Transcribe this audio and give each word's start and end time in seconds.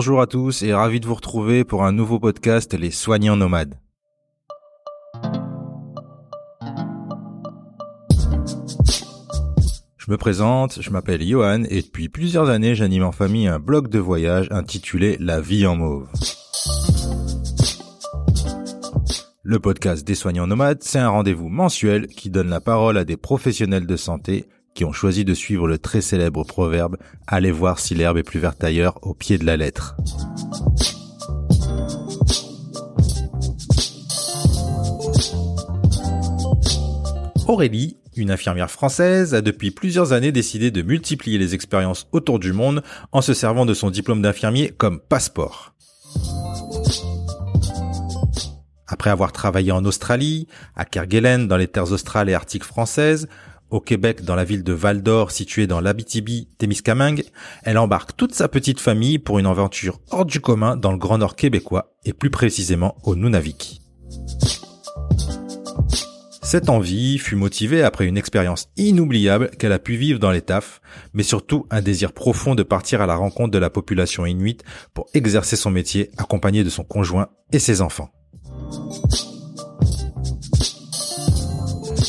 Bonjour 0.00 0.22
à 0.22 0.26
tous 0.26 0.62
et 0.62 0.72
ravi 0.72 0.98
de 0.98 1.06
vous 1.06 1.14
retrouver 1.14 1.62
pour 1.62 1.84
un 1.84 1.92
nouveau 1.92 2.18
podcast 2.18 2.72
Les 2.72 2.90
Soignants 2.90 3.36
Nomades. 3.36 3.78
Je 9.98 10.10
me 10.10 10.16
présente, 10.16 10.80
je 10.80 10.88
m'appelle 10.88 11.22
Johan 11.22 11.64
et 11.68 11.82
depuis 11.82 12.08
plusieurs 12.08 12.48
années 12.48 12.74
j'anime 12.74 13.02
en 13.02 13.12
famille 13.12 13.46
un 13.46 13.58
blog 13.58 13.88
de 13.88 13.98
voyage 13.98 14.48
intitulé 14.50 15.18
La 15.20 15.42
vie 15.42 15.66
en 15.66 15.76
mauve. 15.76 16.08
Le 19.42 19.58
podcast 19.58 20.06
des 20.06 20.14
soignants 20.14 20.46
nomades, 20.46 20.82
c'est 20.82 20.98
un 20.98 21.10
rendez-vous 21.10 21.50
mensuel 21.50 22.06
qui 22.06 22.30
donne 22.30 22.48
la 22.48 22.62
parole 22.62 22.96
à 22.96 23.04
des 23.04 23.18
professionnels 23.18 23.86
de 23.86 23.96
santé 23.96 24.46
qui 24.74 24.84
ont 24.84 24.92
choisi 24.92 25.24
de 25.24 25.34
suivre 25.34 25.66
le 25.66 25.78
très 25.78 26.00
célèbre 26.00 26.44
proverbe 26.44 26.96
Allez 27.26 27.50
voir 27.50 27.78
si 27.78 27.94
l'herbe 27.94 28.18
est 28.18 28.22
plus 28.22 28.40
verte 28.40 28.62
ailleurs 28.64 28.98
au 29.02 29.14
pied 29.14 29.38
de 29.38 29.44
la 29.44 29.56
lettre. 29.56 29.96
Aurélie, 37.48 37.96
une 38.16 38.30
infirmière 38.30 38.70
française, 38.70 39.34
a 39.34 39.40
depuis 39.40 39.72
plusieurs 39.72 40.12
années 40.12 40.30
décidé 40.30 40.70
de 40.70 40.82
multiplier 40.82 41.36
les 41.36 41.54
expériences 41.54 42.06
autour 42.12 42.38
du 42.38 42.52
monde 42.52 42.82
en 43.10 43.22
se 43.22 43.34
servant 43.34 43.66
de 43.66 43.74
son 43.74 43.90
diplôme 43.90 44.22
d'infirmier 44.22 44.72
comme 44.76 45.00
passeport. 45.00 45.74
Après 48.86 49.10
avoir 49.10 49.32
travaillé 49.32 49.72
en 49.72 49.84
Australie, 49.84 50.46
à 50.76 50.84
Kerguelen 50.84 51.48
dans 51.48 51.56
les 51.56 51.68
terres 51.68 51.92
australes 51.92 52.28
et 52.28 52.34
arctiques 52.34 52.64
françaises, 52.64 53.28
au 53.70 53.80
Québec 53.80 54.24
dans 54.24 54.34
la 54.34 54.44
ville 54.44 54.64
de 54.64 54.72
Val 54.72 55.02
d'Or 55.02 55.30
située 55.30 55.66
dans 55.66 55.80
l'Abitibi-Témiscamingue, 55.80 57.24
elle 57.62 57.78
embarque 57.78 58.16
toute 58.16 58.34
sa 58.34 58.48
petite 58.48 58.80
famille 58.80 59.18
pour 59.18 59.38
une 59.38 59.46
aventure 59.46 60.00
hors 60.10 60.26
du 60.26 60.40
commun 60.40 60.76
dans 60.76 60.92
le 60.92 60.98
Grand 60.98 61.18
Nord 61.18 61.36
québécois 61.36 61.92
et 62.04 62.12
plus 62.12 62.30
précisément 62.30 62.96
au 63.04 63.16
Nunavik. 63.16 63.80
Cette 66.42 66.68
envie 66.68 67.18
fut 67.18 67.36
motivée 67.36 67.82
après 67.82 68.06
une 68.06 68.18
expérience 68.18 68.70
inoubliable 68.76 69.50
qu'elle 69.50 69.70
a 69.70 69.78
pu 69.78 69.94
vivre 69.94 70.18
dans 70.18 70.32
les 70.32 70.40
TAF, 70.40 70.80
mais 71.12 71.22
surtout 71.22 71.66
un 71.70 71.80
désir 71.80 72.12
profond 72.12 72.56
de 72.56 72.64
partir 72.64 73.00
à 73.00 73.06
la 73.06 73.14
rencontre 73.14 73.52
de 73.52 73.58
la 73.58 73.70
population 73.70 74.26
inuite 74.26 74.64
pour 74.92 75.06
exercer 75.14 75.54
son 75.54 75.70
métier 75.70 76.10
accompagnée 76.18 76.64
de 76.64 76.70
son 76.70 76.82
conjoint 76.82 77.28
et 77.52 77.60
ses 77.60 77.82
enfants. 77.82 78.10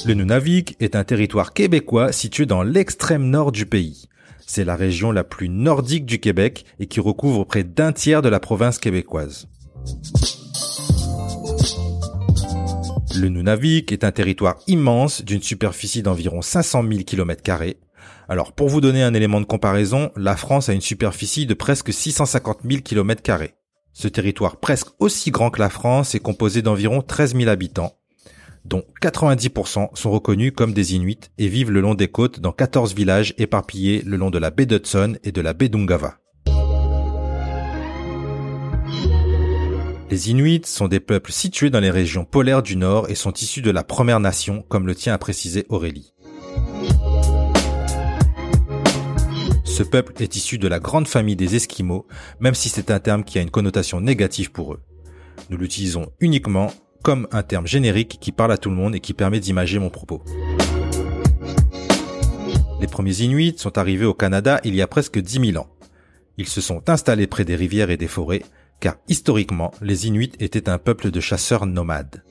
Le 0.03 0.15
Nunavik 0.15 0.75
est 0.79 0.95
un 0.95 1.03
territoire 1.03 1.53
québécois 1.53 2.11
situé 2.11 2.47
dans 2.47 2.63
l'extrême 2.63 3.29
nord 3.29 3.51
du 3.51 3.67
pays. 3.67 4.07
C'est 4.47 4.65
la 4.65 4.75
région 4.75 5.11
la 5.11 5.23
plus 5.23 5.47
nordique 5.47 6.07
du 6.07 6.19
Québec 6.19 6.65
et 6.79 6.87
qui 6.87 6.99
recouvre 6.99 7.45
près 7.45 7.63
d'un 7.63 7.91
tiers 7.91 8.23
de 8.23 8.29
la 8.29 8.39
province 8.39 8.79
québécoise. 8.79 9.47
Le 13.15 13.27
Nunavik 13.27 13.91
est 13.91 14.03
un 14.03 14.11
territoire 14.11 14.57
immense 14.65 15.23
d'une 15.23 15.43
superficie 15.43 16.01
d'environ 16.01 16.41
500 16.41 16.83
000 16.89 17.03
km. 17.03 17.43
Alors 18.27 18.53
pour 18.53 18.69
vous 18.69 18.81
donner 18.81 19.03
un 19.03 19.13
élément 19.13 19.39
de 19.39 19.45
comparaison, 19.45 20.11
la 20.15 20.35
France 20.35 20.69
a 20.69 20.73
une 20.73 20.81
superficie 20.81 21.45
de 21.45 21.53
presque 21.53 21.93
650 21.93 22.59
000 22.67 22.81
km. 22.81 23.43
Ce 23.93 24.07
territoire 24.07 24.57
presque 24.57 24.87
aussi 24.97 25.29
grand 25.29 25.51
que 25.51 25.59
la 25.59 25.69
France 25.69 26.15
est 26.15 26.19
composé 26.19 26.63
d'environ 26.63 27.01
13 27.01 27.35
000 27.35 27.49
habitants 27.49 27.93
dont 28.65 28.83
90% 29.01 29.95
sont 29.95 30.11
reconnus 30.11 30.53
comme 30.55 30.73
des 30.73 30.95
Inuits 30.95 31.29
et 31.37 31.47
vivent 31.47 31.71
le 31.71 31.81
long 31.81 31.93
des 31.93 32.07
côtes 32.07 32.39
dans 32.39 32.51
14 32.51 32.93
villages 32.93 33.33
éparpillés 33.37 34.01
le 34.05 34.17
long 34.17 34.29
de 34.29 34.37
la 34.37 34.51
baie 34.51 34.65
d'Hudson 34.65 35.17
et 35.23 35.31
de 35.31 35.41
la 35.41 35.53
baie 35.53 35.69
d'Ungava. 35.69 36.17
Les 40.11 40.29
Inuits 40.29 40.63
sont 40.65 40.89
des 40.89 40.99
peuples 40.99 41.31
situés 41.31 41.69
dans 41.69 41.79
les 41.79 41.89
régions 41.89 42.25
polaires 42.25 42.63
du 42.63 42.75
Nord 42.75 43.09
et 43.09 43.15
sont 43.15 43.31
issus 43.31 43.61
de 43.61 43.71
la 43.71 43.85
Première 43.85 44.19
Nation, 44.19 44.61
comme 44.67 44.85
le 44.85 44.93
tient 44.93 45.13
à 45.13 45.17
préciser 45.17 45.65
Aurélie. 45.69 46.13
Ce 49.63 49.83
peuple 49.83 50.13
est 50.21 50.35
issu 50.35 50.57
de 50.57 50.67
la 50.67 50.81
grande 50.81 51.07
famille 51.07 51.37
des 51.37 51.55
Esquimaux, 51.55 52.05
même 52.41 52.55
si 52.55 52.67
c'est 52.67 52.91
un 52.91 52.99
terme 52.99 53.23
qui 53.23 53.39
a 53.39 53.41
une 53.41 53.49
connotation 53.49 54.01
négative 54.01 54.51
pour 54.51 54.73
eux. 54.73 54.81
Nous 55.49 55.57
l'utilisons 55.57 56.11
uniquement 56.19 56.73
comme 57.01 57.27
un 57.31 57.43
terme 57.43 57.67
générique 57.67 58.17
qui 58.19 58.31
parle 58.31 58.51
à 58.51 58.57
tout 58.57 58.69
le 58.69 58.75
monde 58.75 58.95
et 58.95 58.99
qui 58.99 59.13
permet 59.13 59.39
d'imager 59.39 59.79
mon 59.79 59.89
propos. 59.89 60.23
Les 62.79 62.87
premiers 62.87 63.21
Inuits 63.21 63.55
sont 63.57 63.77
arrivés 63.77 64.05
au 64.05 64.13
Canada 64.13 64.59
il 64.63 64.75
y 64.75 64.81
a 64.81 64.87
presque 64.87 65.19
10 65.19 65.51
000 65.51 65.63
ans. 65.63 65.69
Ils 66.37 66.47
se 66.47 66.61
sont 66.61 66.89
installés 66.89 67.27
près 67.27 67.45
des 67.45 67.55
rivières 67.55 67.91
et 67.91 67.97
des 67.97 68.07
forêts, 68.07 68.43
car 68.79 68.95
historiquement, 69.07 69.71
les 69.81 70.07
Inuits 70.07 70.33
étaient 70.39 70.69
un 70.69 70.79
peuple 70.79 71.11
de 71.11 71.19
chasseurs 71.19 71.67
nomades. 71.67 72.23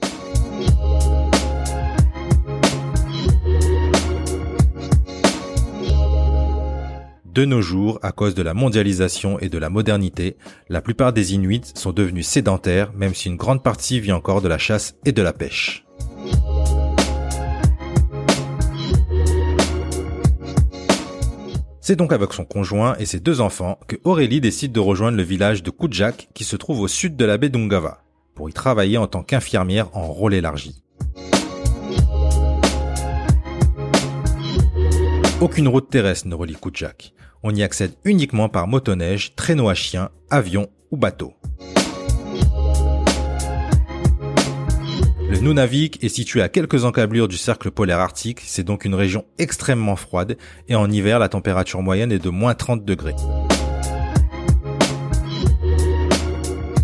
De 7.33 7.45
nos 7.45 7.63
jours, 7.63 8.01
à 8.03 8.11
cause 8.11 8.35
de 8.35 8.43
la 8.43 8.55
mondialisation 8.55 9.39
et 9.39 9.49
de 9.49 9.57
la 9.57 9.71
modernité, 9.71 10.37
la 10.69 10.83
plupart 10.83 11.13
des 11.13 11.33
Inuits 11.35 11.73
sont 11.77 11.93
devenus 11.93 12.27
sédentaires, 12.27 12.93
même 12.93 13.15
si 13.15 13.29
une 13.29 13.37
grande 13.37 13.63
partie 13.63 14.01
vit 14.01 14.11
encore 14.11 14.43
de 14.43 14.49
la 14.49 14.59
chasse 14.59 14.97
et 15.05 15.13
de 15.13 15.23
la 15.23 15.33
pêche. 15.33 15.87
C'est 21.81 21.95
donc 21.95 22.13
avec 22.13 22.33
son 22.33 22.45
conjoint 22.45 22.97
et 22.99 23.07
ses 23.07 23.21
deux 23.21 23.41
enfants 23.41 23.79
que 23.87 23.95
Aurélie 24.03 24.41
décide 24.41 24.73
de 24.73 24.81
rejoindre 24.81 25.17
le 25.17 25.23
village 25.23 25.63
de 25.63 25.71
Kujak 25.71 26.31
qui 26.35 26.43
se 26.43 26.57
trouve 26.57 26.81
au 26.81 26.89
sud 26.89 27.15
de 27.15 27.25
la 27.25 27.39
baie 27.39 27.49
d'Ungava 27.49 28.03
pour 28.35 28.51
y 28.51 28.53
travailler 28.53 28.99
en 28.99 29.07
tant 29.07 29.23
qu'infirmière 29.23 29.97
en 29.97 30.09
rôle 30.09 30.35
élargi. 30.35 30.83
Aucune 35.41 35.69
route 35.69 35.89
terrestre 35.89 36.27
ne 36.27 36.35
relie 36.35 36.57
Kujak. 36.57 37.15
On 37.43 37.55
y 37.55 37.63
accède 37.63 37.95
uniquement 38.05 38.51
par 38.51 38.69
motoneige, 38.69 39.35
traîneau 39.35 39.71
à 39.71 39.75
chien, 39.75 40.11
avion 40.29 40.69
ou 40.91 40.99
bateau. 40.99 41.33
Le 45.31 45.39
Nunavik 45.39 46.05
est 46.05 46.11
situé 46.11 46.43
à 46.43 46.51
quelques 46.51 46.85
encablures 46.85 47.29
du 47.29 47.39
cercle 47.39 47.71
polaire 47.71 48.01
arctique, 48.01 48.43
c'est 48.45 48.65
donc 48.65 48.85
une 48.85 48.95
région 48.95 49.25
extrêmement 49.39 49.97
froide 49.97 50.37
et 50.69 50.75
en 50.75 50.91
hiver 50.91 51.19
la 51.19 51.31
température 51.31 51.81
moyenne 51.81 52.13
est 52.13 52.19
de 52.19 52.29
moins 52.29 52.55
30 52.55 52.85
degrés. 52.85 53.15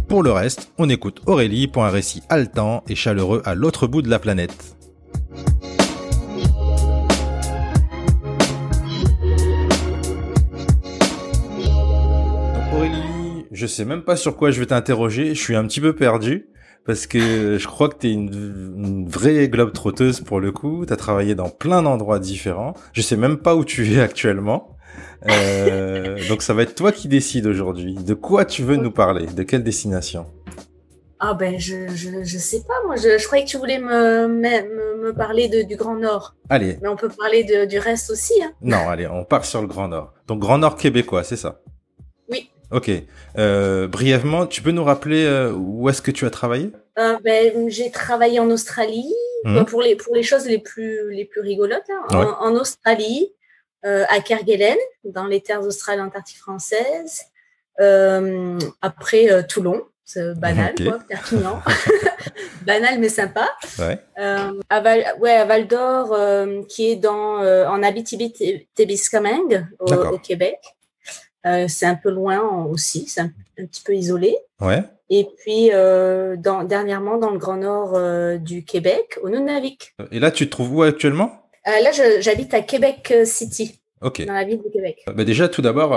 Pour 0.09 0.23
le 0.23 0.33
reste, 0.33 0.73
on 0.79 0.89
écoute 0.89 1.21
Aurélie 1.27 1.69
pour 1.69 1.85
un 1.85 1.91
récit 1.91 2.23
haletant 2.31 2.83
et 2.89 2.95
chaleureux 2.95 3.43
à 3.45 3.55
l'autre 3.55 3.87
bout 3.87 4.01
de 4.01 4.09
la 4.09 4.19
planète. 4.19 4.76
Je 13.57 13.67
sais 13.67 13.87
même 13.87 14.03
pas 14.03 14.17
sur 14.17 14.37
quoi 14.37 14.51
je 14.51 14.61
vais 14.61 14.67
t'interroger. 14.67 15.35
Je 15.35 15.41
suis 15.41 15.57
un 15.57 15.67
petit 15.67 15.81
peu 15.81 15.95
perdu 15.95 16.47
parce 16.85 17.07
que 17.07 17.57
je 17.57 17.67
crois 17.67 17.89
que 17.89 17.97
tu 17.97 18.09
es 18.09 18.13
une, 18.13 19.09
vraie 19.09 19.49
globe 19.49 19.73
trotteuse 19.73 20.21
pour 20.21 20.41
le 20.41 20.53
coup. 20.53 20.85
Tu 20.85 20.93
as 20.93 20.97
travaillé 20.97 21.35
dans 21.35 21.49
plein 21.49 21.81
d'endroits 21.81 22.19
différents. 22.19 22.75
Je 22.93 23.01
sais 23.01 23.17
même 23.17 23.39
pas 23.39 23.57
où 23.57 23.65
tu 23.65 23.95
es 23.95 24.01
actuellement. 24.01 24.77
Euh, 25.31 26.19
donc 26.29 26.43
ça 26.43 26.53
va 26.53 26.65
être 26.65 26.75
toi 26.75 26.93
qui 26.93 27.09
décides 27.09 27.47
aujourd'hui. 27.47 27.95
De 27.95 28.13
quoi 28.13 28.45
tu 28.45 28.63
veux 28.63 28.77
nous 28.77 28.91
parler? 28.91 29.25
De 29.25 29.43
quelle 29.43 29.63
destination? 29.65 30.27
Ah 31.19 31.33
ben 31.33 31.59
je, 31.59 31.89
je, 31.95 32.11
je 32.25 32.37
sais 32.37 32.61
pas 32.61 32.75
moi. 32.85 32.97
Je, 32.97 33.17
je 33.17 33.25
croyais 33.25 33.47
que 33.47 33.49
tu 33.49 33.57
voulais 33.57 33.79
me, 33.79 34.29
me, 34.29 35.03
me 35.03 35.15
parler 35.15 35.49
de, 35.49 35.63
du 35.63 35.77
Grand 35.77 35.97
Nord. 35.97 36.37
Allez. 36.51 36.77
Mais 36.83 36.89
on 36.89 36.97
peut 36.97 37.09
parler 37.09 37.43
de, 37.43 37.65
du 37.65 37.79
reste 37.79 38.11
aussi. 38.11 38.35
Hein. 38.43 38.53
Non, 38.61 38.87
allez, 38.91 39.07
on 39.07 39.25
part 39.25 39.47
sur 39.47 39.63
le 39.63 39.67
Grand 39.67 39.89
Nord. 39.89 40.13
Donc 40.27 40.41
Grand 40.41 40.59
Nord 40.59 40.77
québécois, 40.77 41.25
c'est 41.25 41.37
ça? 41.37 41.63
Ok. 42.73 42.91
Euh, 43.39 43.87
brièvement, 43.89 44.47
tu 44.47 44.63
peux 44.63 44.71
nous 44.73 44.85
rappeler 44.85 45.25
euh, 45.25 45.53
où 45.53 45.89
est-ce 45.89 46.03
que 46.03 46.11
tu 46.11 46.27
as 46.27 46.31
travaillé? 46.31 46.71
Euh, 46.99 47.17
ben, 47.25 47.69
J'ai 47.69 47.91
travaillé 47.91 48.41
en 48.41 48.51
Australie 48.51 49.13
Mhm. 49.45 49.65
pour, 49.67 49.83
les, 49.83 49.95
pour 49.97 50.15
les 50.17 50.23
choses 50.25 50.47
les 50.47 50.59
plus, 50.59 51.11
les 51.13 51.25
plus 51.25 51.41
rigolotes. 51.41 51.83
hein. 51.91 52.03
En- 52.11 52.19
Ouais. 52.19 52.27
En, 52.41 52.55
Australie, 52.57 53.33
à 53.85 54.19
Kerguelen, 54.21 54.77
dans 55.05 55.27
les 55.27 55.41
terres 55.41 55.63
australes 55.63 56.01
antarctiques 56.01 56.39
françaises. 56.39 57.21
Après 58.83 59.47
Toulon, 59.47 59.83
c'est 60.05 60.35
banal, 60.39 60.75
quoi, 60.83 60.99
Perpignan. 61.09 61.61
banal 62.67 62.99
mais 62.99 63.09
sympa. 63.09 63.49
Ouais. 63.79 63.99
Euh, 64.19 64.53
à 64.71 64.81
Val, 64.81 65.05
ouais, 65.21 65.33
à 65.33 65.45
Val 65.45 65.67
d'Or, 65.69 66.13
euh, 66.13 66.63
qui 66.69 66.91
est 66.91 66.97
dans, 66.97 67.43
euh, 67.43 67.67
en 67.69 67.83
Abitibi-Témiscamingue, 67.83 69.67
au, 69.81 69.93
au 69.93 70.19
Québec. 70.19 70.59
Euh, 71.47 71.67
c'est 71.69 71.87
un 71.87 71.95
peu 71.95 72.11
loin 72.11 72.41
aussi, 72.67 73.07
c'est 73.09 73.21
un, 73.21 73.31
un 73.59 73.67
petit 73.67 73.83
peu 73.83 73.95
isolé. 73.95 74.37
Ouais. 74.61 74.83
Et 75.11 75.27
puis, 75.39 75.71
euh, 75.73 76.37
dans, 76.37 76.65
dernièrement, 76.65 77.19
dans 77.19 77.31
le 77.31 77.39
Grand 77.39 77.57
Nord 77.57 77.93
euh, 77.95 78.37
du 78.39 78.65
Québec, 78.65 79.19
au 79.23 79.31
Nunavik. 79.31 79.95
Et 80.11 80.19
là, 80.19 80.31
tu 80.31 80.47
te 80.47 80.51
trouves 80.51 80.75
où 80.75 80.83
actuellement? 80.83 81.43
Là, 81.65 81.91
j'habite 82.21 82.55
à 82.55 82.61
Québec 82.61 83.13
City. 83.25 83.81
Ok. 84.03 84.25
dans 84.27 84.35
la 84.35 84.45
ville 84.45 84.63
de 84.63 84.69
Québec. 84.69 85.05
Bah 85.13 85.25
déjà, 85.25 85.49
tout 85.49 85.63
d'abord, 85.63 85.91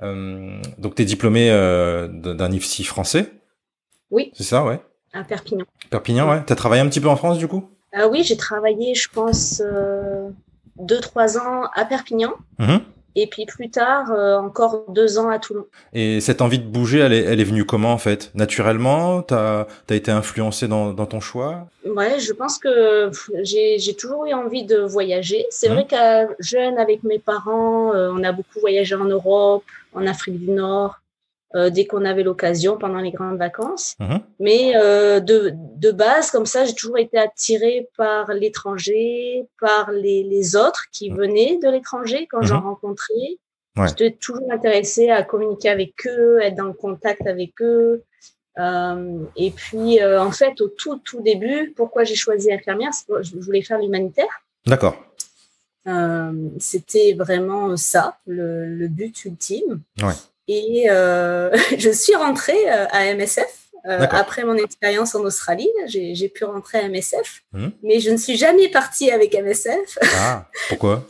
donc 0.00 0.94
tu 0.94 1.02
es 1.02 1.04
diplômé 1.04 1.50
d'un 1.50 2.50
IFSI 2.50 2.84
français? 2.84 3.30
Oui. 4.10 4.32
C'est 4.34 4.44
ça, 4.44 4.64
ouais. 4.64 4.80
À 5.12 5.22
Perpignan. 5.24 5.64
Perpignan, 5.90 6.28
ouais. 6.30 6.42
T'as 6.46 6.56
travaillé 6.56 6.82
un 6.82 6.88
petit 6.88 7.00
peu 7.00 7.08
en 7.08 7.16
France, 7.16 7.38
du 7.38 7.46
coup? 7.46 7.70
Oui, 8.10 8.22
j'ai 8.22 8.36
travaillé, 8.36 8.94
je 8.94 9.08
pense, 9.08 9.62
euh, 9.64 10.28
deux, 10.76 11.00
trois 11.00 11.38
ans 11.38 11.64
à 11.74 11.84
Perpignan. 11.84 12.32
Mhm. 12.58 12.80
Et 13.16 13.26
puis 13.26 13.46
plus 13.46 13.70
tard, 13.70 14.12
euh, 14.12 14.36
encore 14.38 14.84
deux 14.88 15.18
ans 15.18 15.28
à 15.28 15.38
Toulon. 15.38 15.66
Et 15.92 16.20
cette 16.20 16.40
envie 16.40 16.58
de 16.58 16.66
bouger, 16.66 17.00
elle 17.00 17.12
est, 17.12 17.24
elle 17.24 17.40
est 17.40 17.44
venue 17.44 17.64
comment, 17.64 17.92
en 17.92 17.98
fait? 17.98 18.30
Naturellement 18.34 19.22
T'as 19.22 19.66
as 19.90 19.94
été 19.94 20.10
influencé 20.10 20.68
dans, 20.68 20.92
dans 20.92 21.06
ton 21.06 21.20
choix? 21.20 21.66
Ouais, 21.84 22.20
je 22.20 22.32
pense 22.32 22.58
que 22.58 23.10
j'ai 23.42 23.94
toujours 23.96 24.26
eu 24.26 24.32
envie 24.32 24.64
de 24.64 24.78
voyager. 24.78 25.46
C'est 25.50 25.68
vrai 25.68 25.86
qu'à 25.86 26.28
jeune, 26.38 26.78
avec 26.78 27.02
mes 27.02 27.18
parents, 27.18 27.92
euh, 27.94 28.10
on 28.12 28.22
a 28.22 28.32
beaucoup 28.32 28.60
voyagé 28.60 28.94
en 28.94 29.04
Europe, 29.04 29.64
en 29.94 30.06
Afrique 30.06 30.38
du 30.38 30.50
Nord, 30.50 31.00
euh, 31.54 31.70
dès 31.70 31.86
qu'on 31.86 32.04
avait 32.04 32.22
l'occasion 32.22 32.76
pendant 32.76 32.98
les 32.98 33.10
grandes 33.10 33.38
vacances. 33.38 33.94
Mhm. 34.00 34.20
Mais 34.38 34.72
euh, 34.76 35.18
de, 35.20 35.52
de 35.54 35.90
base, 35.90 36.30
comme 36.30 36.44
ça, 36.46 36.64
j'ai 36.66 36.74
toujours 36.74 36.98
été 36.98 37.16
attirée 37.18 37.88
par 37.96 38.32
l'étranger, 38.34 39.46
par 39.60 39.90
les, 39.92 40.22
les 40.24 40.56
autres 40.56 40.84
qui 40.92 41.10
Mhm. 41.10 41.16
venaient 41.16 41.58
de 41.62 41.68
l'étranger 41.70 42.26
quand 42.30 42.42
j'en 42.42 42.58
Mhm. 42.60 42.66
rencontrais. 42.66 43.38
Ouais. 43.76 43.88
J'étais 43.88 44.10
toujours 44.10 44.42
intéressée 44.50 45.08
à 45.10 45.22
communiquer 45.22 45.70
avec 45.70 45.94
eux, 46.06 46.40
être 46.42 46.56
dans 46.56 46.64
le 46.66 46.72
contact 46.74 47.26
avec 47.26 47.52
eux. 47.62 48.02
Euh, 48.58 49.20
et 49.36 49.50
puis, 49.52 50.02
en 50.04 50.32
fait, 50.32 50.60
au 50.60 50.68
tout, 50.68 50.98
tout 50.98 51.20
début, 51.22 51.72
pourquoi 51.76 52.02
j'ai 52.04 52.16
choisi 52.16 52.52
infirmière, 52.52 52.92
c'est 52.92 53.06
que 53.06 53.22
je 53.22 53.36
voulais 53.38 53.62
faire 53.62 53.78
l'humanitaire. 53.78 54.42
D'accord. 54.66 54.96
C'était 56.58 57.14
vraiment 57.14 57.76
ça, 57.76 58.18
le, 58.26 58.66
le 58.66 58.88
but 58.88 59.24
ultime. 59.24 59.80
Ouais. 60.02 60.12
Et 60.48 60.86
euh, 60.90 61.50
je 61.78 61.90
suis 61.90 62.14
rentrée 62.14 62.70
euh, 62.72 62.86
à 62.90 63.14
MSF. 63.14 63.66
euh, 63.86 64.06
après 64.10 64.44
mon 64.44 64.56
expérience 64.56 65.14
en 65.14 65.20
Australie, 65.20 65.70
j'ai 65.86 66.28
pu 66.28 66.44
rentrer 66.44 66.78
à 66.78 66.88
MSF, 66.88 67.42
Mhm. 67.52 67.72
mais 67.82 68.00
je 68.00 68.10
ne 68.10 68.16
suis 68.16 68.36
jamais 68.36 68.68
partie 68.68 69.10
avec 69.10 69.34
MSF. 69.34 69.98
Ah, 70.16 70.46
pourquoi? 70.68 71.06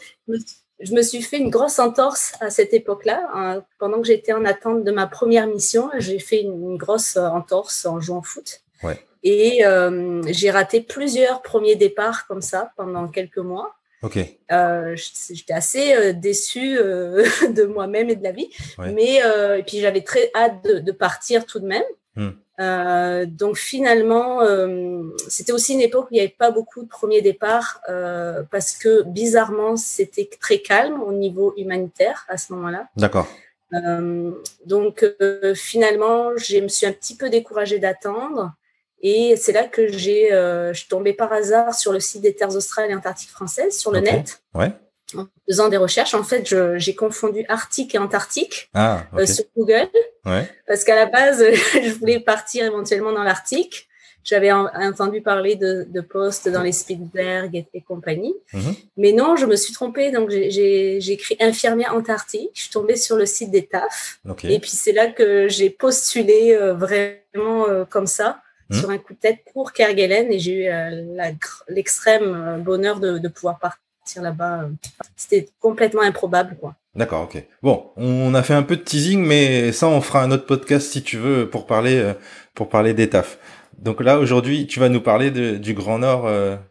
Je 0.80 0.92
me 0.92 1.02
suis 1.02 1.22
fait 1.22 1.38
une 1.38 1.50
grosse 1.50 1.78
entorse 1.80 2.34
à 2.40 2.50
cette 2.50 2.72
époque-là. 2.72 3.28
hein. 3.34 3.64
pendant 3.80 4.00
que 4.00 4.06
j'étais 4.06 4.32
en 4.32 4.44
attente 4.44 4.84
de 4.84 4.92
ma 4.92 5.06
première 5.08 5.46
mission, 5.48 5.90
j'ai 5.98 6.18
fait 6.20 6.42
une, 6.42 6.70
une 6.72 6.76
grosse 6.76 7.16
entorse 7.16 7.84
en 7.86 8.00
jouant 8.00 8.18
au 8.18 8.22
foot. 8.22 8.60
Ouais. 8.84 9.00
Et 9.24 9.66
euh, 9.66 10.22
j'ai 10.28 10.50
raté 10.52 10.80
plusieurs 10.80 11.42
premiers 11.42 11.74
départs 11.74 12.28
comme 12.28 12.42
ça 12.42 12.70
pendant 12.76 13.08
quelques 13.08 13.38
mois. 13.38 13.74
Ok. 14.02 14.18
Euh, 14.52 14.96
j'étais 15.30 15.52
assez 15.52 15.92
euh, 15.94 16.12
déçue 16.12 16.78
euh, 16.78 17.24
de 17.50 17.64
moi-même 17.64 18.10
et 18.10 18.16
de 18.16 18.22
la 18.22 18.32
vie, 18.32 18.48
Ouais. 18.78 18.92
mais 18.92 19.24
euh, 19.24 19.58
et 19.58 19.62
puis 19.62 19.80
j'avais 19.80 20.02
très 20.02 20.30
hâte 20.34 20.64
de, 20.64 20.78
de 20.78 20.92
partir 20.92 21.46
tout 21.46 21.58
de 21.58 21.66
même. 21.66 21.82
Hmm. 22.14 22.30
Donc 23.26 23.56
finalement, 23.56 24.40
c'était 25.28 25.52
aussi 25.52 25.74
une 25.74 25.80
époque 25.80 26.06
où 26.06 26.08
il 26.10 26.16
n'y 26.16 26.20
avait 26.20 26.34
pas 26.36 26.50
beaucoup 26.50 26.82
de 26.82 26.88
premiers 26.88 27.22
départs 27.22 27.80
parce 28.50 28.72
que 28.72 29.02
bizarrement 29.04 29.76
c'était 29.76 30.28
très 30.40 30.58
calme 30.58 31.00
au 31.00 31.12
niveau 31.12 31.54
humanitaire 31.56 32.26
à 32.28 32.36
ce 32.36 32.52
moment-là. 32.54 32.88
D'accord. 32.96 33.28
Donc 34.66 35.06
finalement, 35.54 36.36
je 36.36 36.58
me 36.58 36.66
suis 36.66 36.86
un 36.86 36.92
petit 36.92 37.16
peu 37.16 37.30
découragée 37.30 37.78
d'attendre. 37.78 38.52
Et 39.02 39.36
c'est 39.36 39.52
là 39.52 39.64
que 39.64 39.88
j'ai, 39.88 40.32
euh, 40.32 40.72
je 40.72 40.80
suis 40.80 40.88
tombée 40.88 41.12
par 41.12 41.32
hasard 41.32 41.74
sur 41.74 41.92
le 41.92 42.00
site 42.00 42.22
des 42.22 42.34
Terres 42.34 42.54
australes 42.56 42.90
et 42.90 42.94
antarctiques 42.94 43.30
françaises, 43.30 43.78
sur 43.78 43.92
le 43.92 44.00
net, 44.00 44.40
Ouais. 44.54 44.72
en 45.16 45.26
faisant 45.48 45.68
des 45.68 45.76
recherches. 45.76 46.14
En 46.14 46.24
fait, 46.24 46.48
je- 46.48 46.78
j'ai 46.78 46.94
confondu 46.94 47.44
Arctique 47.48 47.94
et 47.94 47.98
Antarctique 47.98 48.70
Ah, 48.74 49.04
euh, 49.16 49.24
sur 49.26 49.44
Google, 49.56 49.88
Ouais. 50.26 50.48
parce 50.66 50.82
qu'à 50.84 50.96
la 50.96 51.06
base, 51.06 51.44
je 51.74 51.92
voulais 51.98 52.18
partir 52.20 52.64
éventuellement 52.64 53.12
dans 53.12 53.22
l'Arctique. 53.22 53.84
J'avais 54.24 54.50
en- 54.52 54.66
entendu 54.74 55.22
parler 55.22 55.54
de, 55.54 55.86
de 55.88 56.00
postes 56.02 56.48
dans 56.50 56.62
les 56.62 56.72
Spitzberg 56.72 57.54
et, 57.54 57.66
et 57.72 57.80
compagnie. 57.80 58.34
Mhm. 58.52 58.74
Mais 58.98 59.12
non, 59.12 59.36
je 59.36 59.46
me 59.46 59.56
suis 59.56 59.72
trompée. 59.72 60.10
Donc, 60.10 60.28
j'ai- 60.28 60.98
écrit 61.12 61.36
infirmière 61.40 61.94
antarctique. 61.94 62.50
Je 62.52 62.62
suis 62.62 62.70
tombée 62.70 62.96
sur 62.96 63.16
le 63.16 63.24
site 63.24 63.50
des 63.52 63.64
TAF. 63.64 64.18
Ok. 64.28 64.44
Et 64.44 64.58
puis 64.58 64.70
c'est 64.72 64.92
là 64.92 65.06
que 65.06 65.48
j'ai 65.48 65.70
postulé 65.70 66.52
euh, 66.54 66.74
vraiment 66.74 67.64
comme 67.88 68.06
ça, 68.08 68.42
Sur 68.70 68.90
un 68.90 68.98
coup 68.98 69.14
de 69.14 69.18
tête 69.18 69.40
pour 69.52 69.72
Kerguelen, 69.72 70.30
et 70.30 70.38
j'ai 70.38 70.64
eu 70.64 70.68
euh, 70.68 71.22
l'extrême 71.68 72.34
euh, 72.34 72.58
bonheur 72.58 73.00
de, 73.00 73.26
pouvoir 73.28 73.58
partir 73.58 74.22
là-bas. 74.22 74.62
euh. 74.64 74.68
C'était 75.16 75.48
complètement 75.60 76.02
improbable, 76.02 76.56
quoi. 76.60 76.74
D'accord, 76.94 77.22
ok. 77.22 77.42
Bon, 77.62 77.90
on 77.96 78.34
a 78.34 78.42
fait 78.42 78.54
un 78.54 78.62
peu 78.62 78.76
de 78.76 78.82
teasing, 78.82 79.24
mais 79.24 79.72
ça, 79.72 79.88
on 79.88 80.00
fera 80.00 80.22
un 80.22 80.30
autre 80.30 80.46
podcast 80.46 80.90
si 80.90 81.02
tu 81.02 81.16
veux 81.16 81.48
pour 81.48 81.66
parler 81.66 82.12
pour 82.54 82.68
parler 82.68 82.92
des. 82.92 83.08
Donc 83.78 84.02
là, 84.02 84.18
aujourd'hui, 84.18 84.66
tu 84.66 84.80
vas 84.80 84.88
nous 84.88 85.00
parler 85.00 85.30
du 85.30 85.74
Grand 85.74 86.00
Nord, 86.00 86.28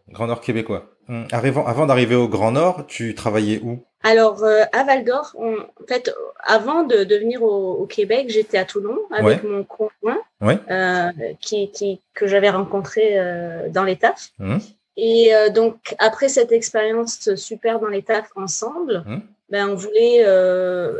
Grand 0.09 0.27
Nord 0.27 0.41
québécois. 0.41 0.89
Hum, 1.07 1.25
Arrivant, 1.31 1.65
avant 1.65 1.85
d'arriver 1.85 2.15
au 2.15 2.27
Grand 2.27 2.51
Nord, 2.51 2.85
tu 2.87 3.15
travaillais 3.15 3.61
où? 3.63 3.85
Alors, 4.03 4.43
euh, 4.43 4.63
à 4.73 4.83
Val 4.83 5.03
d'Or, 5.03 5.33
on- 5.37 5.57
en 5.57 5.87
fait, 5.87 6.13
avant 6.43 6.83
de, 6.83 7.03
de 7.03 7.15
venir 7.17 7.41
au, 7.43 7.73
au 7.73 7.85
Québec, 7.85 8.27
j'étais 8.29 8.57
à 8.57 8.65
Toulon 8.65 8.97
avec 9.11 9.43
mon 9.43 9.63
conjoint 9.63 10.19
Ouais. 10.41 10.59
euh, 10.69 11.09
qui, 11.41 11.71
qui, 11.71 11.99
que 12.13 12.27
j'avais 12.27 12.49
rencontré 12.51 13.19
euh, 13.19 13.69
dans 13.69 13.83
les 13.83 13.95
TAF. 13.97 14.29
Hum, 14.39 14.59
Et 14.97 15.33
euh, 15.35 15.49
donc, 15.49 15.95
après 15.99 16.29
cette 16.29 16.51
expérience 16.51 17.33
super 17.35 17.79
dans 17.79 17.87
les 17.87 18.03
TAF 18.03 18.29
ensemble, 18.35 19.03
Mhm. 19.07 19.21
ben, 19.49 19.69
on 19.69 19.75
voulait 19.75 20.23
euh, 20.25 20.93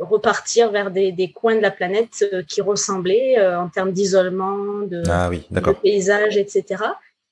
repartir 0.00 0.70
vers 0.70 0.90
des, 0.90 1.12
des 1.12 1.30
coins 1.30 1.56
de 1.56 1.60
la 1.60 1.70
planète 1.70 2.24
euh, 2.32 2.42
qui 2.48 2.60
ressemblaient 2.62 3.38
euh, 3.38 3.60
en 3.60 3.68
termes 3.68 3.92
d'isolement, 3.92 4.56
de, 4.86 5.02
Ah 5.10 5.28
oui, 5.28 5.46
de 5.50 5.60
paysage, 5.82 6.36
etc. 6.38 6.82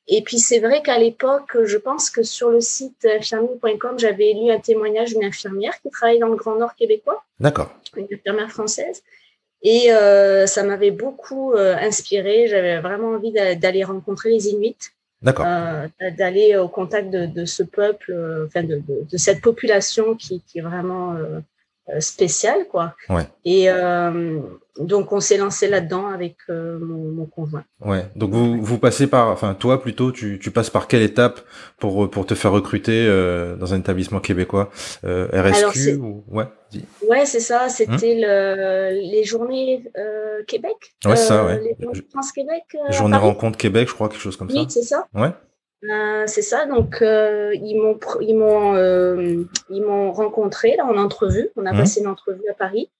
Et 0.08 0.22
puis 0.22 0.38
c'est 0.38 0.60
vrai 0.60 0.82
qu'à 0.82 0.98
l'époque, 0.98 1.56
je 1.64 1.76
pense 1.76 2.10
que 2.10 2.22
sur 2.22 2.50
le 2.50 2.60
site 2.60 3.04
infirmier.com, 3.04 3.98
j'avais 3.98 4.32
lu 4.34 4.50
un 4.50 4.60
témoignage 4.60 5.10
d'une 5.10 5.24
infirmière 5.24 5.80
qui 5.82 5.90
travaille 5.90 6.18
dans 6.20 6.28
le 6.28 6.36
Grand 6.36 6.56
Nord 6.56 6.74
québécois, 6.76 7.24
D'accord. 7.40 7.74
une 7.96 8.06
infirmière 8.12 8.50
française. 8.50 9.02
Et 9.62 9.92
euh, 9.92 10.46
ça 10.46 10.62
m'avait 10.62 10.92
beaucoup 10.92 11.52
euh, 11.54 11.74
inspiré. 11.76 12.46
J'avais 12.46 12.78
vraiment 12.80 13.08
envie 13.12 13.32
d'a- 13.32 13.56
d'aller 13.56 13.82
rencontrer 13.82 14.30
les 14.30 14.48
Inuits, 14.48 14.76
D'accord. 15.22 15.46
euh, 15.48 15.88
d'aller 16.16 16.56
au 16.56 16.68
contact 16.68 17.10
de, 17.10 17.26
de 17.26 17.44
ce 17.44 17.64
peuple, 17.64 18.12
euh, 18.12 18.46
enfin 18.46 18.62
de, 18.62 18.76
de, 18.76 19.04
de 19.10 19.16
cette 19.16 19.40
population 19.40 20.14
qui, 20.14 20.40
qui 20.46 20.58
est 20.58 20.62
vraiment 20.62 21.14
euh, 21.88 21.96
euh, 21.96 22.00
spéciale, 22.00 22.66
quoi. 22.70 22.94
Ouais. 23.08 23.26
Et 23.44 23.70
euh, 23.70 24.40
donc 24.78 25.12
on 25.12 25.20
s'est 25.20 25.36
lancé 25.38 25.68
là-dedans 25.68 26.06
avec 26.08 26.36
euh, 26.50 26.78
mon, 26.80 27.10
mon 27.12 27.26
conjoint. 27.26 27.64
Ouais. 27.80 28.04
Donc 28.16 28.30
vous 28.32 28.60
vous 28.62 28.78
passez 28.78 29.06
par, 29.06 29.28
enfin 29.28 29.54
toi 29.54 29.80
plutôt, 29.80 30.10
tu 30.12 30.38
tu 30.40 30.50
passes 30.50 30.68
par 30.70 30.88
quelle 30.88 31.02
étape 31.02 31.40
pour 31.78 32.10
pour 32.10 32.26
te 32.26 32.34
faire 32.34 32.52
recruter 32.52 33.06
euh, 33.08 33.56
dans 33.56 33.72
un 33.74 33.78
établissement 33.78 34.20
québécois 34.20 34.70
euh, 35.04 35.28
Alors, 35.32 35.70
RSQ 35.70 35.94
ou 35.96 36.24
ouais. 36.28 36.44
dis. 36.70 36.84
Ouais, 37.08 37.24
c'est 37.24 37.40
ça. 37.40 37.68
C'était 37.68 38.16
le, 38.20 38.90
les 39.12 39.24
journées 39.24 39.84
euh, 39.96 40.42
Québec. 40.46 40.76
Hum. 41.04 41.12
Ouais, 41.12 41.16
c'est 41.16 41.26
ça, 41.28 41.44
Euh, 41.44 41.46
ouais. 41.46 41.62
Les 41.78 41.84
journées 41.84 42.02
France-Québec. 42.12 42.62
euh, 42.74 42.88
à 42.88 42.90
Journée 42.90 43.16
Paris. 43.16 43.26
rencontre 43.28 43.56
Québec, 43.58 43.88
je 43.88 43.94
crois 43.94 44.08
quelque 44.08 44.20
chose 44.20 44.36
comme 44.36 44.48
Oui, 44.50 44.66
c'est 44.68 44.82
ça. 44.82 45.06
ça. 45.14 45.20
Ouais. 45.20 45.30
Euh, 45.84 46.24
c'est 46.26 46.42
ça. 46.42 46.66
Donc 46.66 47.02
euh, 47.02 47.54
ils 47.54 47.76
m'ont 47.76 47.94
pr- 47.94 48.18
ils 48.20 48.34
m'ont 48.34 48.74
euh, 48.74 49.44
ils 49.70 49.82
m'ont 49.82 50.10
rencontré 50.12 50.74
là 50.76 50.86
en 50.86 50.96
entrevue. 50.96 51.50
On 51.56 51.66
a 51.66 51.72
Mhm. 51.72 51.78
passé 51.78 52.00
une 52.00 52.06
entrevue 52.08 52.48
à 52.50 52.54
Paris. 52.54 52.90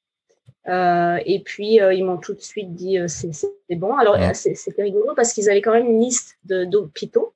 Euh, 0.68 1.18
et 1.24 1.40
puis 1.40 1.76
ils 1.76 2.04
m'ont 2.04 2.18
tout 2.18 2.34
de 2.34 2.40
suite 2.40 2.74
dit 2.74 2.98
c'est 3.08 3.30
bon. 3.76 3.96
Alors 3.96 4.16
c'est- 4.34 4.54
c'était 4.54 4.82
rigolo 4.82 5.14
parce 5.16 5.32
qu'ils 5.32 5.48
avaient 5.48 5.62
quand 5.62 5.72
même 5.72 5.86
une 5.86 6.00
liste 6.00 6.36
d'hôpitaux 6.44 7.32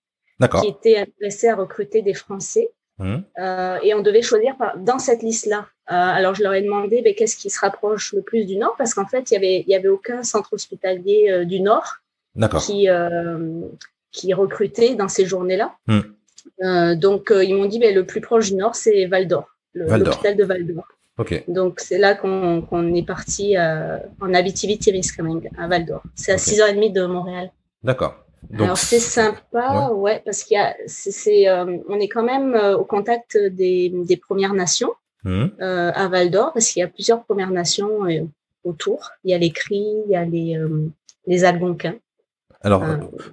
qui 0.60 0.68
étaient 0.68 0.96
intéressés 0.98 1.48
à 1.48 1.54
recruter 1.56 2.02
des 2.02 2.14
Français. 2.14 2.70
Euh, 3.38 3.78
et 3.82 3.94
on 3.94 4.02
devait 4.02 4.20
choisir 4.20 4.56
par, 4.58 4.76
dans 4.76 4.98
cette 4.98 5.22
liste-là. 5.22 5.66
Alors 5.86 6.34
je 6.34 6.42
leur 6.42 6.52
ai 6.52 6.60
demandé 6.62 7.00
ben, 7.02 7.14
qu'est-ce 7.14 7.36
qui 7.36 7.48
se 7.50 7.58
rapproche 7.60 8.12
le 8.12 8.20
plus 8.22 8.44
du 8.44 8.56
Nord, 8.56 8.74
parce 8.76 8.92
qu'en 8.94 9.06
fait 9.06 9.30
il 9.30 9.34
y 9.34 9.36
avait 9.38 9.60
il 9.60 9.68
y 9.70 9.74
avait 9.74 9.88
aucun 9.88 10.22
centre 10.22 10.52
hospitalier 10.52 11.44
du 11.46 11.60
Nord 11.60 11.96
qui 12.66 12.88
qui 14.12 14.34
recrutait 14.34 14.94
dans 14.94 15.08
ces 15.08 15.24
journées-là. 15.24 15.74
Hmm. 15.86 16.00
Euh, 16.62 16.94
donc 16.94 17.30
euh, 17.30 17.44
ils 17.44 17.54
m'ont 17.54 17.66
dit 17.66 17.78
ben, 17.78 17.94
le 17.94 18.04
plus 18.04 18.20
proche 18.20 18.50
du 18.50 18.56
Nord 18.56 18.74
c'est 18.74 19.06
Val 19.06 19.28
d'Or, 19.28 19.46
l'hôpital 19.74 20.36
de 20.36 20.44
Val 20.44 20.66
d'Or. 20.66 20.86
Donc 21.48 21.80
c'est 21.80 21.98
là 21.98 22.14
qu'on 22.14 22.62
qu'on 22.62 22.94
est 22.94 23.06
parti 23.06 23.56
euh, 23.56 23.98
en 24.20 24.32
Abitibi-Témiscamingue 24.32 25.50
à 25.58 25.68
Val 25.68 25.84
d'Or. 25.84 26.02
C'est 26.14 26.32
à 26.32 26.36
Ok. 26.36 26.40
6h30 26.40 26.92
de 26.92 27.06
Montréal. 27.06 27.52
D'accord. 27.82 28.24
Alors 28.58 28.78
c'est 28.78 28.98
sympa, 28.98 29.90
ouais, 29.92 30.22
parce 30.24 30.44
qu'il 30.44 30.54
y 30.56 30.60
a, 30.60 30.74
c'est, 30.86 31.10
c'est, 31.10 31.46
euh, 31.46 31.76
on 31.90 32.00
est 32.00 32.08
quand 32.08 32.22
même 32.22 32.54
au 32.78 32.84
contact 32.84 33.36
des, 33.36 33.90
des 33.90 34.16
Premières 34.16 34.54
Nations 34.54 34.92
euh, 35.26 35.52
à 35.94 36.08
Val 36.08 36.30
d'Or, 36.30 36.54
parce 36.54 36.70
qu'il 36.70 36.80
y 36.80 36.82
a 36.82 36.88
plusieurs 36.88 37.22
Premières 37.24 37.50
Nations 37.50 37.98
autour. 38.64 39.10
Il 39.24 39.30
y 39.30 39.34
a 39.34 39.38
les 39.38 39.50
Cris, 39.50 39.94
il 40.06 40.10
y 40.10 40.16
a 40.16 40.24
les 40.24 40.58
les 41.26 41.44
Algonquins. 41.44 41.96
Alors, 42.62 42.84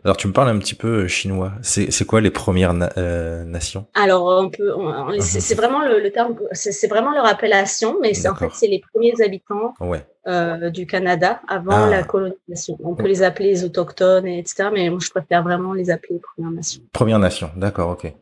alors 0.06 0.16
tu 0.16 0.28
me 0.28 0.32
parles 0.32 0.48
un 0.48 0.58
petit 0.58 0.74
peu 0.76 1.08
chinois. 1.08 1.52
C'est 1.62 2.06
quoi 2.06 2.22
les 2.22 2.32
premières 2.32 2.74
nations? 2.74 3.86
Alors 3.94 4.26
on 4.26 4.50
peut, 4.50 4.72
c'est 5.20 5.56
vraiment 5.56 5.82
le, 5.82 6.00
le 6.00 6.12
terme, 6.12 6.36
c'est 6.54 6.88
vraiment 6.88 7.12
leur 7.12 7.26
appellation, 7.26 7.98
mais 8.02 8.14
c'est 8.14 8.30
en 8.30 8.36
fait 8.36 8.50
c'est 8.54 8.68
les 8.68 8.82
premiers 8.94 9.14
habitants 9.22 9.74
ouais. 9.82 10.06
euh, 10.28 10.70
du 10.70 10.88
Canada 10.88 11.42
avant 11.50 11.72
Ah. 11.86 11.90
la 11.90 12.04
colonisation. 12.04 12.78
On 12.84 12.96
peut 12.96 13.08
les 13.08 13.22
appeler 13.22 13.50
les 13.50 13.64
autochtones, 13.66 14.26
et 14.28 14.40
etc. 14.40 14.70
Mais 14.74 14.90
moi 14.90 15.00
je 15.02 15.10
préfère 15.10 15.44
vraiment 15.44 15.74
les 15.74 15.90
appeler 15.90 16.16
les 16.16 16.22
Premières 16.22 16.52
Nations. 16.52 16.82
Première 16.94 17.20
Nation, 17.20 17.50
d'accord, 17.58 17.90
ok. 17.92 18.14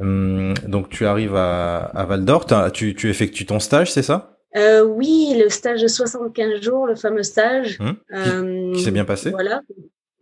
Hum, 0.00 0.54
donc 0.66 0.88
tu 0.88 1.06
arrives 1.06 1.36
à, 1.36 1.76
à 1.84 2.04
Val 2.04 2.24
d'Or, 2.24 2.46
tu, 2.72 2.94
tu 2.96 3.08
effectues 3.10 3.46
ton 3.46 3.60
stage, 3.60 3.92
c'est 3.92 4.02
ça? 4.02 4.38
Euh, 4.56 4.82
oui, 4.84 5.40
le 5.42 5.48
stage 5.48 5.80
de 5.82 5.86
75 5.88 6.60
jours, 6.60 6.86
le 6.86 6.96
fameux 6.96 7.22
stage. 7.22 7.78
Hum, 7.80 7.94
euh, 8.12 8.72
Qui 8.74 8.82
s'est 8.82 8.90
bien 8.90 9.04
passé? 9.04 9.30
Voilà. 9.30 9.60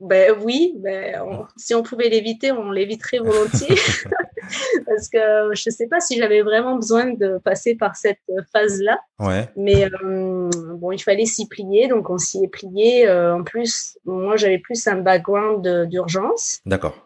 Ben 0.00 0.34
oui, 0.42 0.74
ben, 0.78 1.20
on- 1.26 1.44
si 1.56 1.74
on 1.74 1.82
pouvait 1.82 2.08
l'éviter, 2.08 2.52
on 2.52 2.70
l'éviterait 2.70 3.18
volontiers. 3.18 3.68
Parce 4.86 5.08
que 5.08 5.18
je 5.52 5.62
ne 5.68 5.72
sais 5.72 5.86
pas 5.86 6.00
si 6.00 6.16
j'avais 6.16 6.42
vraiment 6.42 6.76
besoin 6.76 7.12
de 7.12 7.38
passer 7.38 7.74
par 7.76 7.96
cette 7.96 8.18
phase-là. 8.52 8.98
Ouais, 9.18 9.48
Mais 9.56 9.84
euh, 10.02 10.48
bon, 10.76 10.92
il 10.92 10.98
fallait 11.02 11.26
s'y 11.26 11.46
plier, 11.46 11.88
donc 11.88 12.08
on 12.10 12.18
s'y 12.18 12.42
est 12.44 12.48
plié. 12.48 13.06
Euh, 13.06 13.36
en 13.36 13.44
plus, 13.44 13.98
moi, 14.04 14.36
j'avais 14.36 14.58
plus 14.58 14.86
un 14.88 14.96
background 14.96 15.86
d'urgence, 15.88 16.60
d'accord. 16.66 16.96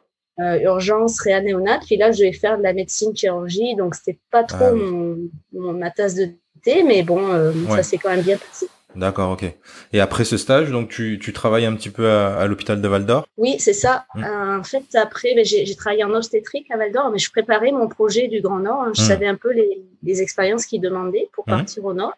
euh, 0.41 0.59
urgence 0.61 1.21
réanéonate. 1.21 1.83
Puis 1.87 1.97
là, 1.97 2.13
je 2.13 2.23
vais 2.23 2.33
faire 2.33 2.57
de 2.59 2.63
la 2.63 2.73
médecine 2.73 3.15
chirurgie, 3.17 3.75
donc 3.77 3.95
c'était 3.97 4.19
pas 4.31 4.45
trop 4.45 4.59
Ah 4.67 4.73
oui. 4.73 4.81
mon, 4.81 5.19
mon- 5.53 5.73
ma 5.73 5.91
tasse 5.91 6.15
de 6.15 6.29
thé, 6.63 6.83
mais 6.85 7.03
bon, 7.03 7.29
euh, 7.33 7.53
Ouais. 7.53 7.77
ça 7.77 7.83
s'est 7.83 7.99
quand 7.99 8.11
même 8.11 8.23
bien 8.23 8.39
passé. 8.39 8.69
D'accord, 8.97 9.31
ok. 9.33 9.45
Et 9.93 10.01
après 10.01 10.25
ce 10.25 10.37
stage, 10.37 10.71
donc 10.71 10.89
tu, 10.89 11.19
tu 11.21 11.33
travailles 11.33 11.67
un 11.67 11.75
petit 11.75 11.91
peu 11.91 12.09
à, 12.09 12.37
à 12.37 12.47
l'hôpital 12.47 12.81
de 12.81 12.89
Val 12.89 13.05
d'Or 13.07 13.27
Oui, 13.37 13.57
c'est 13.59 13.73
ça. 13.73 14.07
Mm. 14.15 14.25
Euh, 14.25 14.59
en 14.61 14.63
fait, 14.65 14.85
après, 14.95 15.35
ben, 15.35 15.45
j'ai 15.45 15.75
travaillé 15.77 16.05
en 16.05 16.15
obstétrique 16.15 16.71
à 16.71 16.77
Val 16.77 16.93
d'Or, 16.93 17.11
mais 17.11 17.19
je 17.19 17.31
préparais 17.31 17.73
mon 17.73 17.89
projet 17.89 18.29
du 18.29 18.41
Grand 18.41 18.61
Nord. 18.61 18.83
hein. 18.83 18.93
Je 18.95 19.03
Mm. 19.03 19.05
savais 19.07 19.27
un 19.27 19.35
peu 19.37 19.53
les, 19.53 19.83
les 20.03 20.23
expériences 20.23 20.67
qu'ils 20.67 20.81
demandaient 20.81 21.29
pour 21.33 21.45
Mm. 21.47 21.51
partir 21.51 21.85
au 21.85 21.95
Nord. 21.95 22.15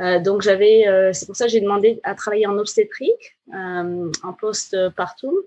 Euh, 0.00 0.18
donc 0.20 0.42
j'avais, 0.42 0.88
euh, 0.88 1.12
c'est 1.12 1.26
pour 1.26 1.36
ça 1.36 1.44
que 1.46 1.50
j'ai 1.52 1.60
demandé 1.60 2.00
à 2.02 2.14
travailler 2.14 2.46
en 2.46 2.56
obstétrique, 2.58 3.36
en 3.52 4.32
poste 4.40 4.76
partout, 4.96 5.42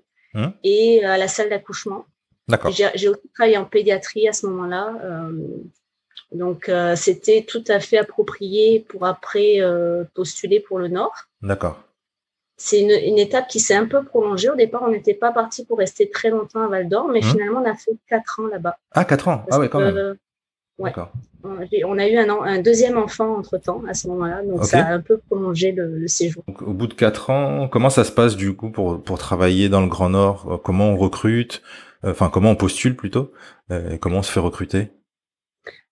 et 0.64 1.04
à 1.06 1.18
la 1.18 1.28
salle 1.28 1.50
d'accouchement. 1.50 2.06
D'accord. 2.48 2.72
J'ai 2.72 2.88
j'ai 2.96 3.08
aussi 3.10 3.28
travaillé 3.34 3.58
en 3.58 3.66
pédiatrie 3.66 4.28
à 4.28 4.34
ce 4.34 4.46
moment-là. 4.48 4.94
Donc 6.36 6.70
euh, 6.70 6.96
c'était 6.96 7.44
tout 7.48 7.64
à 7.68 7.80
fait 7.80 7.98
approprié 7.98 8.86
pour 8.88 9.06
après 9.06 9.62
euh, 9.62 10.04
postuler 10.14 10.60
pour 10.60 10.78
le 10.80 10.88
Nord 10.88 11.14
D'accord. 11.42 11.82
c'est 12.58 12.82
une, 12.82 12.92
une 12.92 13.18
étape 13.20 13.48
qui 13.48 13.60
s'est 13.60 13.76
un 13.76 13.86
peu 13.86 14.04
prolongée. 14.04 14.50
Au 14.50 14.56
départ, 14.56 14.84
on 14.84 14.90
n'était 14.92 15.14
pas 15.14 15.32
parti 15.32 15.66
pour 15.66 15.78
rester 15.78 16.10
très 16.10 16.30
longtemps 16.30 16.62
à 16.62 16.68
Val 16.68 16.88
d'Or, 16.88 17.08
mais 17.10 17.20
Mmh. 17.20 17.24
finalement, 17.24 17.62
on 17.66 17.70
a 17.70 17.76
fait 17.76 17.92
quatre 18.10 18.40
ans 18.40 18.48
là-bas. 18.48 18.78
Ah, 18.94 19.06
4 19.06 19.28
ans. 19.28 19.46
Ah 19.52 19.60
ouais, 19.60 19.68
quand 19.70 19.80
que, 19.80 19.84
même. 19.84 19.98
euh, 19.98 20.14
ouais. 20.80 20.90
D'accord. 20.92 21.12
on 21.44 21.98
a- 22.00 22.08
eu 22.08 22.18
un, 22.18 22.30
an- 22.30 22.42
un 22.44 22.60
deuxième 22.62 22.98
enfant 22.98 23.38
entre 23.38 23.58
temps 23.58 23.84
à 23.88 23.94
ce 23.94 24.08
moment-là, 24.08 24.42
donc 24.44 24.64
ça 24.64 24.86
a 24.88 24.94
un 24.94 25.02
peu 25.02 25.18
prolongé 25.18 25.72
le, 25.74 25.98
le 25.98 26.08
séjour. 26.08 26.44
Donc, 26.48 26.62
au 26.62 26.74
bout 26.74 26.88
de 26.88 26.94
4 26.94 27.30
ans, 27.30 27.68
comment 27.68 27.90
ça 27.90 28.04
se 28.04 28.12
passe 28.12 28.36
du 28.36 28.56
coup 28.56 28.72
pour, 28.72 29.04
pour 29.04 29.20
travailler 29.20 29.68
dans 29.70 29.82
le 29.82 29.88
Grand 29.88 30.10
Nord? 30.10 30.62
Comment 30.64 30.90
on 30.92 30.98
recrute? 30.98 31.62
Enfin, 32.04 32.30
comment 32.30 32.52
on 32.52 32.56
postule 32.56 32.96
plutôt? 32.96 33.32
Et 33.70 33.98
Comment 34.00 34.20
on 34.20 34.24
se 34.24 34.32
fait 34.32 34.40
recruter? 34.40 34.90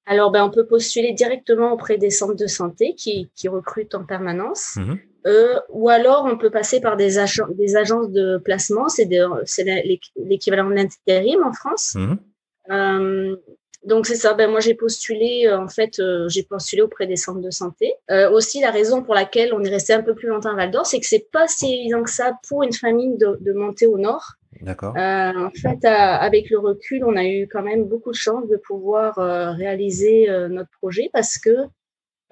Alors, 0.06 0.32
ben, 0.32 0.44
on 0.44 0.50
peut 0.50 0.66
postuler 0.66 1.14
directement 1.14 1.72
auprès 1.72 1.98
des 1.98 2.10
centres 2.10 2.36
de 2.36 2.48
santé 2.48 2.94
qui, 2.96 3.30
qui 3.36 3.48
recrutent 3.48 3.96
en 3.96 4.04
permanence. 4.04 4.76
Mhm. 4.76 5.00
Euh, 5.26 5.60
ou 5.70 5.90
alors, 5.90 6.26
on 6.26 6.38
peut 6.38 6.50
passer 6.50 6.82
par 6.82 6.98
des, 6.98 7.16
des 7.56 7.76
agences 7.78 8.10
de 8.12 8.38
placement. 8.44 8.90
C'est 8.90 9.08
l'équivalent 10.16 10.70
d'intérim 10.70 11.44
en 11.44 11.54
France. 11.54 11.96
Mhm. 11.96 12.18
Euh, 12.72 13.36
donc 13.86 14.06
c'est 14.06 14.16
ça. 14.16 14.34
Ben 14.34 14.50
moi 14.50 14.60
j'ai 14.60 14.76
postulé 14.76 15.46
euh, 15.46 15.60
en 15.60 15.68
fait 15.68 16.00
euh, 16.00 16.28
j'ai 16.30 16.44
postulé 16.44 16.82
auprès 16.82 17.06
des 17.06 17.16
centres 17.16 17.42
de 17.42 17.52
santé. 17.52 17.94
Euh, 18.12 18.30
aussi 18.32 18.62
la 18.62 18.72
raison 18.72 19.04
pour 19.04 19.14
laquelle 19.14 19.54
on 19.54 19.64
est 19.64 19.70
resté 19.70 19.94
un 19.94 20.02
peu 20.02 20.16
plus 20.16 20.28
longtemps 20.28 20.52
à 20.52 20.56
Val 20.56 20.72
d'Or, 20.72 20.86
c'est 20.86 21.00
que 21.00 21.06
c'est 21.06 21.28
pas 21.32 21.48
si 21.48 21.74
évident 21.74 22.04
que 22.04 22.10
ça 22.10 22.38
pour 22.48 22.64
une 22.64 22.74
famille 22.74 23.18
de, 23.18 23.38
de 23.42 23.54
monter 23.54 23.86
au 23.86 23.98
nord. 23.98 24.36
D'accord. 24.62 24.96
Euh, 24.98 25.48
en 25.48 25.52
fait, 25.52 25.84
à- 25.86 26.18
avec 26.18 26.50
le 26.50 26.60
recul, 26.60 27.04
on 27.06 27.16
a 27.16 27.26
eu 27.26 27.48
quand 27.52 27.64
même 27.64 27.86
beaucoup 27.86 28.12
de 28.12 28.16
chance 28.16 28.48
de 28.48 28.58
pouvoir 28.58 29.18
euh, 29.20 29.52
réaliser 29.52 30.30
euh, 30.30 30.48
notre 30.48 30.70
projet 30.82 31.10
parce 31.14 31.38
que 31.38 31.50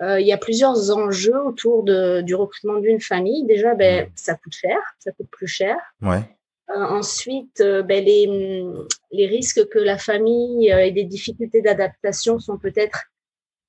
euh, 0.02 0.20
il 0.20 0.26
y 0.26 0.34
a 0.34 0.38
plusieurs 0.38 0.96
enjeux 0.98 1.40
autour 1.46 1.84
de, 1.84 2.22
du 2.22 2.34
recrutement 2.34 2.80
d'une 2.80 3.00
famille. 3.00 3.46
Déjà, 3.46 3.76
ben 3.76 4.10
ça 4.16 4.36
coûte 4.36 4.54
cher, 4.54 4.78
ça 5.00 5.12
coûte 5.12 5.28
plus 5.32 5.48
cher. 5.48 5.76
Ouais. 6.02 6.22
Euh, 6.70 6.80
ensuite, 6.80 7.62
euh, 7.62 7.84
ben, 7.84 8.04
les, 8.04 8.64
les 9.12 9.28
risques 9.28 9.68
que 9.68 9.78
la 9.80 9.98
famille 9.98 10.72
euh, 10.72 10.86
et 10.86 10.92
des 10.92 11.04
difficultés 11.04 11.62
d'adaptation 11.62 12.40
sont 12.40 12.58
peut-être 12.58 13.11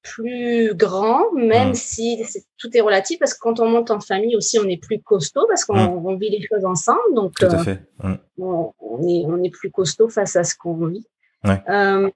plus 0.03 0.75
grands, 0.75 1.31
même 1.33 1.71
Mm. 1.71 1.75
si 1.75 2.23
tout 2.59 2.69
est 2.77 2.81
relatif, 2.81 3.19
parce 3.19 3.35
que 3.35 3.39
quand 3.41 3.61
on 3.61 3.69
monte 3.69 3.91
en 3.91 4.01
famille 4.01 4.37
aussi, 4.37 4.59
on 4.59 4.69
est 4.69 4.81
plus 4.83 5.01
costaud, 5.01 5.47
parce 5.49 5.65
qu'on 5.65 6.13
Mm. 6.13 6.19
vit 6.19 6.31
les 6.31 6.43
choses 6.47 6.65
ensemble, 6.65 7.15
donc 7.15 7.35
Tout 7.39 7.47
à 7.47 7.55
euh, 7.61 7.65
fait. 7.65 7.81
Mhm. 8.03 8.19
on, 8.39 8.73
on 8.81 9.09
est, 9.09 9.25
on 9.27 9.43
est 9.43 9.51
plus 9.51 9.71
costaud 9.71 10.09
face 10.09 10.37
à 10.37 10.45
ce 10.45 10.55
qu'on 10.57 10.87
vit. 10.87 11.07
Ouais. 11.45 11.61
Euh, 11.69 12.09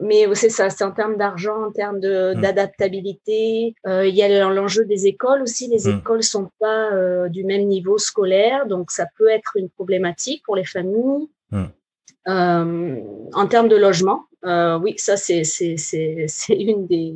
mais 0.00 0.26
c'est 0.34 0.50
ça, 0.50 0.68
c'est 0.68 0.84
en 0.84 0.90
termes 0.90 1.16
d'argent, 1.16 1.64
en 1.68 1.70
termes 1.72 1.98
Mm. 1.98 2.40
d'adaptabilité. 2.40 3.74
Euh, 3.86 4.06
Il 4.06 4.14
y 4.14 4.22
a 4.22 4.48
l'enjeu 4.52 4.84
des 4.84 5.06
écoles 5.06 5.42
aussi. 5.42 5.68
Les 5.68 5.90
Mm. 5.90 5.98
écoles 5.98 6.22
sont 6.22 6.50
pas 6.60 6.92
euh, 6.92 7.28
du 7.28 7.44
même 7.44 7.66
niveau 7.66 7.96
scolaire, 7.98 8.66
donc 8.66 8.90
ça 8.90 9.06
peut 9.18 9.28
être 9.28 9.52
une 9.56 9.68
problématique 9.70 10.42
pour 10.44 10.56
les 10.56 10.64
familles. 10.64 11.28
Mm. 11.50 11.64
En 13.34 13.46
termes 13.48 13.68
de 13.68 13.76
logement, 13.76 14.24
euh, 14.44 14.78
oui, 14.78 14.94
ça 14.98 15.16
c'est 15.16 15.42
une 16.50 16.86
des 16.86 17.14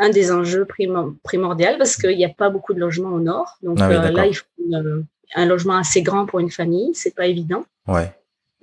un 0.00 0.10
des 0.10 0.30
enjeux 0.30 0.64
primo- 0.64 1.16
primordiaux 1.24 1.76
parce 1.76 1.96
qu'il 1.96 2.16
n'y 2.16 2.24
a 2.24 2.28
pas 2.28 2.50
beaucoup 2.50 2.72
de 2.72 2.78
logements 2.78 3.10
au 3.12 3.18
nord. 3.20 3.58
Donc 3.62 3.78
Ah 3.80 3.88
oui, 3.88 3.96
euh, 3.96 4.10
là, 4.12 4.26
il 4.26 4.34
faut 4.34 4.44
une- 4.64 5.04
un 5.34 5.44
logement 5.46 5.76
assez 5.76 6.02
grand 6.02 6.24
pour 6.24 6.38
une 6.38 6.50
famille, 6.50 6.94
c'est 6.94 7.14
pas 7.14 7.26
évident. 7.26 7.64
Ouais. 7.88 8.12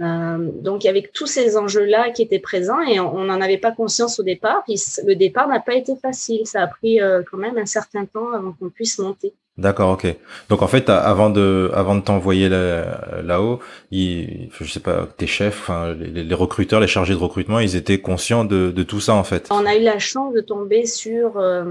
Euh, 0.02 0.50
donc, 0.62 0.86
avait 0.86 1.10
tous 1.14 1.28
ces 1.28 1.56
enjeux-là 1.58 2.10
qui 2.12 2.22
étaient 2.22 2.40
présents 2.40 2.82
et 2.82 3.00
on 3.00 3.24
n'en 3.26 3.40
avait 3.40 3.58
pas 3.58 3.72
conscience 3.72 4.20
au 4.20 4.24
départ. 4.24 4.64
Puis 4.66 4.82
le 5.06 5.16
départ 5.16 5.48
n'a 5.48 5.60
pas 5.60 5.76
été 5.76 5.96
facile. 5.96 6.46
Ça 6.46 6.62
a 6.64 6.68
pris 6.68 7.02
euh, 7.02 7.22
quand 7.30 7.38
même 7.38 7.58
un 7.58 7.66
certain 7.66 8.06
temps 8.06 8.32
avant 8.34 8.52
qu'on 8.54 8.70
puisse 8.70 8.98
monter. 9.00 9.34
D'accord, 9.58 9.92
ok. 9.92 10.06
Donc 10.50 10.62
en 10.62 10.68
fait, 10.68 10.90
avant 10.90 11.30
de 11.30 11.72
avant 11.74 11.96
de 11.96 12.02
t'envoyer 12.02 12.50
là- 12.50 13.22
là-haut, 13.24 13.60
ils, 13.90 14.50
je 14.60 14.70
sais 14.70 14.82
pas, 14.82 15.08
tes 15.18 15.28
chefs, 15.28 15.62
enfin 15.62 15.94
les, 15.94 16.26
les 16.26 16.36
recruteurs, 16.36 16.82
les 16.82 16.88
chargés 16.88 17.14
de 17.14 17.20
recrutement, 17.20 17.60
ils 17.60 17.78
étaient 17.78 18.00
conscients 18.02 18.44
de, 18.44 18.72
de 18.72 18.84
tout 18.84 19.00
ça 19.00 19.14
en 19.14 19.24
fait. 19.24 19.48
On 19.52 19.66
a 19.66 19.78
eu 19.78 19.82
la 19.82 19.98
chance 19.98 20.34
de 20.34 20.42
tomber 20.42 20.86
sur... 20.86 21.38
euh, 21.38 21.64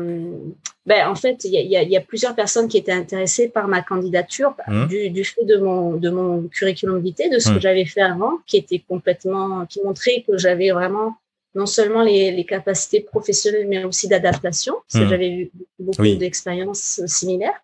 ben, 0.87 1.09
en 1.09 1.15
fait, 1.15 1.45
il 1.45 1.51
y 1.53 1.59
a, 1.59 1.61
il 1.61 1.71
y 1.71 1.77
a- 1.77 1.83
il 1.83 1.91
y 1.91 1.97
a 1.97 2.01
plusieurs 2.01 2.35
personnes 2.35 2.69
qui 2.69 2.79
étaient 2.79 2.93
intéressées 2.93 3.49
par 3.51 3.69
ma 3.69 3.83
candidature 3.83 4.55
Mhm. 4.67 4.87
du, 4.87 5.11
du 5.11 5.25
fait 5.25 5.45
de 5.45 5.59
mon, 5.59 5.93
de 5.97 6.09
mon 6.09 6.43
curriculum 6.49 6.99
vitae, 7.01 7.29
de 7.31 7.39
ce 7.39 7.51
que 7.53 7.61
j'avais 7.61 7.85
fait 7.85 8.01
avant, 8.01 8.39
qui 8.47 8.57
était 8.57 8.83
complètement... 8.89 9.67
qui 9.67 9.83
montrait 9.83 10.25
que 10.27 10.39
j'avais 10.39 10.71
vraiment 10.71 11.17
non 11.55 11.67
seulement 11.67 12.03
les, 12.03 12.31
les 12.33 12.45
capacités 12.45 13.01
professionnelles, 13.01 13.67
mais 13.69 13.85
aussi 13.85 14.09
d'adaptation, 14.09 14.75
parce 14.89 15.01
que 15.01 15.05
Mhm. 15.05 15.11
j'avais 15.11 15.31
eu 15.31 15.51
beaucoup 15.79 16.01
Oui. 16.03 16.17
d'expériences 16.17 17.01
euh, 17.03 17.07
similaires. 17.07 17.61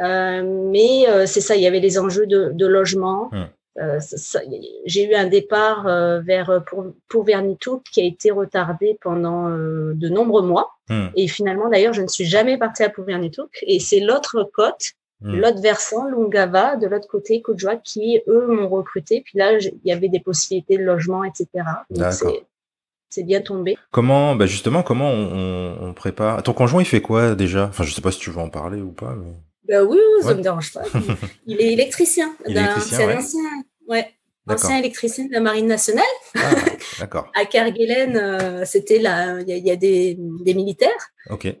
Euh, 0.00 0.42
mais 0.70 1.08
euh, 1.08 1.26
c'est 1.26 1.40
ça, 1.40 1.56
il 1.56 1.62
y 1.62 1.66
avait 1.66 1.80
les 1.80 1.98
enjeux 1.98 2.26
de, 2.26 2.50
de 2.52 2.66
logement. 2.66 3.30
Mhm. 3.32 3.48
Euh, 3.78 4.00
j'ai 4.86 5.04
eu 5.04 5.14
un 5.14 5.26
départ 5.26 5.86
euh, 5.86 6.20
vers 6.20 6.62
pour, 6.66 6.86
pour 7.08 7.24
Vernitouk 7.24 7.82
qui 7.92 8.00
a 8.00 8.04
été 8.04 8.30
retardé 8.30 8.98
pendant 9.02 9.48
euh, 9.50 9.92
de 9.94 10.08
nombreux 10.08 10.40
mois. 10.42 10.70
Hmm. 10.88 11.08
Et 11.14 11.28
finalement, 11.28 11.68
d'ailleurs, 11.68 11.92
je 11.92 12.00
ne 12.00 12.06
suis 12.08 12.24
jamais 12.24 12.56
partie 12.56 12.82
à 12.84 12.88
Pourvernitouk. 12.88 13.50
Et 13.66 13.78
c'est 13.80 14.00
l'autre 14.00 14.48
côte, 14.54 14.92
Hmm. 15.22 15.34
l'autre 15.34 15.62
versant, 15.62 16.04
Lungava, 16.04 16.76
de 16.76 16.86
l'autre 16.86 17.08
côté, 17.08 17.40
Kujua, 17.40 17.76
qui, 17.76 18.20
eux, 18.28 18.46
m'ont 18.48 18.68
recruté. 18.68 19.22
Puis 19.24 19.38
là, 19.38 19.52
il 19.58 19.72
y 19.82 19.90
avait 19.92 20.10
des 20.10 20.20
possibilités 20.20 20.76
de 20.76 20.82
logement, 20.82 21.24
etc. 21.24 21.48
Donc, 21.88 22.12
c'est- 22.12 22.44
c'est 23.08 23.22
bien 23.22 23.40
tombé. 23.40 23.78
Comment, 23.92 24.36
bah 24.36 24.44
justement, 24.44 24.82
comment 24.82 25.08
on, 25.10 25.32
on, 25.32 25.88
on 25.88 25.94
prépare? 25.94 26.42
Ton 26.42 26.52
conjoint, 26.52 26.82
il 26.82 26.86
fait 26.86 27.00
quoi 27.00 27.34
déjà? 27.34 27.64
Enfin, 27.64 27.84
je 27.84 27.94
sais 27.94 28.02
pas 28.02 28.10
si 28.12 28.18
tu 28.18 28.30
veux 28.30 28.40
en 28.40 28.50
parler 28.50 28.82
ou 28.82 28.90
pas. 28.92 29.14
Mais... 29.14 29.32
Ben 29.68 29.82
oui, 29.84 29.98
oui, 29.98 30.22
ça 30.22 30.28
Ouais. 30.28 30.34
me 30.36 30.42
dérange 30.42 30.72
pas. 30.72 30.82
Il 31.46 31.60
est 31.60 31.72
électricien. 31.72 32.34
Il 32.46 32.52
est 32.52 32.54
d'un- 32.54 32.62
électricien, 32.64 32.96
C'est 32.98 33.04
un 33.04 33.08
ouais. 33.08 33.16
ancien, 33.16 33.40
ouais, 33.88 34.14
D'accord. 34.46 34.64
ancien 34.64 34.78
électricien 34.78 35.24
de 35.26 35.32
la 35.32 35.40
Marine 35.40 35.66
nationale. 35.66 36.04
Ah, 36.36 36.50
d'accord. 37.00 37.30
À 37.40 37.44
Kerguelen, 37.46 38.16
euh, 38.16 38.64
c'était 38.64 38.98
là, 38.98 39.40
il 39.40 39.48
y 39.48 39.52
a, 39.52 39.56
il 39.56 39.66
y 39.66 39.70
a 39.70 39.76
des, 39.76 40.16
des 40.44 40.54
militaires 40.54 40.90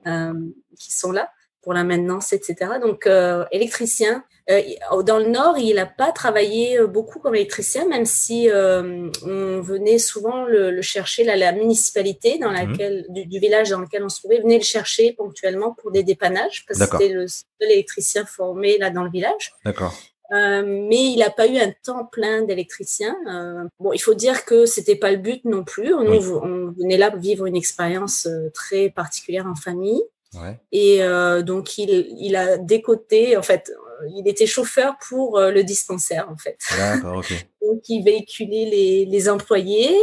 euh, 0.06 0.32
qui 0.78 0.92
sont 0.92 1.12
là 1.12 1.30
pour 1.62 1.72
la 1.74 1.82
maintenance, 1.84 2.32
etc. 2.32 2.54
Donc, 2.80 3.06
euh, 3.06 3.44
électricien. 3.50 4.24
Euh, 4.48 4.62
dans 5.02 5.18
le 5.18 5.26
Nord, 5.26 5.58
il 5.58 5.74
n'a 5.74 5.86
pas 5.86 6.12
travaillé 6.12 6.78
euh, 6.78 6.86
beaucoup 6.86 7.18
comme 7.18 7.34
électricien, 7.34 7.86
même 7.88 8.04
si 8.04 8.48
euh, 8.48 9.10
on 9.24 9.60
venait 9.60 9.98
souvent 9.98 10.44
le, 10.44 10.70
le 10.70 10.82
chercher, 10.82 11.24
la, 11.24 11.34
la 11.36 11.50
municipalité 11.52 12.38
dans 12.38 12.50
Mhm. 12.52 12.70
laquelle, 12.70 13.06
du, 13.08 13.26
du 13.26 13.38
village 13.40 13.70
dans 13.70 13.80
lequel 13.80 14.04
on 14.04 14.08
se 14.08 14.20
trouvait, 14.20 14.40
venait 14.40 14.58
le 14.58 14.64
chercher 14.64 15.12
ponctuellement 15.12 15.74
pour 15.74 15.90
des 15.90 16.04
dépannages, 16.04 16.64
parce 16.66 16.78
que 16.78 16.86
c'était 16.98 17.12
le 17.12 17.26
seul 17.26 17.70
électricien 17.72 18.24
formé 18.24 18.78
là 18.78 18.90
dans 18.90 19.02
le 19.02 19.10
village. 19.10 19.52
D'accord. 19.64 19.94
Euh, 20.32 20.62
mais 20.66 21.04
il 21.12 21.18
n'a 21.18 21.30
pas 21.30 21.46
eu 21.46 21.56
un 21.58 21.72
temps 21.84 22.04
plein 22.04 22.42
d'électricien. 22.42 23.16
Euh, 23.28 23.64
bon, 23.78 23.92
il 23.92 24.00
faut 24.00 24.14
dire 24.14 24.44
que 24.44 24.66
c'était 24.66 24.96
pas 24.96 25.10
le 25.12 25.18
but 25.18 25.44
non 25.44 25.62
plus. 25.62 25.94
On, 25.94 26.00
on 26.00 26.72
venait 26.72 26.96
là 26.96 27.10
vivre 27.16 27.46
une 27.46 27.54
expérience 27.56 28.28
très 28.52 28.90
particulière 28.90 29.46
en 29.46 29.54
famille. 29.54 30.02
Ouais. 30.34 30.58
Et 30.72 31.02
euh, 31.04 31.42
donc 31.42 31.78
il, 31.78 32.08
il 32.18 32.34
a 32.34 32.58
décoté, 32.58 33.36
en 33.36 33.42
fait, 33.42 33.72
il 34.16 34.28
était 34.28 34.46
chauffeur 34.46 34.96
pour 35.08 35.40
le 35.40 35.62
dispensaire 35.62 36.28
en 36.30 36.36
fait. 36.36 36.58
D'accord, 36.76 37.18
ok. 37.18 37.32
donc 37.62 37.82
il 37.88 38.02
véhiculait 38.02 38.66
les, 38.70 39.06
les 39.06 39.28
employés 39.28 39.94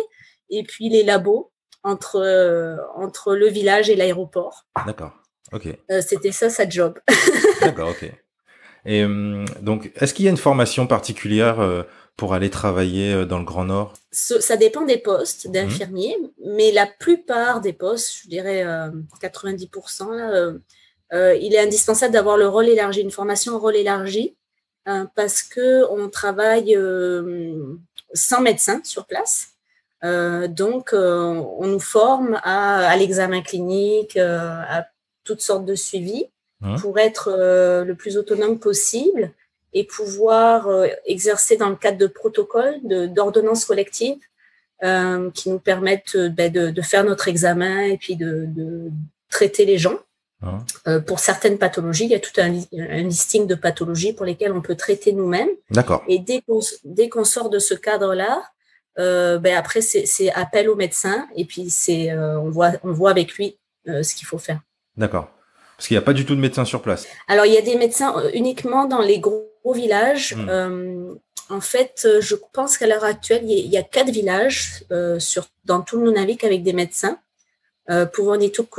et 0.50 0.64
puis 0.64 0.90
les 0.90 1.04
labos 1.04 1.52
entre 1.84 2.78
entre 2.96 3.36
le 3.36 3.48
village 3.48 3.90
et 3.90 3.96
l'aéroport. 3.96 4.66
D'accord. 4.86 5.14
Ok. 5.52 5.68
c'était 6.02 6.32
ça 6.32 6.50
sa 6.50 6.68
job. 6.68 7.00
D'accord, 7.62 7.90
ok. 7.90 8.12
Et 8.86 9.06
donc, 9.62 9.92
est-ce 9.96 10.14
qu'il 10.14 10.26
y 10.26 10.28
a 10.28 10.32
une 10.32 10.38
formation 10.38 10.88
particulière 10.88 11.60
euh, 11.60 11.84
pour 12.18 12.34
aller 12.34 12.50
travailler 12.50 13.14
euh, 13.14 13.26
dans 13.26 13.40
le 13.40 13.46
Grand 13.46 13.66
Nord? 13.66 13.94
Ça 14.12 14.58
dépend 14.58 14.82
des 14.82 14.98
postes 14.98 15.50
d'infirmiers, 15.50 16.16
mais 16.46 16.72
la 16.72 16.86
plupart 16.86 17.62
des 17.62 17.74
postes, 17.74 18.24
je 18.24 18.30
dirais 18.30 18.64
90%, 19.22 20.60
euh, 21.14 21.36
il 21.36 21.54
est 21.54 21.60
indispensable 21.60 22.14
d'avoir 22.14 22.38
le 22.38 22.48
rôle 22.48 22.68
élargi, 22.68 23.02
une 23.02 23.12
formation 23.12 23.56
au 23.56 23.60
rôle 23.60 23.76
élargi, 23.76 24.36
parce 25.16 25.44
que 25.44 25.90
on 25.92 26.10
travaille 26.10 26.78
sans 28.14 28.42
médecin 28.42 28.82
sur 28.84 29.06
place. 29.06 29.52
donc, 30.02 30.90
on 30.92 31.68
nous 31.68 31.80
forme 31.80 32.38
à, 32.44 32.90
à 32.90 32.98
l'examen 32.98 33.42
clinique, 33.42 34.18
à 34.18 34.86
toutes 35.24 35.40
sortes 35.40 35.66
de 35.66 35.76
suivis. 35.76 36.28
Hein 36.64 36.78
pour 36.80 36.98
être 36.98 37.30
euh, 37.30 37.84
le 37.84 37.96
plus 37.96 38.18
autonome 38.18 38.58
possible 38.58 39.32
et 39.74 39.84
pouvoir 39.84 40.68
euh, 40.68 40.88
exercer 41.06 41.58
dans 41.58 41.70
le 41.70 41.76
cadre 41.76 41.98
de 41.98 42.08
protocoles, 42.08 42.80
d'ordonnances 42.84 43.66
collectives 43.66 44.22
euh, 44.84 45.30
qui 45.32 45.50
nous 45.50 45.60
permettent 45.60 46.16
ben, 46.16 46.52
de, 46.52 46.70
de, 46.70 46.82
faire 46.82 47.04
notre 47.04 47.28
examen 47.28 47.82
et 47.82 47.98
puis 47.98 48.16
de, 48.16 48.46
de 48.48 48.92
traiter 49.30 49.66
les 49.66 49.78
gens. 49.78 50.00
Hein 50.44 51.00
pour 51.08 51.20
certaines 51.20 51.58
pathologies, 51.58 52.06
il 52.06 52.12
y 52.12 52.16
a 52.16 52.20
tout 52.20 52.40
un, 52.40 52.52
un, 52.52 53.04
listing 53.04 53.48
de 53.48 53.56
pathologies 53.56 54.14
pour 54.14 54.26
lesquelles 54.26 54.52
on 54.52 54.62
peut 54.62 54.76
traiter 54.76 55.14
nous-mêmes. 55.14 55.50
D'accord. 55.70 56.04
Et 56.08 56.20
dès 56.20 56.42
qu'on 57.10 57.24
sort 57.24 57.50
de 57.50 57.60
ce 57.60 57.74
cadre-là, 57.74 58.44
euh, 59.00 59.40
ben 59.40 59.56
après 59.56 59.82
c'est 59.82 60.32
appel 60.34 60.70
au 60.70 60.76
médecin 60.76 61.28
et 61.36 61.46
puis 61.46 61.70
c'est 61.70 62.14
on 62.14 62.50
voit 62.50 62.74
on 62.84 62.92
voit 62.92 63.10
avec 63.10 63.34
lui 63.34 63.58
ce 63.88 64.16
qu'il 64.16 64.28
faut 64.28 64.38
faire. 64.38 64.60
D'accord. 64.98 65.30
Parce 65.78 65.88
qu'il 65.88 65.96
n'y 65.96 66.04
a 66.04 66.06
pas 66.06 66.14
du 66.14 66.26
tout 66.26 66.36
de 66.36 66.40
médecins 66.40 66.66
sur 66.66 66.82
place. 66.82 67.08
Alors, 67.28 67.46
il 67.46 67.54
y 67.54 67.58
a 67.58 67.62
des 67.62 67.76
médecins 67.76 68.18
euh, 68.18 68.30
uniquement 68.34 68.86
dans 68.86 69.02
les 69.02 69.20
gros, 69.20 69.50
villages. 69.74 70.36
Hmm. 70.36 70.50
Euh, 70.50 71.14
en 71.50 71.62
fait, 71.62 72.04
euh, 72.06 72.22
je 72.22 72.36
pense 72.54 72.78
qu'à 72.78 72.88
l'heure 72.88 73.04
actuelle, 73.04 73.44
il 73.50 73.68
y 73.68 73.78
a 73.78 73.84
quatre 73.84 74.10
villages 74.10 74.84
sur, 75.20 75.46
dans 75.66 75.82
tout 75.82 75.98
le 75.98 76.12
Nunavik 76.12 76.44
avec 76.44 76.64
des 76.64 76.74
médecins. 76.74 77.18
Euh, 77.90 78.06
Pouvonituk 78.06 78.70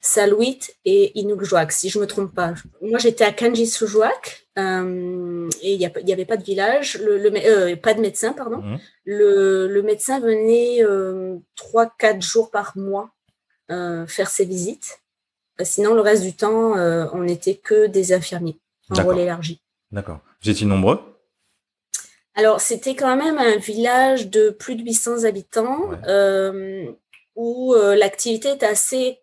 Saluit 0.00 0.60
et 0.84 1.18
Inukjuak, 1.18 1.72
si 1.72 1.88
je 1.88 1.98
me 1.98 2.06
trompe 2.06 2.34
pas. 2.34 2.54
Moi, 2.80 2.98
j'étais 2.98 3.24
à 3.24 3.32
Kanjisujuak 3.32 4.48
euh, 4.58 5.48
et 5.60 5.74
il 5.74 5.78
n'y 6.04 6.12
avait 6.12 6.24
pas 6.24 6.36
de 6.36 6.44
village, 6.44 6.98
le, 6.98 7.18
le 7.18 7.74
pas 7.74 7.94
de 7.94 8.00
médecin, 8.00 8.32
pardon. 8.32 8.58
Hmm. 8.58 8.78
Le, 9.04 9.66
le, 9.66 9.82
médecin 9.82 10.20
venait 10.20 10.84
trois, 11.56 11.92
quatre 11.98 12.22
jours 12.22 12.50
par 12.50 12.76
mois 12.76 13.10
faire 13.68 14.30
ses 14.30 14.44
visites. 14.44 15.00
Sinon, 15.64 15.94
le 15.94 16.00
reste 16.00 16.22
du 16.22 16.34
temps, 16.34 16.76
euh, 16.76 17.06
on 17.12 17.22
n'était 17.22 17.56
que 17.56 17.86
des 17.86 18.12
infirmiers 18.12 18.58
en 18.90 19.02
rôle 19.02 19.18
élargi. 19.18 19.60
D'accord. 19.90 20.20
Vous 20.42 20.50
étiez 20.50 20.66
nombreux? 20.66 21.00
Alors, 22.34 22.60
c'était 22.60 22.94
quand 22.94 23.16
même 23.16 23.38
un 23.38 23.56
village 23.56 24.28
de 24.28 24.50
plus 24.50 24.76
de 24.76 24.84
800 24.84 25.24
habitants 25.24 25.90
euh, 26.06 26.86
où 27.34 27.74
euh, 27.74 27.96
l'activité 27.96 28.50
est 28.50 28.62
assez, 28.62 29.18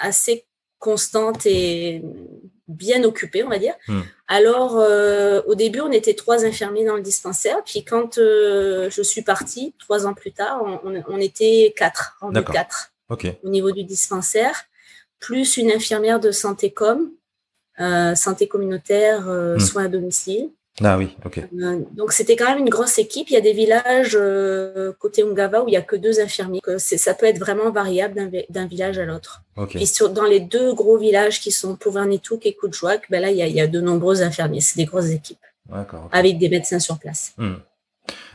assez 0.00 0.46
constante 0.78 1.46
et 1.46 2.02
bien 2.68 3.04
occupée, 3.04 3.44
on 3.44 3.48
va 3.48 3.58
dire. 3.58 3.74
Hmm. 3.86 4.00
Alors, 4.28 4.76
au 5.46 5.54
début, 5.54 5.80
on 5.80 5.92
était 5.92 6.14
trois 6.14 6.44
infirmiers 6.44 6.84
dans 6.84 6.96
le 6.96 7.02
dispensaire. 7.02 7.62
Puis 7.64 7.84
quand 7.84 8.14
je 8.16 9.02
suis 9.02 9.22
partie, 9.22 9.74
trois 9.78 10.06
ans 10.06 10.14
plus 10.14 10.32
tard, 10.32 10.62
on, 10.84 11.18
était 11.18 11.72
quatre, 11.76 12.16
en 12.20 12.32
quatre 12.32 12.92
au 13.10 13.48
niveau 13.48 13.70
du 13.70 13.84
dispensaire 13.84 14.64
plus 15.22 15.56
une 15.56 15.70
infirmière 15.70 16.20
de 16.20 16.32
santé 16.32 16.72
com, 16.72 17.10
euh, 17.80 18.14
santé 18.14 18.48
communautaire, 18.48 19.28
euh, 19.28 19.56
hmm. 19.56 19.60
soins 19.60 19.84
à 19.84 19.88
domicile. 19.88 20.50
Ah 20.80 20.96
oui, 20.96 21.16
ok. 21.24 21.38
Euh, 21.38 21.80
donc 21.92 22.12
c'était 22.12 22.34
quand 22.34 22.46
même 22.46 22.58
une 22.58 22.70
grosse 22.70 22.98
équipe. 22.98 23.28
Il 23.28 23.34
y 23.34 23.36
a 23.36 23.42
des 23.42 23.52
villages 23.52 24.18
côté 24.98 25.22
Ungava 25.22 25.62
où 25.62 25.68
il 25.68 25.74
y 25.74 25.76
a 25.76 25.82
que 25.82 25.96
deux 25.96 26.20
infirmiers. 26.20 26.60
ça 26.78 27.14
peut 27.14 27.26
être 27.26 27.38
vraiment 27.38 27.70
variable 27.70 28.30
d'un 28.48 28.66
village 28.66 28.98
à 28.98 29.04
l'autre. 29.04 29.42
Et 29.74 29.86
sur, 29.86 30.08
dans 30.10 30.24
les 30.24 30.40
deux 30.40 30.72
gros 30.72 30.96
villages 30.96 31.40
qui 31.40 31.52
sont 31.52 31.76
Pouvernituk 31.76 32.46
et 32.46 32.54
Kujouak, 32.54 33.10
ben 33.10 33.20
là 33.20 33.30
il 33.30 33.36
y, 33.36 33.60
a, 33.60 33.66
de 33.66 33.80
nombreux 33.80 34.22
infirmiers. 34.22 34.60
C'est 34.60 34.78
des 34.78 34.86
grosses 34.86 35.10
équipes. 35.10 35.38
Avec 36.10 36.38
des 36.38 36.48
médecins 36.48 36.78
sur 36.78 36.98
place. 36.98 37.34
Hmm. 37.36 37.56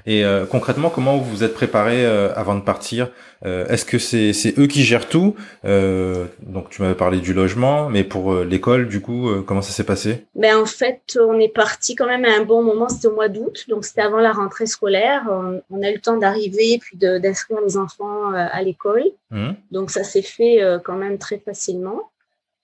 Et 0.08 0.24
euh, 0.24 0.46
concrètement, 0.46 0.90
comment 0.90 1.18
vous 1.18 1.30
vous 1.30 1.44
êtes 1.44 1.54
préparé 1.54 2.06
euh, 2.06 2.34
avant 2.34 2.56
de 2.56 2.62
partir? 2.62 3.12
Euh, 3.46 3.68
Est-ce 3.68 3.84
que 3.84 4.00
c'est 4.00 4.58
eux 4.58 4.66
qui 4.66 4.84
gèrent 4.84 5.10
tout? 5.10 5.36
Donc 5.64 6.70
tu 6.70 6.82
m'avais 6.82 6.96
parlé 6.96 7.20
du 7.20 7.34
logement, 7.34 7.90
mais 7.90 8.06
pour 8.06 8.34
l'école, 8.34 8.88
du 8.88 9.02
coup, 9.02 9.30
comment 9.46 9.62
ça 9.62 9.74
s'est 9.74 9.84
passé? 9.84 10.26
Ben 10.34 10.58
en 10.58 10.66
fait, 10.66 11.20
on 11.22 11.38
est 11.40 11.54
parti 11.54 11.96
quand 11.96 12.08
même 12.08 12.24
à 12.24 12.30
un 12.40 12.46
bon 12.46 12.64
moment. 12.64 12.88
C'était 12.88 13.08
au 13.08 13.16
mois 13.16 13.28
d'août, 13.28 13.66
donc 13.68 13.84
c'était 13.84 14.02
avant 14.02 14.20
la 14.20 14.32
rentrée 14.32 14.66
scolaire. 14.66 15.24
On, 15.70 15.84
a 15.84 15.92
eu 15.92 15.96
le 15.96 16.02
temps 16.02 16.18
d'arriver 16.18 16.80
puis 16.80 16.98
d'inscrire 16.98 17.60
les 17.62 17.76
enfants 17.76 18.32
à 18.32 18.62
l'école. 18.62 19.04
Mmh. 19.32 19.50
Donc 19.72 19.92
ça 19.92 20.06
s'est 20.06 20.22
fait 20.22 20.62
quand 20.86 20.96
même 20.96 21.18
très 21.18 21.38
facilement. 21.38 22.10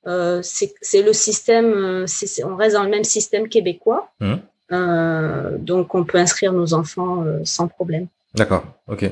c'est 0.05 1.01
le 1.01 1.11
système, 1.11 2.05
on 2.45 2.55
reste 2.55 2.75
dans 2.75 2.83
le 2.83 2.89
même 2.89 3.03
système 3.03 3.49
québécois. 3.49 4.09
Mmh. 4.21 4.35
Euh, 4.73 5.57
donc, 5.57 5.95
on 5.95 6.03
peut 6.03 6.17
inscrire 6.17 6.51
nos 6.51 6.73
enfants 6.73 7.23
euh, 7.23 7.39
sans 7.45 7.67
problème. 7.67 8.07
D'accord, 8.33 8.65
ok. 8.87 9.09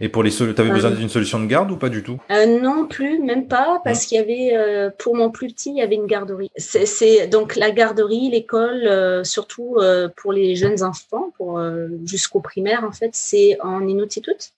Et 0.00 0.08
pour 0.08 0.22
les 0.22 0.30
tu 0.30 0.42
avais 0.42 0.70
besoin 0.70 0.90
d'une 0.90 1.10
solution 1.10 1.38
de 1.38 1.46
garde 1.46 1.70
ou 1.70 1.76
pas 1.76 1.90
du 1.90 2.02
tout? 2.02 2.18
Euh, 2.30 2.60
Non 2.60 2.86
plus, 2.86 3.18
même 3.18 3.46
pas, 3.46 3.80
parce 3.84 4.04
hein 4.04 4.06
qu'il 4.08 4.16
y 4.16 4.20
avait 4.20 4.56
euh, 4.56 4.90
pour 4.98 5.14
mon 5.14 5.30
plus 5.30 5.48
petit, 5.48 5.70
il 5.70 5.76
y 5.76 5.82
avait 5.82 5.96
une 5.96 6.06
garderie. 6.06 6.50
C'est 6.56 7.26
donc 7.26 7.56
la 7.56 7.70
garderie, 7.70 8.30
l'école, 8.30 8.86
euh, 8.86 9.22
surtout 9.22 9.76
pour 10.16 10.32
les 10.32 10.56
jeunes 10.56 10.82
enfants, 10.82 11.30
pour 11.36 11.60
jusqu'au 12.06 12.40
primaire 12.40 12.84
en 12.84 12.92
fait, 12.92 13.10
c'est 13.12 13.58
en 13.60 13.86
inuktitut, 13.86 14.54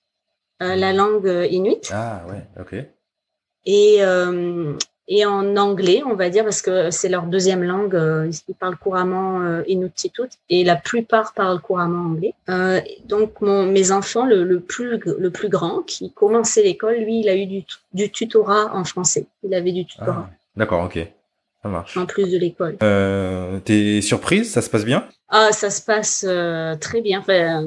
la 0.60 0.92
langue 0.92 1.48
inuit. 1.50 1.90
Ah 1.92 2.22
ouais, 2.28 2.46
ok. 2.60 2.76
Et 3.66 3.98
et 5.10 5.24
en 5.24 5.56
anglais, 5.56 6.02
on 6.04 6.14
va 6.14 6.28
dire, 6.28 6.44
parce 6.44 6.60
que 6.60 6.90
c'est 6.90 7.08
leur 7.08 7.24
deuxième 7.24 7.64
langue. 7.64 7.94
Euh, 7.94 8.30
ils 8.48 8.54
parlent 8.54 8.76
couramment 8.76 9.40
euh, 9.40 9.62
Inuktitut 9.66 10.28
et 10.50 10.64
la 10.64 10.76
plupart 10.76 11.32
parlent 11.32 11.60
couramment 11.60 12.10
anglais. 12.10 12.34
Euh, 12.50 12.80
donc, 13.06 13.40
mon, 13.40 13.64
mes 13.64 13.90
enfants, 13.90 14.26
le, 14.26 14.44
le, 14.44 14.60
plus, 14.60 14.98
le 14.98 15.30
plus 15.30 15.48
grand, 15.48 15.82
qui 15.82 16.12
commençait 16.12 16.62
l'école, 16.62 16.96
lui, 16.96 17.20
il 17.20 17.28
a 17.30 17.36
eu 17.36 17.46
du, 17.46 17.64
du 17.94 18.10
tutorat 18.10 18.74
en 18.74 18.84
français. 18.84 19.26
Il 19.42 19.54
avait 19.54 19.72
du 19.72 19.86
tutorat. 19.86 20.28
Ah, 20.28 20.34
D'accord, 20.56 20.84
ok. 20.84 20.98
Ça 21.62 21.68
marche. 21.70 21.96
En 21.96 22.04
plus 22.04 22.30
de 22.30 22.38
l'école. 22.38 22.76
Euh, 22.82 23.58
T'es 23.60 24.02
surprise? 24.02 24.52
Ça 24.52 24.60
se 24.60 24.68
passe 24.68 24.84
bien? 24.84 25.08
Ah, 25.30 25.52
ça 25.52 25.70
se 25.70 25.82
passe 25.82 26.26
très 26.80 27.00
bien. 27.00 27.20
Enfin, 27.20 27.66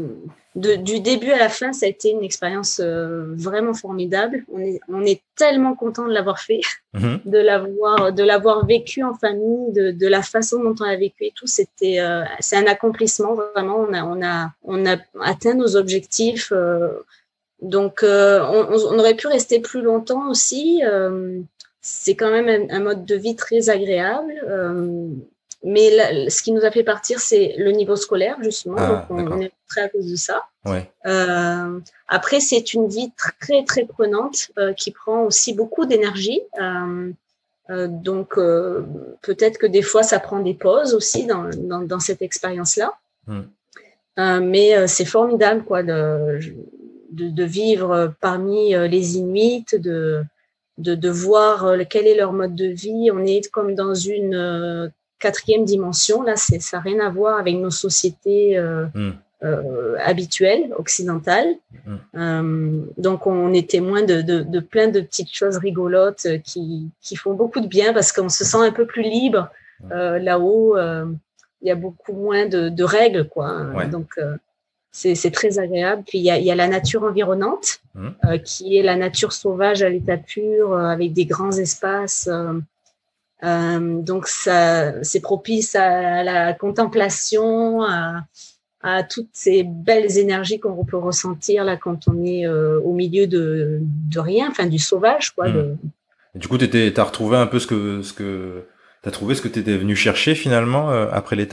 de, 0.56 0.76
du 0.76 1.00
début 1.00 1.32
à 1.32 1.38
la 1.38 1.48
fin, 1.48 1.72
ça 1.72 1.86
a 1.86 1.90
été 1.90 2.10
une 2.10 2.24
expérience 2.24 2.82
euh, 2.84 3.34
vraiment 3.36 3.74
formidable. 3.74 4.44
On 4.52 4.60
est, 4.60 4.82
on 4.90 5.02
est 5.06 5.22
tellement 5.38 5.76
content 5.76 6.06
de 6.06 6.12
l'avoir 6.12 6.40
fait, 6.40 6.60
mhm. 6.94 7.22
de 7.26 7.38
l'avoir, 7.38 8.12
de 8.12 8.24
l'avoir 8.24 8.66
vécu 8.66 9.02
en 9.02 9.14
famille, 9.14 9.72
de, 9.72 9.92
de, 9.92 10.08
la 10.08 10.22
façon 10.22 10.62
dont 10.62 10.76
on 10.82 10.84
a 10.84 10.96
vécu 10.98 11.24
et 11.24 11.34
tout. 11.34 11.48
C'était, 11.48 12.02
euh, 12.02 12.24
c'est 12.42 12.58
un 12.58 12.68
accomplissement 12.68 13.34
vraiment. 13.34 13.78
On 13.78 13.94
a, 13.94 14.04
on 14.04 14.22
a, 14.22 14.52
on 14.64 14.86
a 14.86 14.98
atteint 15.22 15.54
nos 15.54 15.78
objectifs. 15.78 16.52
Euh, 16.52 16.90
donc, 17.62 18.00
on, 18.04 18.08
on, 18.10 19.00
aurait 19.00 19.16
pu 19.16 19.28
rester 19.28 19.60
plus 19.60 19.82
longtemps 19.82 20.30
aussi. 20.30 20.82
c'est 21.80 22.16
quand 22.16 22.32
même 22.32 22.50
un, 22.50 22.76
un, 22.76 22.80
mode 22.80 23.06
de 23.06 23.16
vie 23.16 23.36
très 23.36 23.70
agréable. 23.70 24.34
Mais 25.64 26.30
ce 26.30 26.42
qui 26.42 26.52
nous 26.52 26.66
a 26.66 26.72
fait 26.72 26.84
partir, 26.84 27.20
c'est 27.20 27.54
le 27.58 27.72
niveau 27.72 27.96
scolaire, 27.96 28.38
justement. 28.42 28.78
Ah, 28.80 29.06
donc, 29.10 29.30
on, 29.30 29.40
est 29.42 29.52
très 29.68 29.82
à 29.82 29.90
cause 29.90 30.10
de 30.10 30.16
ça. 30.16 30.44
Ouais. 30.66 30.92
Euh, 31.06 31.80
après, 32.08 32.40
c'est 32.40 32.74
une 32.74 32.88
vie 32.88 33.12
très, 33.40 33.64
très 33.64 33.86
prenante 33.86 34.50
euh, 34.58 34.74
qui 34.74 34.90
prend 34.92 35.24
aussi 35.24 35.54
beaucoup 35.54 35.86
d'énergie. 35.86 36.42
Euh, 36.60 37.12
donc, 37.88 38.36
peut-être 38.36 39.58
que 39.60 39.68
des 39.68 39.84
fois, 39.84 40.02
ça 40.04 40.20
prend 40.20 40.40
des 40.40 40.56
pauses 40.56 40.96
aussi 40.96 41.26
dans, 41.26 41.50
dans, 41.56 41.82
dans 41.82 42.00
cette 42.00 42.22
expérience-là. 42.22 42.94
Hmm. 43.28 43.44
mais 44.18 44.88
c'est 44.88 45.06
formidable, 45.06 45.64
quoi, 45.64 45.84
de, 45.84 46.40
de, 47.12 47.30
de, 47.30 47.44
vivre 47.44 48.14
parmi 48.20 48.74
les 48.90 49.18
Inuits, 49.18 49.66
de, 49.74 50.24
de, 50.80 50.96
de 50.96 51.10
voir 51.10 51.74
quel 51.90 52.08
est 52.08 52.16
leur 52.16 52.34
mode 52.34 52.56
de 52.56 52.66
vie. 52.66 53.10
On 53.14 53.24
est 53.26 53.50
comme 53.52 53.74
dans 53.76 53.94
une 53.94 54.92
quatrième 55.22 55.66
dimension. 55.66 56.22
Là, 56.24 56.36
ça 56.36 56.58
n'a 56.74 56.82
rien 56.82 57.00
à 57.00 57.10
voir 57.10 57.38
avec 57.40 57.56
nos 57.56 57.72
sociétés 57.72 58.60
hmm. 58.94 59.12
habituelles 60.04 60.72
occidentales. 60.78 61.56
Hmm. 62.14 62.84
donc, 62.98 63.28
on 63.28 63.54
est 63.54 63.70
témoin 63.70 64.04
de, 64.04 64.22
de, 64.22 64.42
de, 64.42 64.60
plein 64.60 64.88
de 64.88 65.00
petites 65.02 65.34
choses 65.34 65.58
rigolotes 65.58 66.28
qui, 66.44 66.90
qui 67.02 67.16
font 67.16 67.34
beaucoup 67.34 67.60
de 67.60 67.68
bien 67.68 67.94
parce 67.94 68.12
qu'on 68.12 68.30
se 68.30 68.44
sent 68.44 68.58
un 68.58 68.72
peu 68.72 68.86
plus 68.86 69.04
libre 69.04 69.50
là-haut. 69.90 70.78
il 70.78 71.68
y 71.68 71.72
a 71.72 71.76
beaucoup 71.76 72.14
moins 72.14 72.46
de, 72.46 72.70
de 72.70 72.84
règles, 72.84 73.28
quoi. 73.28 73.66
Donc 73.90 74.18
c'est 74.92 75.32
très 75.32 75.60
agréable. 75.60 76.04
Puis 76.08 76.20
il 76.20 76.24
y 76.24 76.32
a, 76.32 76.38
y 76.38 76.52
a, 76.52 76.56
la 76.56 76.68
nature 76.68 77.04
environnante, 77.04 77.80
mmh. 77.96 78.08
euh, 78.26 78.38
qui 78.38 78.78
est 78.78 78.84
la 78.84 78.96
nature 78.96 79.32
sauvage 79.32 79.82
à 79.82 79.90
l'état 79.90 80.18
pur, 80.18 80.74
euh, 80.74 80.86
avec 80.86 81.14
des 81.14 81.26
grands 81.26 81.52
espaces. 81.52 82.28
Euh, 82.32 82.60
euh 83.44 84.02
donc 84.02 84.28
c'est 84.28 85.20
propice 85.22 85.76
à 85.76 86.24
la 86.24 86.54
contemplation, 86.54 87.82
à, 87.84 88.24
à, 88.82 89.04
toutes 89.04 89.30
ces 89.34 89.64
belles 89.64 90.18
énergies 90.18 90.60
qu'on 90.60 90.86
peut 90.86 90.98
ressentir 90.98 91.64
là 91.64 91.78
quand 91.78 92.08
on 92.08 92.24
est 92.24 92.48
au 92.48 92.94
milieu 92.94 93.28
de, 93.28 93.80
de 93.82 94.20
rien, 94.20 94.48
enfin 94.50 94.66
du 94.68 94.80
sauvage, 94.80 95.32
quoi. 95.32 95.50
Mmh. 95.50 95.78
Du 96.36 96.48
coup, 96.48 96.58
tu 96.58 96.94
as 96.96 97.04
retrouvé 97.04 97.38
un 97.38 97.48
peu 97.48 97.60
ce 97.60 97.68
que 97.68 98.02
ce 98.02 98.14
que 98.14 98.64
t'as 99.02 99.12
trouvé 99.12 99.36
ce 99.36 99.42
que 99.42 99.48
tu 99.48 99.60
étais 99.60 99.76
venu 99.76 99.96
chercher 99.96 100.36
finalement 100.36 100.90
après 100.90 101.36
les 101.36 101.48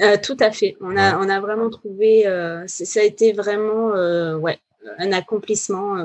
euh, 0.00 0.16
tout 0.22 0.36
à 0.38 0.50
fait. 0.50 0.76
On 0.80 0.96
a, 0.96 1.18
on 1.18 1.28
a 1.28 1.40
vraiment 1.40 1.70
trouvé, 1.70 2.26
euh, 2.26 2.64
ça 2.66 3.00
a 3.00 3.02
été 3.02 3.32
vraiment, 3.32 3.94
euh, 3.94 4.36
ouais, 4.36 4.58
un 4.98 5.12
accomplissement, 5.12 5.96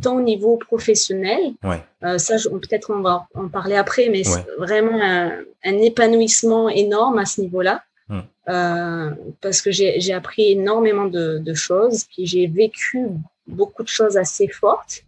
tant 0.00 0.16
au 0.16 0.20
niveau 0.20 0.56
professionnel. 0.56 1.52
Ouais. 1.62 1.82
ça, 2.18 2.36
peut-être 2.50 2.90
on 2.90 3.00
va 3.00 3.26
en 3.34 3.48
parler 3.48 3.76
après, 3.76 4.08
mais 4.08 4.24
c'est 4.24 4.46
vraiment 4.58 4.98
un, 5.00 5.30
un, 5.64 5.78
épanouissement 5.78 6.68
énorme 6.68 7.18
à 7.18 7.26
ce 7.26 7.40
niveau-là. 7.40 7.82
Hum. 8.08 9.16
parce 9.40 9.62
que 9.62 9.70
j'ai 9.70 10.12
appris 10.12 10.52
énormément 10.52 11.04
de, 11.06 11.38
de 11.38 11.54
choses, 11.54 12.04
puis 12.04 12.26
j'ai 12.26 12.48
vécu 12.48 13.06
beaucoup 13.46 13.84
de 13.84 13.88
choses 13.88 14.16
assez 14.16 14.48
fortes. 14.48 15.04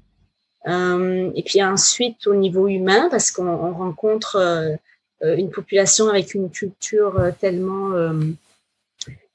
et 0.67 1.43
puis 1.45 1.63
ensuite 1.63 2.27
au 2.27 2.35
niveau 2.35 2.69
humain, 2.69 3.09
parce 3.11 3.31
qu'on 3.33 3.73
rencontre 3.73 4.79
euh, 5.25 5.37
une 5.37 5.51
population 5.51 6.09
avec 6.09 6.35
une 6.35 6.51
culture 6.51 7.19
euh, 7.19 7.31
tellement 7.39 7.93
euh, 7.93 8.13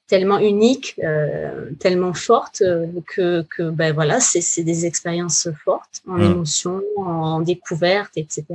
tellement 0.08 0.40
unique, 0.40 1.00
euh, 1.04 1.70
tellement 1.80 2.14
forte 2.14 2.64
que, 3.08 3.44
que 3.44 3.70
ben 3.70 3.94
voilà, 3.94 4.20
c'est 4.20 4.64
des 4.64 4.86
expériences 4.86 5.50
fortes 5.64 6.02
en 6.08 6.14
mmh. 6.14 6.22
émotion, 6.24 6.82
en 6.98 7.42
découverte, 7.42 8.14
etc. 8.16 8.46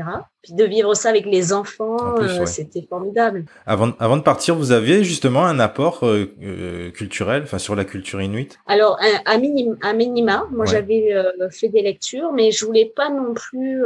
Puis 0.42 0.54
de 0.54 0.64
vivre 0.64 0.94
ça 0.94 1.10
avec 1.10 1.26
les 1.26 1.52
enfants, 1.52 2.16
c'était 2.46 2.86
formidable. 2.88 3.44
Avant, 3.66 3.92
avant 3.98 4.16
de 4.16 4.22
partir, 4.22 4.56
vous 4.56 4.72
aviez 4.72 5.04
justement 5.04 5.44
un 5.44 5.60
apport 5.60 6.00
euh, 6.04 6.90
culturel, 6.90 7.42
enfin 7.44 7.58
sur 7.58 7.76
la 7.76 7.84
culture 7.84 8.20
inuite? 8.20 8.58
Alors 8.66 8.98
à, 9.24 9.38
minima, 9.38 9.76
à 9.82 9.92
minima, 9.92 10.46
moi 10.50 10.64
j'avais 10.64 11.14
fait 11.50 11.68
des 11.68 11.82
lectures, 11.82 12.32
mais 12.32 12.50
je 12.50 12.64
voulais 12.64 12.92
pas 12.96 13.10
non 13.10 13.34
plus 13.34 13.84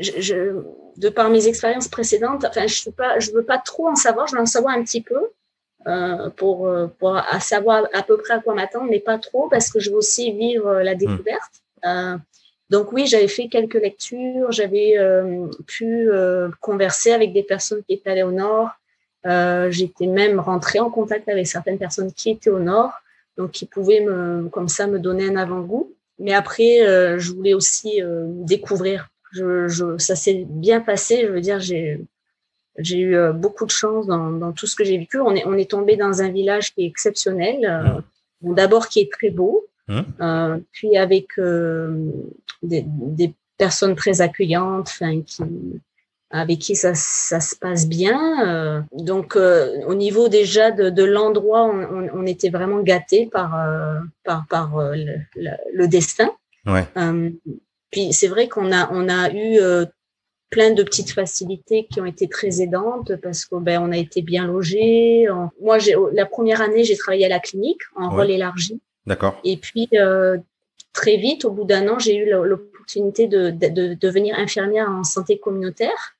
je, 0.00 0.62
de 0.96 1.08
par 1.08 1.30
mes 1.30 1.46
expériences 1.46 1.88
précédentes, 1.88 2.44
enfin, 2.44 2.66
je 2.66 2.88
ne 2.88 2.92
pas, 2.92 3.18
je 3.18 3.30
veux 3.32 3.44
pas 3.44 3.58
trop 3.58 3.88
en 3.88 3.96
savoir, 3.96 4.26
je 4.26 4.34
veux 4.34 4.42
en 4.42 4.46
savoir 4.46 4.76
un 4.76 4.82
petit 4.82 5.00
peu 5.00 5.30
euh, 5.86 6.28
pour, 6.30 6.66
euh, 6.66 6.88
pour 6.98 7.16
à 7.16 7.40
savoir 7.40 7.86
à 7.92 8.02
peu 8.02 8.16
près 8.16 8.34
à 8.34 8.40
quoi 8.40 8.54
m'attendre, 8.54 8.88
mais 8.90 9.00
pas 9.00 9.18
trop 9.18 9.48
parce 9.48 9.70
que 9.70 9.80
je 9.80 9.90
veux 9.90 9.96
aussi 9.96 10.32
vivre 10.32 10.80
la 10.80 10.94
hmm. 10.94 10.98
découverte. 10.98 11.62
Euh, 11.86 12.16
donc 12.70 12.92
oui, 12.92 13.06
j'avais 13.06 13.28
fait 13.28 13.48
quelques 13.48 13.74
lectures, 13.74 14.52
j'avais 14.52 14.98
euh, 14.98 15.46
pu 15.66 16.10
euh, 16.10 16.50
converser 16.60 17.12
avec 17.12 17.32
des 17.32 17.42
personnes 17.42 17.82
qui 17.84 17.94
étaient 17.94 18.10
allées 18.10 18.22
au 18.22 18.32
nord. 18.32 18.70
J'étais 19.70 20.06
même 20.06 20.40
rentrée 20.40 20.80
en 20.80 20.88
contact 20.88 21.28
avec 21.28 21.46
certaines 21.46 21.78
personnes 21.78 22.12
qui 22.12 22.30
étaient 22.30 22.48
au 22.48 22.60
nord, 22.60 22.92
donc 23.36 23.50
qui 23.50 23.66
pouvaient 23.66 24.00
me, 24.00 24.48
comme 24.48 24.68
ça 24.68 24.86
me 24.86 24.98
donner 24.98 25.28
un 25.28 25.36
avant-goût. 25.36 25.92
Mais 26.18 26.32
après, 26.32 26.78
je 27.18 27.32
voulais 27.32 27.52
aussi 27.52 28.00
découvrir 28.46 29.10
je, 29.32 29.68
je, 29.68 29.98
ça 29.98 30.16
s'est 30.16 30.44
bien 30.48 30.80
passé. 30.80 31.22
Je 31.22 31.28
veux 31.28 31.40
dire, 31.40 31.60
j'ai 31.60 32.00
j'ai 32.78 32.98
eu 32.98 33.16
euh, 33.16 33.32
beaucoup 33.32 33.66
de 33.66 33.70
chance 33.70 34.06
dans, 34.06 34.30
dans 34.30 34.52
tout 34.52 34.66
ce 34.66 34.76
que 34.76 34.84
j'ai 34.84 34.98
vécu. 34.98 35.18
On 35.20 35.34
est, 35.34 35.44
on 35.46 35.54
est 35.54 35.70
tombé 35.70 35.96
dans 35.96 36.22
un 36.22 36.28
village 36.28 36.74
qui 36.74 36.82
est 36.82 36.86
exceptionnel. 36.86 37.64
Euh, 37.64 38.00
bon, 38.40 38.52
D'abord 38.52 38.88
qui 38.88 39.00
est 39.00 39.12
très 39.12 39.30
beau, 39.30 39.66
mmh. 39.88 40.00
euh, 40.20 40.58
puis 40.72 40.96
avec 40.96 41.38
euh, 41.38 42.10
des, 42.62 42.84
des, 42.86 43.34
personnes 43.58 43.96
très 43.96 44.20
accueillantes, 44.20 44.86
enfin 44.88 45.20
qui 45.22 45.42
avec 46.30 46.60
qui 46.60 46.76
ça, 46.76 46.94
ça 46.94 47.40
se 47.40 47.56
passe 47.56 47.88
bien. 47.88 48.46
Euh, 48.46 48.80
donc 48.92 49.34
au 49.34 49.94
niveau 49.94 50.28
déjà 50.28 50.70
de, 50.70 50.90
de 50.90 51.02
l'endroit, 51.02 51.64
on, 51.64 52.08
on, 52.12 52.24
était 52.24 52.50
vraiment 52.50 52.80
gâté 52.82 53.26
par 53.26 53.58
par 54.22 54.46
par 54.48 54.78
le, 54.94 55.16
le, 55.72 55.88
destin. 55.88 56.30
Ouais. 56.66 56.86
Puis 57.90 58.12
c'est 58.12 58.28
vrai 58.28 58.46
qu'on 58.46 58.70
a 58.70 58.88
on 58.92 59.08
a 59.08 59.32
eu 59.32 59.58
plein 60.50 60.70
de 60.72 60.82
petites 60.82 61.12
facilités 61.12 61.86
qui 61.92 62.00
ont 62.00 62.06
été 62.06 62.28
très 62.28 62.60
aidantes 62.60 63.12
parce 63.22 63.44
que 63.44 63.56
ben 63.56 63.80
on 63.82 63.92
a 63.92 63.96
été 63.96 64.22
bien 64.22 64.46
logé. 64.46 65.26
Moi 65.60 65.78
j'ai 65.78 65.94
la 66.12 66.26
première 66.26 66.60
année 66.60 66.84
j'ai 66.84 66.96
travaillé 66.96 67.26
à 67.26 67.28
la 67.28 67.40
clinique 67.40 67.82
en 67.96 68.10
rôle 68.10 68.30
élargi. 68.30 68.80
D'accord. 69.06 69.38
Et 69.44 69.56
puis 69.56 69.88
euh, 69.94 70.38
très 70.92 71.16
vite 71.16 71.44
au 71.44 71.50
bout 71.50 71.64
d'un 71.64 71.88
an 71.88 71.98
j'ai 71.98 72.16
eu 72.16 72.30
l'opportunité 72.30 73.26
de, 73.26 73.50
de, 73.50 73.68
de, 73.68 73.94
devenir 73.94 74.38
infirmière 74.38 74.88
en 74.90 75.04
santé 75.04 75.38
communautaire. 75.38 76.18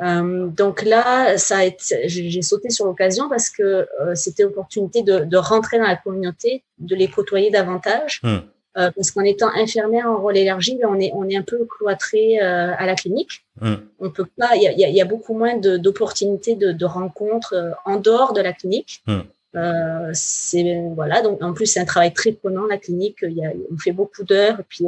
Euh, 0.00 0.48
donc 0.48 0.82
là, 0.82 1.38
ça 1.38 1.58
a 1.58 1.64
été, 1.64 2.08
j'ai 2.08 2.42
sauté 2.42 2.70
sur 2.70 2.86
l'occasion 2.86 3.28
parce 3.28 3.50
que 3.50 3.62
euh, 3.62 4.14
c'était 4.14 4.42
l'opportunité 4.42 5.02
de, 5.02 5.20
de, 5.20 5.36
rentrer 5.36 5.78
dans 5.78 5.86
la 5.86 5.96
communauté, 5.96 6.64
de 6.78 6.96
les 6.96 7.08
côtoyer 7.08 7.50
davantage. 7.50 8.20
Euh, 8.76 8.90
parce 8.94 9.10
qu'en 9.10 9.22
étant 9.22 9.48
infirmière 9.48 10.06
en 10.06 10.20
rôle 10.20 10.36
élargi, 10.36 10.78
on 10.86 10.98
est 11.00 11.10
on 11.12 11.28
est 11.28 11.36
un 11.36 11.42
peu 11.42 11.66
cloîtré 11.66 12.38
à 12.38 12.86
la 12.86 12.94
clinique. 12.94 13.44
Mm. 13.60 13.74
On 13.98 14.10
peut 14.10 14.26
pas. 14.38 14.56
Il 14.56 14.62
y 14.62 14.68
a, 14.68 14.88
y 14.88 15.00
a, 15.00 15.04
beaucoup 15.04 15.34
moins 15.34 15.56
d'opportunités 15.56 16.56
de, 16.56 16.72
de, 16.72 16.84
rencontres 16.84 17.54
euh, 17.54 17.70
en 17.84 17.96
dehors 17.96 18.32
de 18.32 18.40
la 18.40 18.52
clinique. 18.52 19.02
Mm. 19.06 19.20
Euh, 19.56 20.10
c'est 20.12 20.82
voilà. 20.94 21.22
Donc 21.22 21.42
en 21.42 21.52
plus 21.52 21.66
c'est 21.66 21.80
un 21.80 21.84
travail 21.84 22.12
très 22.12 22.32
prenant 22.32 22.66
la 22.66 22.78
clinique. 22.78 23.18
Il 23.22 23.32
y 23.32 23.44
a, 23.44 23.52
on 23.70 23.78
fait 23.78 23.92
beaucoup 23.92 24.24
d'heures. 24.24 24.60
Puis 24.68 24.86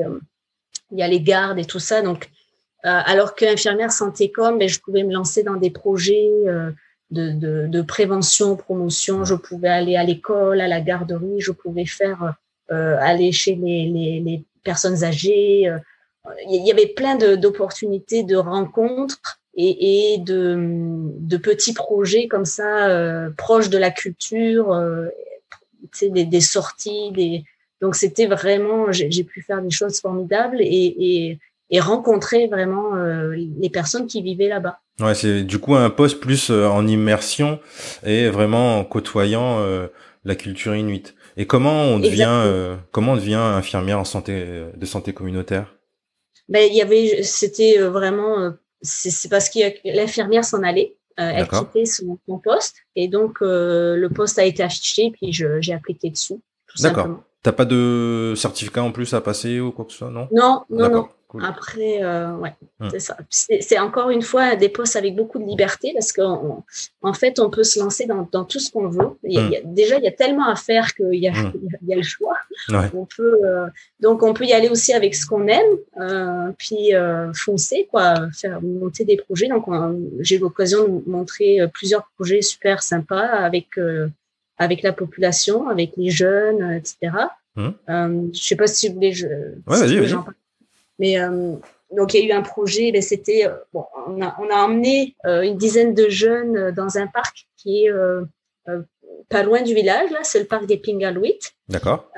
il 0.90 0.98
y 0.98 1.02
a 1.02 1.08
les 1.08 1.20
gardes 1.20 1.58
et 1.58 1.64
tout 1.64 1.80
ça. 1.80 2.02
Donc 2.02 2.30
alors 2.84 3.36
qu'infirmière 3.36 3.92
santé 3.92 4.32
com, 4.32 4.58
ben, 4.58 4.68
je 4.68 4.80
pouvais 4.80 5.04
me 5.04 5.12
lancer 5.12 5.42
dans 5.42 5.56
des 5.56 5.70
projets. 5.70 6.30
De, 7.10 7.30
de, 7.30 7.66
de, 7.66 7.82
prévention, 7.82 8.56
promotion. 8.56 9.26
Je 9.26 9.34
pouvais 9.34 9.68
aller 9.68 9.96
à 9.96 10.02
l'école, 10.02 10.62
à 10.62 10.66
la 10.66 10.80
garderie. 10.80 11.40
Je 11.40 11.52
pouvais 11.52 11.84
faire 11.84 12.36
euh, 12.72 12.96
aller 13.00 13.32
chez 13.32 13.54
les, 13.54 13.86
les, 13.86 14.20
les, 14.20 14.44
personnes 14.64 15.04
âgées. 15.04 15.68
Euh, 15.68 15.78
il 16.48 16.64
y 16.64 16.70
avait 16.70 16.86
plein 16.86 17.16
d'opportunités 17.16 18.22
de, 18.22 18.36
rencontres 18.36 19.40
et, 19.54 20.14
et 20.14 20.18
de, 20.18 20.56
de, 21.18 21.36
petits 21.36 21.74
projets 21.74 22.28
comme 22.28 22.44
ça 22.44 22.88
euh, 22.88 23.30
proches 23.36 23.68
de 23.68 23.78
la 23.78 23.90
culture, 23.90 24.72
euh, 24.72 25.08
des, 26.00 26.24
des, 26.24 26.40
sorties, 26.40 27.10
des 27.12 27.44
donc 27.80 27.96
c'était 27.96 28.26
vraiment 28.26 28.92
j'ai 28.92 29.24
pu 29.24 29.42
faire 29.42 29.60
des 29.60 29.70
choses 29.70 30.00
formidables 30.00 30.60
et, 30.60 30.64
et, 30.66 31.38
et 31.70 31.80
rencontrer 31.80 32.46
vraiment 32.46 32.94
euh, 32.94 33.34
les 33.34 33.70
personnes 33.70 34.06
qui 34.06 34.22
vivaient 34.22 34.48
là-bas. 34.48 34.78
Ouais, 35.00 35.14
c'est 35.14 35.42
du 35.42 35.58
coup 35.58 35.74
un 35.74 35.90
poste 35.90 36.20
plus 36.20 36.50
en 36.50 36.86
immersion 36.86 37.58
et 38.04 38.28
vraiment 38.28 38.78
en 38.78 38.84
côtoyant 38.84 39.58
la 40.24 40.34
culture 40.34 40.74
inuite. 40.74 41.14
Et 41.36 41.46
comment 41.46 41.82
on 41.82 41.98
devient 41.98 42.28
euh, 42.28 42.76
comment 42.90 43.12
on 43.12 43.16
devient 43.16 43.34
infirmière 43.34 43.98
en 43.98 44.04
santé 44.04 44.32
euh, 44.34 44.70
de 44.76 44.86
santé 44.86 45.12
communautaire? 45.12 45.74
Ben 46.52 46.68
il 46.70 46.76
y 46.76 46.82
avait 46.82 47.22
c'était 47.22 47.78
euh, 47.78 47.90
vraiment 47.90 48.52
c'est 48.82 49.28
parce 49.28 49.48
que 49.48 49.60
l'infirmière 49.84 50.44
s'en 50.44 50.62
allait. 50.62 50.96
elle 51.16 51.48
quittait 51.48 51.86
son, 51.86 52.18
poste 52.42 52.76
et 52.96 53.08
donc 53.08 53.38
le 53.40 54.08
poste 54.08 54.38
a 54.38 54.44
été 54.44 54.62
affiché 54.62 55.10
puis 55.12 55.32
j'ai 55.32 55.72
appliqué 55.72 56.10
dessus. 56.10 56.40
D'accord. 56.80 57.22
T'as 57.42 57.52
pas 57.52 57.64
de 57.64 58.34
certificat 58.36 58.82
en 58.82 58.92
plus 58.92 59.14
à 59.14 59.20
passer 59.20 59.58
ou 59.58 59.72
quoi 59.72 59.84
que 59.84 59.92
ce 59.92 59.98
soit, 59.98 60.10
non? 60.10 60.28
Non, 60.32 60.62
non, 60.70 60.90
non. 60.90 61.08
Après, 61.40 62.02
euh, 62.02 62.36
ouais, 62.36 62.54
hum. 62.80 62.90
c'est 62.90 63.00
ça. 63.00 63.16
C'est 63.30 63.78
encore 63.78 64.10
une 64.10 64.22
fois 64.22 64.56
des 64.56 64.68
postes 64.68 64.96
avec 64.96 65.16
beaucoup 65.16 65.38
de 65.38 65.44
liberté 65.44 65.92
parce 65.94 66.12
qu'en 66.12 66.64
en 67.00 67.12
fait, 67.14 67.38
on 67.40 67.50
peut 67.50 67.64
se 67.64 67.78
lancer 67.78 68.06
dans, 68.06 68.28
dans 68.30 68.44
tout 68.44 68.58
ce 68.58 68.70
qu'on 68.70 68.88
veut. 68.88 69.10
Il 69.24 69.32
y 69.32 69.56
a, 69.56 69.60
hum. 69.60 69.74
déjà, 69.74 69.98
il 69.98 70.04
y 70.04 70.08
a 70.08 70.12
tellement 70.12 70.46
à 70.46 70.56
faire 70.56 70.94
qu'il 70.94 71.14
y, 71.14 71.28
a, 71.28 71.32
hum. 71.32 71.52
y 71.86 71.92
a 71.92 71.96
le 71.96 72.02
choix. 72.02 72.36
On 72.94 73.06
peut, 73.06 73.40
euh, 73.44 73.66
donc, 74.00 74.22
on 74.22 74.34
peut 74.34 74.44
y 74.44 74.52
aller 74.52 74.68
aussi 74.68 74.92
avec 74.92 75.14
ce 75.14 75.26
qu'on 75.26 75.46
aime, 75.48 75.78
euh, 76.00 76.52
puis 76.58 76.90
foncer, 77.34 77.88
quoi, 77.90 78.30
faire 78.32 78.60
monter 78.62 79.04
des 79.04 79.16
projets. 79.16 79.48
Donc, 79.48 79.66
j'ai 80.20 80.36
eu 80.36 80.40
l'occasion 80.40 80.86
de 80.86 81.10
montrer 81.10 81.58
plusieurs 81.72 82.08
projets 82.16 82.42
super 82.42 82.82
sympas 82.82 83.26
avec 83.26 83.78
avec 84.62 84.82
la 84.82 84.92
population, 84.92 85.68
avec 85.68 85.92
les 85.96 86.10
jeunes, 86.10 86.72
etc. 86.72 87.12
Euh, 87.58 88.28
je 88.32 88.42
sais 88.42 88.56
pas 88.56 88.66
si 88.66 88.88
vous 88.88 88.94
voulez. 88.94 89.12
Je, 89.12 89.26
ouais, 89.26 89.78
vas-y, 89.78 89.98
vas-y. 89.98 90.14
Mais 90.98 91.18
euh, 91.18 91.54
donc 91.96 92.14
il 92.14 92.20
y 92.20 92.30
a 92.30 92.34
eu 92.34 92.38
un 92.38 92.42
projet, 92.42 92.92
ben, 92.92 93.02
c'était 93.02 93.46
bon, 93.72 93.84
on 94.06 94.22
a, 94.22 94.36
on 94.40 94.48
a 94.50 94.64
emmené 94.64 95.16
une 95.24 95.56
dizaine 95.56 95.94
de 95.94 96.08
jeunes 96.08 96.70
dans 96.72 96.96
un 96.96 97.06
parc 97.06 97.46
qui 97.56 97.86
est 97.86 97.92
pas 99.28 99.42
loin 99.42 99.62
du 99.62 99.74
village, 99.74 100.10
là, 100.10 100.20
c'est 100.22 100.40
le 100.40 100.46
parc 100.46 100.66
des 100.66 100.76
Pingaluit. 100.76 101.38
D'accord. 101.68 102.10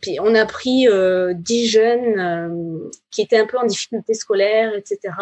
puis 0.00 0.18
on 0.20 0.34
a 0.34 0.44
pris 0.46 0.86
dix 1.34 1.68
jeunes 1.68 2.90
qui 3.10 3.22
étaient 3.22 3.38
un 3.38 3.46
peu 3.46 3.58
en 3.58 3.66
difficulté 3.66 4.14
scolaire, 4.14 4.74
etc. 4.74 5.14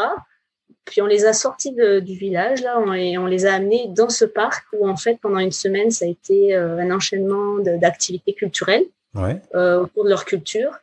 Puis 0.84 1.02
on 1.02 1.06
les 1.06 1.24
a 1.24 1.32
sortis 1.32 1.72
du 1.72 2.14
village 2.14 2.62
là, 2.62 2.80
on, 2.80 2.92
et 2.92 3.16
on 3.18 3.26
les 3.26 3.46
a 3.46 3.54
amenés 3.54 3.86
dans 3.88 4.08
ce 4.08 4.24
parc 4.24 4.64
où 4.72 4.88
en 4.88 4.96
fait 4.96 5.18
pendant 5.20 5.38
une 5.38 5.52
semaine 5.52 5.90
ça 5.90 6.04
a 6.04 6.08
été 6.08 6.54
un 6.54 6.90
enchaînement 6.90 7.58
d'activités 7.58 8.32
culturelles 8.32 8.86
ouais. 9.14 9.40
autour 9.54 10.04
de 10.04 10.08
leur 10.08 10.24
culture 10.24 10.80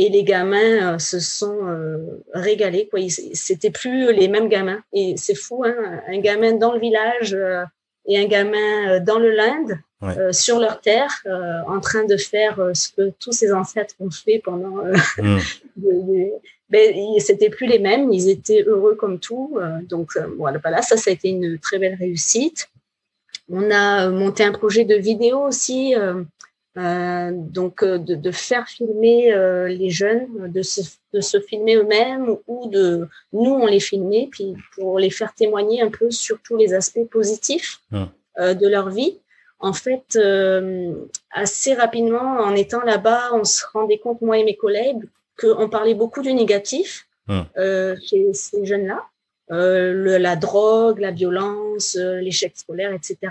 et 0.00 0.08
les 0.08 0.24
gamins 0.24 0.94
euh, 0.94 0.98
se 0.98 1.20
sont 1.20 1.68
euh, 1.68 2.22
régalés. 2.32 2.88
Quoi. 2.90 3.00
C'était 3.34 3.70
plus 3.70 4.12
les 4.14 4.28
mêmes 4.28 4.48
gamins. 4.48 4.82
Et 4.94 5.14
c'est 5.18 5.34
fou, 5.34 5.62
hein, 5.62 6.00
un 6.08 6.18
gamin 6.20 6.52
dans 6.54 6.72
le 6.72 6.80
village 6.80 7.34
euh, 7.34 7.64
et 8.06 8.18
un 8.18 8.24
gamin 8.24 9.00
dans 9.00 9.18
le 9.18 9.30
Linde, 9.30 9.78
sur 10.32 10.58
leur 10.58 10.80
terre, 10.80 11.10
en 11.68 11.78
train 11.80 12.04
de 12.04 12.16
faire 12.16 12.70
ce 12.72 12.88
que 12.88 13.12
tous 13.20 13.32
ses 13.32 13.52
ancêtres 13.52 13.94
ont 14.00 14.10
fait 14.10 14.40
pendant. 14.42 14.76
Mm. 15.18 15.38
Ben, 16.70 16.94
c'était 17.18 17.50
plus 17.50 17.66
les 17.66 17.78
mêmes. 17.78 18.12
Ils 18.12 18.28
étaient 18.28 18.62
heureux 18.62 18.94
comme 18.94 19.18
tout. 19.18 19.58
donc 19.88 20.16
voilà, 20.38 20.58
voilà, 20.58 20.82
ça, 20.82 20.96
ça 20.96 21.10
a 21.10 21.12
été 21.12 21.28
une 21.28 21.58
très 21.58 21.78
belle 21.78 21.96
réussite. 21.96 22.68
On 23.48 23.70
a 23.70 24.08
monté 24.10 24.44
un 24.44 24.52
projet 24.52 24.84
de 24.84 24.94
vidéo 24.94 25.40
aussi 25.40 25.94
euh, 26.78 27.32
donc 27.34 27.82
euh, 27.82 27.98
de, 27.98 28.14
de, 28.14 28.30
faire 28.30 28.68
filmer 28.68 29.32
euh, 29.32 29.66
les 29.66 29.90
jeunes, 29.90 30.52
de 30.52 30.62
se, 30.62 30.80
de 31.12 31.20
se 31.20 31.40
filmer 31.40 31.74
eux-mêmes 31.74 32.36
ou 32.46 32.68
de 32.68 33.08
nous 33.32 33.50
on 33.50 33.66
les 33.66 33.80
filmait 33.80 34.28
puis 34.30 34.54
pour 34.76 35.00
les 35.00 35.10
faire 35.10 35.34
témoigner 35.34 35.82
un 35.82 35.90
peu 35.90 36.12
sur 36.12 36.38
tous 36.42 36.56
les 36.56 36.72
aspects 36.72 37.08
positifs 37.10 37.80
mmh. 37.90 38.04
de 38.54 38.68
leur 38.68 38.90
vie. 38.90 39.18
En 39.58 39.72
fait, 39.72 40.16
assez 41.32 41.74
rapidement 41.74 42.38
en 42.38 42.54
étant 42.54 42.82
là-bas, 42.82 43.30
on 43.34 43.44
se 43.44 43.62
rendait 43.72 43.98
compte 43.98 44.22
moi 44.22 44.38
et 44.38 44.44
mes 44.44 44.56
collègues 44.56 45.02
qu'on 45.40 45.68
parlait 45.68 45.94
beaucoup 45.94 46.22
du 46.22 46.32
négatif 46.34 47.08
mmh. 47.28 47.40
chez 48.04 48.32
ces 48.34 48.64
jeunes-là, 48.64 49.06
la 49.48 50.36
drogue, 50.36 50.98
la 50.98 51.10
violence, 51.10 51.96
l'échec 51.96 52.52
scolaire, 52.56 52.92
etc 52.92 53.30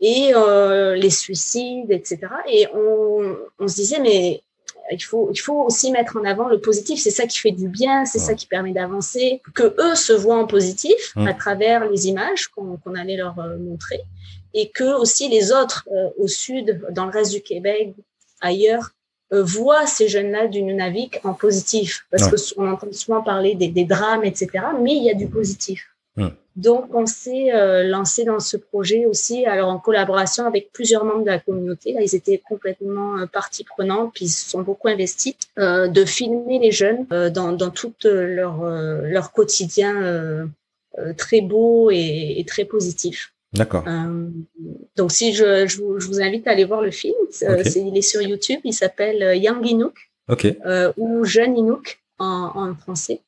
et 0.00 0.32
euh, 0.34 0.94
les 0.94 1.10
suicides, 1.10 1.90
etc. 1.90 2.20
Et 2.50 2.66
on, 2.74 3.36
on, 3.58 3.68
se 3.68 3.74
disait, 3.74 4.00
mais 4.00 4.42
il 4.92 5.02
faut, 5.02 5.30
il 5.32 5.38
faut 5.38 5.64
aussi 5.64 5.90
mettre 5.90 6.16
en 6.16 6.24
avant 6.24 6.48
le 6.48 6.60
positif. 6.60 7.00
C'est 7.00 7.10
ça 7.10 7.26
qui 7.26 7.38
fait 7.38 7.50
du 7.50 7.68
bien, 7.68 8.04
c'est 8.04 8.18
ça 8.18 8.34
qui 8.34 8.46
permet 8.46 8.72
d'avancer. 8.72 9.42
Que 9.54 9.74
eux 9.78 9.94
se 9.94 10.12
voient 10.12 10.38
en 10.38 10.46
positif 10.46 11.16
à 11.16 11.34
travers 11.34 11.88
les 11.88 12.08
images 12.08 12.48
qu'on 12.48 12.94
allait 12.94 13.16
leur 13.16 13.38
euh, 13.38 13.58
montrer, 13.58 14.00
et 14.54 14.70
que 14.70 14.98
aussi 14.98 15.28
les 15.28 15.52
autres 15.52 15.88
euh, 15.92 16.10
au 16.18 16.28
sud, 16.28 16.80
dans 16.90 17.06
le 17.06 17.12
reste 17.12 17.32
du 17.32 17.42
Québec, 17.42 17.94
ailleurs, 18.40 18.90
euh, 19.32 19.42
voient 19.42 19.86
ces 19.86 20.08
jeunes-là 20.08 20.48
du 20.48 20.62
Nunavik 20.62 21.20
en 21.24 21.34
positif, 21.34 22.06
parce 22.10 22.28
que 22.28 22.54
qu'on 22.54 22.70
entend 22.70 22.92
souvent 22.92 23.22
parler 23.22 23.54
des, 23.54 23.68
des 23.68 23.84
drames, 23.84 24.24
etc. 24.24 24.48
Mais 24.80 24.94
il 24.94 25.04
y 25.04 25.10
a 25.10 25.14
du 25.14 25.26
positif. 25.28 25.88
Donc, 26.56 26.92
on 26.92 27.06
s'est 27.06 27.54
euh, 27.54 27.84
lancé 27.84 28.24
dans 28.24 28.40
ce 28.40 28.56
projet 28.56 29.06
aussi, 29.06 29.46
alors 29.46 29.68
en 29.68 29.78
collaboration 29.78 30.44
avec 30.44 30.72
plusieurs 30.72 31.04
membres 31.04 31.22
de 31.22 31.30
la 31.30 31.38
communauté. 31.38 31.92
Là, 31.92 32.00
ils 32.02 32.16
étaient 32.16 32.42
complètement 32.48 33.16
euh, 33.16 33.26
partie 33.26 33.62
prenante, 33.62 34.10
puis 34.12 34.24
ils 34.24 34.30
se 34.30 34.50
sont 34.50 34.62
beaucoup 34.62 34.88
investis, 34.88 35.36
euh, 35.60 35.86
de 35.86 36.04
filmer 36.04 36.58
les 36.58 36.72
jeunes 36.72 37.06
euh, 37.12 37.30
dans, 37.30 37.52
dans 37.52 37.70
tout 37.70 37.94
leur, 38.02 38.64
leur 38.64 39.30
quotidien 39.30 40.48
très 41.16 41.42
beau 41.42 41.92
et, 41.92 42.34
et 42.38 42.44
très 42.44 42.64
positif. 42.64 43.32
D'accord. 43.54 43.84
donc, 44.96 45.10
si 45.10 45.32
je, 45.32 45.66
je 45.66 45.78
vous, 45.78 45.98
je, 45.98 46.06
vous, 46.06 46.20
invite 46.20 46.46
à 46.46 46.50
aller 46.50 46.64
voir 46.64 46.82
le 46.82 46.90
film, 46.90 47.14
okay. 47.42 47.80
il 47.80 47.96
est 47.96 48.02
sur 48.02 48.20
YouTube, 48.20 48.60
il 48.64 48.74
s'appelle 48.74 49.38
Young 49.38 49.64
Inuk 49.66 50.10
okay. 50.28 50.58
ou 50.96 51.24
Jeune 51.24 51.56
Inuk 51.56 52.00
en, 52.18 52.52
en 52.54 52.74
français. 52.74 53.22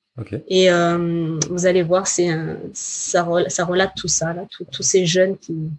Et 0.49 0.71
euh, 0.71 1.39
vous 1.49 1.67
allez 1.67 1.83
voir, 1.83 2.07
c'est 2.07 2.29
ça, 2.73 3.27
ça 3.49 3.65
relate 3.65 3.93
tout 3.97 4.09
ça, 4.09 4.33
là, 4.35 4.47
tous 4.51 4.83
ces 4.83 5.07
jeunes 5.07 5.37
qui, 5.39 5.71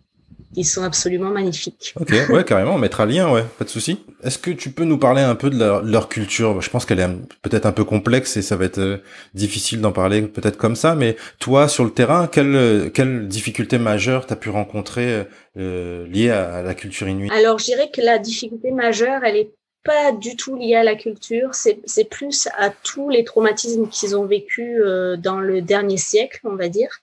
qui 0.53 0.63
sont 0.63 0.83
absolument 0.83 1.29
magnifiques. 1.29 1.93
Ok, 1.99 2.13
ouais, 2.29 2.43
carrément, 2.43 2.75
on 2.75 2.77
mettra 2.77 3.05
le 3.05 3.13
lien, 3.13 3.31
ouais, 3.31 3.43
pas 3.57 3.65
de 3.65 3.69
souci. 3.69 3.99
Est-ce 4.23 4.37
que 4.37 4.51
tu 4.51 4.71
peux 4.71 4.83
nous 4.83 4.97
parler 4.97 5.21
un 5.21 5.35
peu 5.35 5.49
de 5.49 5.57
leur, 5.57 5.83
leur 5.83 6.09
culture? 6.09 6.61
Je 6.61 6.69
pense 6.69 6.85
qu'elle 6.85 6.99
est 6.99 7.09
peut-être 7.41 7.65
un 7.65 7.71
peu 7.71 7.83
complexe 7.83 8.37
et 8.37 8.41
ça 8.41 8.55
va 8.55 8.65
être 8.65 8.79
euh, 8.79 8.97
difficile 9.33 9.81
d'en 9.81 9.91
parler 9.91 10.23
peut-être 10.23 10.57
comme 10.57 10.75
ça, 10.75 10.95
mais 10.95 11.15
toi, 11.39 11.67
sur 11.67 11.83
le 11.83 11.91
terrain, 11.91 12.27
quelle, 12.27 12.91
quelle 12.93 13.27
difficulté 13.27 13.77
majeure 13.77 14.25
t'as 14.25 14.35
pu 14.35 14.49
rencontrer 14.49 15.25
euh, 15.57 16.07
liée 16.07 16.29
à, 16.29 16.55
à 16.55 16.61
la 16.61 16.73
culture 16.73 17.07
inuite 17.07 17.31
Alors, 17.31 17.57
je 17.57 17.65
dirais 17.65 17.89
que 17.93 18.01
la 18.01 18.19
difficulté 18.19 18.71
majeure, 18.71 19.23
elle 19.23 19.37
est 19.37 19.51
pas 19.83 20.11
du 20.11 20.35
tout 20.35 20.55
lié 20.55 20.75
à 20.75 20.83
la 20.83 20.95
culture, 20.95 21.53
c'est 21.53 22.09
plus 22.09 22.47
à 22.57 22.69
tous 22.69 23.09
les 23.09 23.23
traumatismes 23.23 23.87
qu'ils 23.87 24.15
ont 24.15 24.25
vécu 24.25 24.81
euh, 24.81 25.17
dans 25.17 25.39
le 25.39 25.61
dernier 25.61 25.97
siècle, 25.97 26.41
on 26.43 26.55
va 26.55 26.69
dire, 26.69 26.99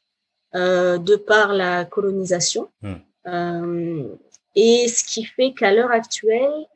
euh, 0.54 0.98
de 0.98 1.16
par 1.16 1.52
la 1.52 1.84
colonisation. 1.84 2.68
Mmh. 2.82 2.94
Euh, 3.28 4.08
et 4.54 4.88
ce 4.88 5.04
qui 5.04 5.24
fait 5.24 5.52
qu'à 5.52 5.72
l'heure 5.72 5.90
actuelle, 5.90 6.66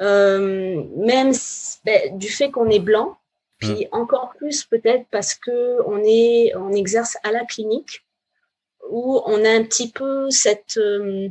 euh, 0.00 0.84
même 0.96 1.32
ben, 1.84 2.18
du 2.18 2.28
fait 2.28 2.50
qu'on 2.50 2.70
est 2.70 2.78
blanc, 2.78 3.16
puis 3.58 3.86
mmh. 3.86 3.88
encore 3.92 4.32
plus 4.36 4.64
peut-être 4.64 5.06
parce 5.10 5.34
que 5.34 5.78
on 5.86 6.02
est, 6.04 6.54
on 6.56 6.72
exerce 6.72 7.16
à 7.22 7.32
la 7.32 7.44
clinique, 7.44 8.04
où 8.90 9.20
on 9.26 9.44
a 9.44 9.50
un 9.50 9.64
petit 9.64 9.90
peu 9.90 10.30
cette 10.30 10.76
euh, 10.78 11.28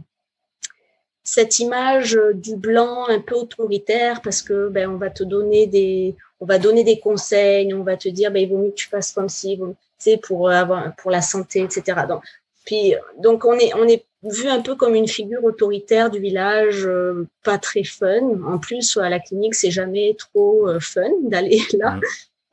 cette 1.23 1.59
image 1.59 2.19
du 2.33 2.55
blanc 2.55 3.07
un 3.07 3.19
peu 3.19 3.35
autoritaire 3.35 4.21
parce 4.21 4.41
que 4.41 4.69
ben 4.69 4.89
on 4.89 4.97
va 4.97 5.11
te 5.11 5.23
donner 5.23 5.67
des 5.67 6.15
on 6.39 6.45
va 6.45 6.57
donner 6.57 6.83
des 6.83 6.99
conseils 6.99 7.73
on 7.75 7.83
va 7.83 7.95
te 7.95 8.09
dire 8.09 8.31
ben 8.31 8.41
il 8.41 8.49
vaut 8.49 8.57
mieux 8.57 8.71
que 8.71 8.75
tu 8.75 8.87
fasses 8.87 9.11
comme 9.11 9.29
si 9.29 9.59
sais 9.99 10.17
pour 10.17 10.49
avoir 10.49 10.95
pour 10.95 11.11
la 11.11 11.21
santé 11.21 11.61
etc 11.61 12.01
donc 12.09 12.23
puis 12.65 12.95
donc 13.19 13.45
on 13.45 13.53
est 13.53 13.71
on 13.75 13.87
est 13.87 14.03
vu 14.23 14.47
un 14.47 14.61
peu 14.61 14.75
comme 14.75 14.95
une 14.95 15.07
figure 15.07 15.43
autoritaire 15.43 16.09
du 16.11 16.19
village 16.19 16.85
euh, 16.85 17.27
pas 17.43 17.57
très 17.57 17.83
fun 17.83 18.41
en 18.45 18.59
plus 18.59 18.97
à 18.97 19.09
la 19.09 19.19
clinique 19.19 19.55
c'est 19.55 19.71
jamais 19.71 20.15
trop 20.17 20.67
euh, 20.67 20.79
fun 20.79 21.09
d'aller 21.23 21.61
là 21.73 21.95
mmh. 21.95 22.01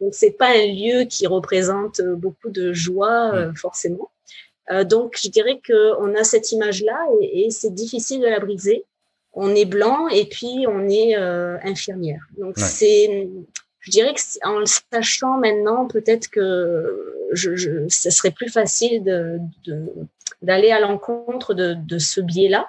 donc 0.00 0.14
c'est 0.14 0.31
pas 0.31 0.50
un 0.50 0.66
lieu 0.66 1.04
qui 1.04 1.26
représente 1.26 2.00
beaucoup 2.00 2.50
de 2.50 2.72
joie 2.72 3.35
euh, 3.35 3.50
mmh. 3.50 3.57
forcément 3.57 4.11
euh, 4.70 4.85
donc, 4.85 5.18
je 5.22 5.28
dirais 5.28 5.61
qu'on 5.66 6.14
a 6.14 6.24
cette 6.24 6.52
image-là 6.52 6.98
et, 7.20 7.46
et 7.46 7.50
c'est 7.50 7.72
difficile 7.72 8.20
de 8.20 8.26
la 8.26 8.40
briser. 8.40 8.85
On 9.33 9.54
est 9.54 9.64
blanc 9.64 10.09
et 10.09 10.26
puis 10.26 10.66
on 10.68 10.88
est 10.88 11.16
euh, 11.16 11.57
infirmière. 11.62 12.26
Donc, 12.37 12.57
ouais. 12.57 12.62
c'est, 12.62 13.28
je 13.88 13.92
dirais 13.92 14.12
que 14.12 14.20
en 14.46 14.59
le 14.59 14.66
sachant 14.66 15.38
maintenant, 15.38 15.87
peut-être 15.87 16.29
que 16.29 17.31
je, 17.33 17.57
je, 17.57 17.88
ce 17.88 18.11
serait 18.11 18.31
plus 18.31 18.51
facile 18.51 19.03
de, 19.03 19.40
d'aller 20.42 20.70
à 20.70 20.79
l'encontre 20.79 21.55
de, 21.55 21.72
de 21.72 21.98
ce 21.98 22.20
biais-là. 22.20 22.68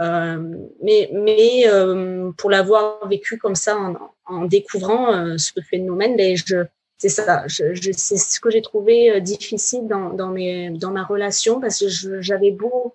Euh, 0.00 0.38
mais 0.82 1.10
mais 1.12 1.68
euh, 1.68 2.32
pour 2.38 2.50
l'avoir 2.50 3.06
vécu 3.06 3.36
comme 3.36 3.54
ça 3.54 3.76
en, 3.76 3.94
en 4.24 4.46
découvrant 4.46 5.12
euh, 5.12 5.36
ce 5.36 5.60
phénomène, 5.60 6.16
ben 6.16 6.34
je, 6.34 6.64
c'est 6.96 7.10
ça. 7.10 7.44
Je, 7.46 7.74
je 7.74 7.92
c'est 7.92 8.16
ce 8.16 8.40
que 8.40 8.48
j'ai 8.48 8.62
trouvé 8.62 9.20
difficile 9.20 9.86
dans, 9.86 10.08
dans, 10.10 10.30
mes, 10.30 10.70
dans 10.70 10.90
ma 10.90 11.04
relation 11.04 11.60
parce 11.60 11.78
que 11.78 12.20
j'avais 12.22 12.52
beau 12.52 12.94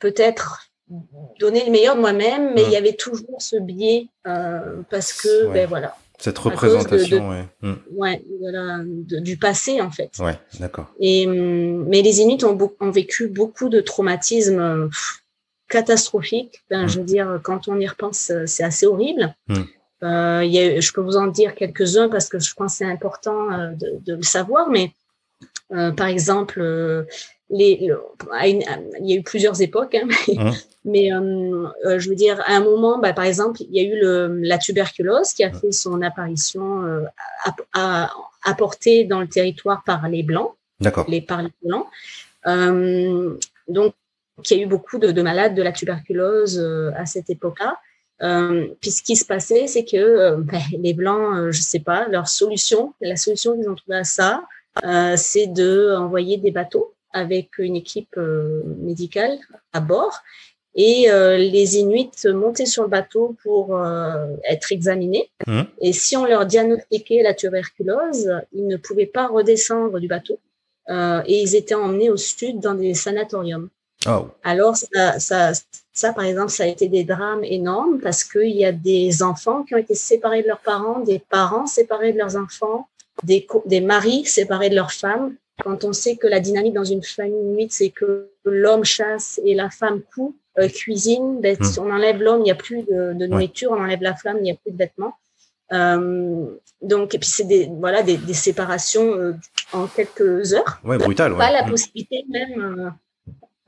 peut-être 0.00 0.72
donner 1.38 1.64
le 1.64 1.70
meilleur 1.70 1.94
de 1.94 2.00
moi-même, 2.00 2.52
mais 2.54 2.64
il 2.64 2.70
y 2.70 2.76
avait 2.76 2.94
toujours 2.94 3.40
ce 3.40 3.56
biais 3.56 4.08
euh, 4.26 4.82
parce 4.90 5.12
que, 5.12 5.46
ouais. 5.46 5.54
ben 5.54 5.68
voilà. 5.68 5.96
Cette 6.22 6.38
représentation, 6.38 7.28
de, 7.28 7.34
ouais. 7.34 7.44
Mm. 7.62 7.74
Ouais, 7.96 8.24
voilà, 8.40 8.78
de, 8.84 9.18
du 9.18 9.36
passé 9.36 9.80
en 9.80 9.90
fait. 9.90 10.10
Ouais, 10.20 10.38
d'accord. 10.60 10.86
Et 11.00 11.26
mais 11.26 12.00
les 12.00 12.20
Inuits 12.20 12.44
ont, 12.44 12.56
ont 12.80 12.90
vécu 12.90 13.28
beaucoup 13.28 13.68
de 13.68 13.80
traumatismes 13.80 14.88
catastrophiques. 15.68 16.62
Ben, 16.70 16.84
mm. 16.84 16.88
Je 16.88 16.98
veux 16.98 17.04
dire, 17.04 17.40
quand 17.42 17.66
on 17.66 17.80
y 17.80 17.88
repense, 17.88 18.30
euh, 18.30 18.44
c'est 18.46 18.62
assez 18.62 18.86
horrible. 18.86 19.34
Mm. 19.48 19.62
Euh, 20.04 20.44
y 20.44 20.58
a, 20.58 20.80
je 20.80 20.92
peux 20.92 21.00
vous 21.00 21.16
en 21.16 21.28
dire 21.28 21.54
quelques-uns 21.54 22.08
parce 22.08 22.28
que 22.28 22.38
je 22.38 22.52
pense 22.54 22.72
que 22.72 22.78
c'est 22.78 22.90
important 22.90 23.52
euh, 23.52 23.70
de, 23.72 23.98
de, 24.04 24.16
le 24.16 24.22
savoir, 24.22 24.68
mais 24.68 24.92
euh, 25.72 25.92
par 25.92 26.08
exemple, 26.08 26.60
les, 27.52 27.86
le, 27.86 28.00
une, 28.44 28.62
il 29.00 29.10
y 29.10 29.12
a 29.12 29.16
eu 29.16 29.22
plusieurs 29.22 29.60
époques, 29.62 29.94
hein, 29.94 30.08
mais, 30.26 30.34
mmh. 30.44 30.52
mais 30.84 31.12
euh, 31.12 31.98
je 31.98 32.08
veux 32.08 32.16
dire, 32.16 32.40
à 32.46 32.56
un 32.56 32.60
moment, 32.60 32.98
bah, 32.98 33.12
par 33.12 33.24
exemple, 33.24 33.62
il 33.62 33.74
y 33.74 33.80
a 33.80 33.82
eu 33.82 34.00
le, 34.00 34.40
la 34.40 34.58
tuberculose 34.58 35.32
qui 35.32 35.44
a 35.44 35.52
fait 35.52 35.70
son 35.70 36.02
apparition 36.02 36.82
apportée 38.44 39.04
dans 39.04 39.20
le 39.20 39.28
territoire 39.28 39.84
par 39.84 40.08
les 40.08 40.22
Blancs, 40.22 40.52
les, 41.08 41.20
par 41.20 41.42
les 41.42 41.52
Blancs. 41.62 41.86
donc, 43.68 43.94
il 44.50 44.56
y 44.56 44.60
a 44.60 44.62
eu 44.64 44.66
beaucoup 44.66 44.98
de, 44.98 45.12
de 45.12 45.22
malades 45.22 45.54
de 45.54 45.62
la 45.62 45.72
tuberculose 45.72 46.58
à 46.96 47.06
cette 47.06 47.30
époque-là. 47.30 47.76
Euh, 48.22 48.68
puis 48.80 48.90
ce 48.90 49.02
qui 49.02 49.16
se 49.16 49.24
passait, 49.24 49.66
c'est 49.66 49.84
que 49.84 49.96
euh, 49.96 50.36
ben, 50.36 50.60
les 50.78 50.94
blancs, 50.94 51.36
euh, 51.36 51.52
je 51.52 51.60
sais 51.60 51.80
pas, 51.80 52.06
leur 52.08 52.28
solution, 52.28 52.94
la 53.00 53.16
solution 53.16 53.56
qu'ils 53.56 53.68
ont 53.68 53.74
trouvée 53.74 53.98
à 53.98 54.04
ça, 54.04 54.44
euh, 54.84 55.14
c'est 55.16 55.48
de 55.48 55.94
envoyer 55.96 56.36
des 56.36 56.50
bateaux 56.50 56.91
avec 57.12 57.58
une 57.58 57.76
équipe 57.76 58.16
médicale 58.16 59.38
à 59.72 59.80
bord 59.80 60.20
et 60.74 61.06
les 61.10 61.76
Inuits 61.76 62.10
montaient 62.26 62.66
sur 62.66 62.82
le 62.84 62.88
bateau 62.88 63.36
pour 63.42 63.78
être 64.48 64.72
examinés. 64.72 65.30
Mmh. 65.46 65.62
Et 65.82 65.92
si 65.92 66.16
on 66.16 66.24
leur 66.24 66.46
diagnostiquait 66.46 67.22
la 67.22 67.34
tuberculose, 67.34 68.30
ils 68.52 68.66
ne 68.66 68.76
pouvaient 68.78 69.06
pas 69.06 69.26
redescendre 69.26 70.00
du 70.00 70.08
bateau 70.08 70.38
et 70.88 71.42
ils 71.42 71.54
étaient 71.54 71.74
emmenés 71.74 72.10
au 72.10 72.16
sud 72.16 72.60
dans 72.60 72.74
des 72.74 72.94
sanatoriums. 72.94 73.68
Oh. 74.06 74.28
Alors, 74.42 74.76
ça, 74.76 75.18
ça, 75.20 75.52
ça, 75.92 76.12
par 76.12 76.24
exemple, 76.24 76.50
ça 76.50 76.64
a 76.64 76.66
été 76.66 76.88
des 76.88 77.04
drames 77.04 77.44
énormes 77.44 78.00
parce 78.00 78.24
qu'il 78.24 78.50
y 78.50 78.64
a 78.64 78.72
des 78.72 79.22
enfants 79.22 79.62
qui 79.62 79.74
ont 79.74 79.78
été 79.78 79.94
séparés 79.94 80.42
de 80.42 80.48
leurs 80.48 80.60
parents, 80.60 81.00
des 81.00 81.18
parents 81.18 81.66
séparés 81.66 82.12
de 82.12 82.18
leurs 82.18 82.36
enfants, 82.36 82.88
des, 83.22 83.46
des 83.66 83.80
maris 83.80 84.24
séparés 84.24 84.70
de 84.70 84.74
leurs 84.74 84.92
femmes. 84.92 85.36
Quand 85.62 85.84
on 85.84 85.92
sait 85.92 86.16
que 86.16 86.26
la 86.26 86.40
dynamique 86.40 86.74
dans 86.74 86.84
une 86.84 87.02
famille 87.02 87.42
nuit, 87.42 87.68
c'est 87.70 87.90
que 87.90 88.30
l'homme 88.44 88.84
chasse 88.84 89.40
et 89.44 89.54
la 89.54 89.70
femme 89.70 90.00
coud, 90.14 90.32
euh, 90.58 90.68
cuisine, 90.68 91.40
ben, 91.40 91.56
hmm. 91.58 91.78
on 91.78 91.90
enlève 91.90 92.20
l'homme, 92.20 92.40
il 92.40 92.44
n'y 92.44 92.50
a 92.50 92.56
plus 92.56 92.82
de, 92.82 93.14
de 93.14 93.26
nourriture, 93.26 93.70
on 93.70 93.80
enlève 93.80 94.02
la 94.02 94.14
femme, 94.14 94.38
il 94.38 94.42
n'y 94.42 94.50
a 94.50 94.54
plus 94.54 94.72
de 94.72 94.76
vêtements. 94.76 95.14
Euh, 95.72 96.46
donc, 96.82 97.14
et 97.14 97.18
puis 97.18 97.28
c'est 97.28 97.44
des 97.44 97.70
voilà 97.80 98.02
des, 98.02 98.18
des 98.18 98.34
séparations 98.34 99.14
euh, 99.14 99.32
en 99.72 99.86
quelques 99.86 100.52
heures. 100.52 100.80
Ouais, 100.84 100.98
brutal. 100.98 101.32
Ouais. 101.32 101.38
Pas 101.38 101.50
la 101.50 101.64
hmm. 101.64 101.70
possibilité 101.70 102.24
même 102.28 102.92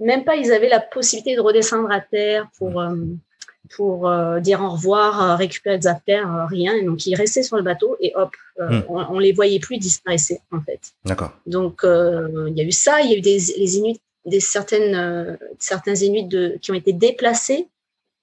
même 0.00 0.24
pas 0.24 0.36
ils 0.36 0.52
avaient 0.52 0.68
la 0.68 0.80
possibilité 0.80 1.36
de 1.36 1.40
redescendre 1.40 1.90
à 1.90 2.00
terre 2.00 2.48
pour 2.58 2.82
pour 3.70 4.08
euh, 4.08 4.40
dire 4.40 4.60
au 4.62 4.70
revoir, 4.70 5.22
euh, 5.22 5.36
récupérer 5.36 5.78
des 5.78 5.86
affaires, 5.86 6.46
rien. 6.48 6.74
Et 6.74 6.84
donc 6.84 7.06
ils 7.06 7.14
restaient 7.14 7.42
sur 7.42 7.56
le 7.56 7.62
bateau 7.62 7.96
et 8.00 8.12
hop, 8.14 8.34
hmm. 8.58 8.80
on, 8.88 9.18
les 9.18 9.32
voyait 9.32 9.58
plus 9.58 9.78
disparaissaient 9.78 10.40
en 10.50 10.60
fait. 10.60 10.80
D'accord. 11.04 11.32
Donc 11.46 11.80
il 11.84 12.54
y 12.56 12.60
a 12.60 12.64
eu 12.64 12.72
ça, 12.72 13.00
il 13.00 13.10
y 13.10 13.14
a 13.14 13.18
eu 13.18 13.20
des 13.20 13.38
les 13.56 13.76
Inuits, 13.76 14.00
des 14.26 14.40
certaines 14.40 15.38
certains 15.58 15.94
Inuits 15.94 16.26
de, 16.26 16.58
qui 16.60 16.70
ont 16.70 16.74
été 16.74 16.92
déplacés. 16.92 17.68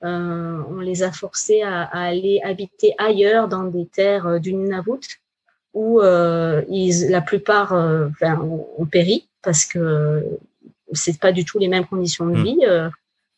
on 0.01 0.79
les 0.79 1.03
a 1.03 1.11
forcés 1.11 1.61
à, 1.61 1.83
à, 1.83 2.07
aller 2.07 2.39
habiter 2.43 2.93
ailleurs 2.97 3.47
dans 3.47 3.63
des 3.63 3.85
terres 3.85 4.39
du 4.39 4.53
Nunavut 4.53 5.19
où 5.73 6.01
ils, 6.01 7.09
la 7.09 7.21
plupart 7.21 7.73
enfin, 7.73 8.39
ont, 8.39 8.85
péri 8.85 9.27
parce 9.41 9.65
que 9.65 10.23
c'est 10.93 11.19
pas 11.19 11.31
du 11.31 11.45
tout 11.45 11.59
les 11.59 11.67
mêmes 11.67 11.85
conditions 11.85 12.25
de 12.25 12.37
hmm. 12.37 12.43
vie. 12.43 12.59
Euh, 12.63 12.89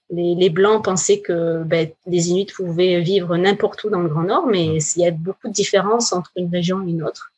les, 0.10 0.36
les, 0.36 0.50
Blancs 0.50 0.84
pensaient 0.84 1.22
que 1.22 1.64
ben, 1.64 1.90
les 2.06 2.30
Inuits 2.30 2.54
pouvaient 2.56 3.02
vivre 3.02 3.38
n'importe 3.38 3.84
où 3.84 3.90
dans 3.90 4.02
le 4.02 4.10
Grand 4.10 4.24
Nord, 4.24 4.48
mais 4.48 4.78
il 4.78 5.02
y 5.02 5.08
a 5.08 5.12
beaucoup 5.12 5.48
de 5.48 5.54
différences 5.54 6.14
entre 6.14 6.32
une 6.36 6.50
région 6.50 6.86
et 6.86 6.90
une 6.92 7.04
autre. 7.04 7.34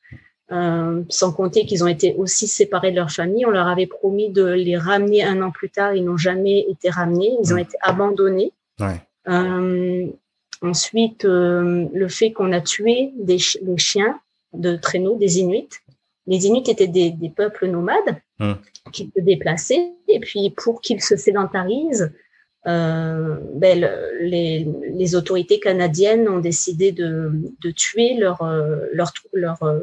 Euh, 0.51 1.01
sans 1.10 1.34
compter 1.34 1.65
qu'ils 1.65 1.84
ont 1.84 1.88
été 1.88 2.13
aussi 2.19 2.47
séparés 2.47 2.91
de 2.91 2.97
leur 2.97 3.10
famille. 3.10 3.45
On 3.47 3.49
leur 3.49 3.67
avait 3.67 3.88
promis 3.88 4.30
de 4.30 4.45
les 4.45 4.78
ramener 4.78 5.23
un 5.23 5.41
an 5.41 5.49
plus 5.49 5.71
tard. 5.71 5.95
Ils 5.95 6.04
n'ont 6.06 6.17
jamais 6.17 6.60
été 6.69 6.89
ramenés. 6.91 7.36
Ils 7.41 7.54
ont 7.54 7.58
été 7.58 7.75
abandonnés. 7.82 8.51
Ouais. 8.80 9.01
Euh, 9.28 10.06
ensuite, 10.62 11.25
euh, 11.25 11.88
le 11.91 12.08
fait 12.08 12.32
qu'on 12.32 12.51
a 12.51 12.62
tué 12.62 13.12
des, 13.15 13.38
des 13.63 13.78
chiens 13.78 14.19
de 14.54 14.75
traîneau, 14.75 15.15
des 15.15 15.39
Inuits. 15.39 15.69
Les 16.28 16.45
Inuits 16.45 16.69
étaient 16.69 16.88
des, 16.88 17.10
des 17.10 17.30
peuples 17.30 17.67
nomades 17.67 18.21
qui 18.91 19.12
se 19.15 19.21
déplaçaient. 19.21 19.93
Et 20.08 20.19
puis, 20.19 20.54
pour 20.56 20.80
qu'ils 20.80 21.01
se 21.01 21.15
sédentarisent, 21.15 22.13
euh, 22.67 23.38
ben, 23.54 23.89
les, 24.21 24.67
les, 24.93 25.15
autorités 25.15 25.60
canadiennes 25.60 26.28
ont 26.28 26.39
décidé 26.39 26.91
de, 26.91 27.32
de 27.62 27.71
tuer 27.71 28.15
leur, 28.15 28.41
euh, 28.41 28.78
leur, 28.91 29.13
leur, 29.34 29.62
euh, 29.63 29.80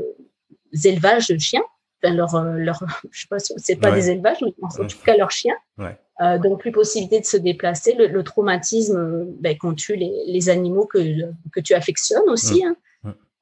élevages 0.85 1.29
de 1.29 1.39
chiens. 1.39 1.63
Enfin, 2.03 2.15
leur, 2.15 2.43
leur, 2.43 2.83
je 3.11 3.21
sais 3.21 3.29
pas, 3.29 3.39
c'est 3.39 3.77
pas 3.77 3.93
des 3.93 4.11
élevages, 4.11 4.39
mais 4.43 4.53
en 4.63 4.87
tout 4.87 4.99
cas 5.05 5.17
leurs 5.17 5.31
chiens. 5.31 5.57
Ouais. 5.79 5.97
Euh, 6.21 6.39
donc 6.39 6.61
plus 6.61 6.73
possibilité 6.73 7.21
de 7.21 7.27
se 7.27 7.37
déplacer. 7.37 7.95
Le, 7.95 8.07
le 8.07 8.23
traumatisme 8.23 9.27
ben, 9.41 9.57
qu'on 9.57 9.75
tue 9.75 9.97
les, 9.97 10.13
les, 10.27 10.49
animaux 10.49 10.87
que, 10.87 10.99
que 11.53 11.61
tu 11.61 11.75
affectionnes 11.75 12.29
aussi. 12.29 12.65
Hein. 12.65 12.77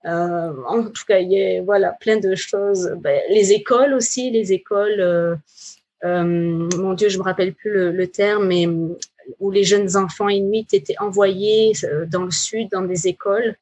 Euh, 0.07 0.53
en 0.67 0.85
tout 0.85 1.05
cas, 1.07 1.19
il 1.19 1.31
y 1.31 1.43
a 1.43 1.63
voilà, 1.63 1.93
plein 2.01 2.19
de 2.19 2.35
choses. 2.35 2.93
Ben, 3.01 3.21
les 3.31 3.53
écoles 3.53 3.93
aussi, 3.93 4.31
les 4.31 4.53
écoles, 4.53 5.01
euh, 5.01 5.37
euh, 6.05 6.25
mon 6.25 6.95
Dieu, 6.95 7.09
je 7.09 7.19
me 7.19 7.23
rappelle 7.23 7.53
plus 7.53 7.71
le, 7.71 7.91
le, 7.91 8.07
terme, 8.07 8.47
mais 8.47 8.67
où 9.39 9.51
les 9.51 9.65
jeunes 9.65 9.97
enfants 9.97 10.29
inuits 10.29 10.67
étaient 10.73 10.99
envoyés 10.99 11.73
euh, 11.85 12.07
dans 12.07 12.25
le 12.25 12.31
sud, 12.31 12.69
dans 12.71 12.83
des 12.83 13.09
écoles 13.09 13.57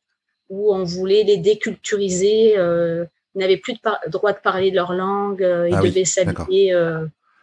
où 0.51 0.75
on 0.75 0.85
voulait 0.85 1.25
les 1.25 1.37
déculturiser. 1.37 2.57
Euh, 2.57 3.05
ils 3.35 3.41
n'avaient 3.41 3.59
plus 3.59 3.75
de 3.75 4.11
droit 4.11 4.33
de 4.33 4.39
parler 4.39 4.71
de 4.71 4.77
leur 4.77 4.95
langue, 4.95 5.41
ils 5.41 5.75
ah 5.75 5.83
devaient 5.83 6.07
s'habiller 6.07 6.73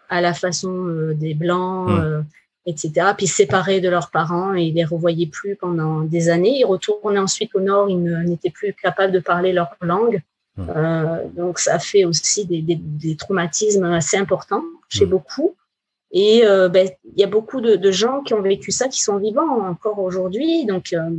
à 0.09 0.21
la 0.21 0.33
façon 0.33 0.87
des 1.13 1.33
blancs. 1.33 1.89
Hum 1.89 2.25
etc. 2.65 3.11
Puis 3.15 3.27
séparés 3.27 3.79
de 3.79 3.89
leurs 3.89 4.09
parents 4.09 4.55
et 4.55 4.63
ils 4.63 4.73
les 4.73 4.85
revoyaient 4.85 5.27
plus 5.27 5.55
pendant 5.55 6.01
des 6.01 6.29
années. 6.29 6.59
Ils 6.59 6.65
retournaient 6.65 7.19
ensuite 7.19 7.53
au 7.55 7.59
nord, 7.59 7.89
ils 7.89 8.01
n'étaient 8.01 8.49
plus 8.49 8.73
capables 8.73 9.13
de 9.13 9.19
parler 9.19 9.53
leur 9.53 9.75
langue. 9.81 10.21
Mmh. 10.57 10.69
Euh, 10.75 11.17
donc 11.35 11.59
ça 11.59 11.79
fait 11.79 12.05
aussi 12.05 12.45
des, 12.45 12.61
des, 12.61 12.75
des, 12.75 13.17
traumatismes 13.17 13.83
assez 13.83 14.15
importants 14.15 14.63
chez 14.87 15.05
mmh. 15.05 15.09
beaucoup. 15.09 15.55
Et 16.15 16.45
euh, 16.45 16.69
ben, 16.69 16.89
il 17.03 17.19
y 17.19 17.25
a 17.25 17.27
beaucoup 17.27 17.59
de, 17.59 17.91
gens 17.91 18.21
qui 18.21 18.33
ont 18.33 18.41
vécu 18.41 18.71
ça, 18.71 18.87
qui 18.87 19.01
sont 19.01 19.17
vivants 19.17 19.67
encore 19.67 19.99
aujourd'hui. 19.99 20.65
Donc, 20.65 20.93
euh, 20.93 21.11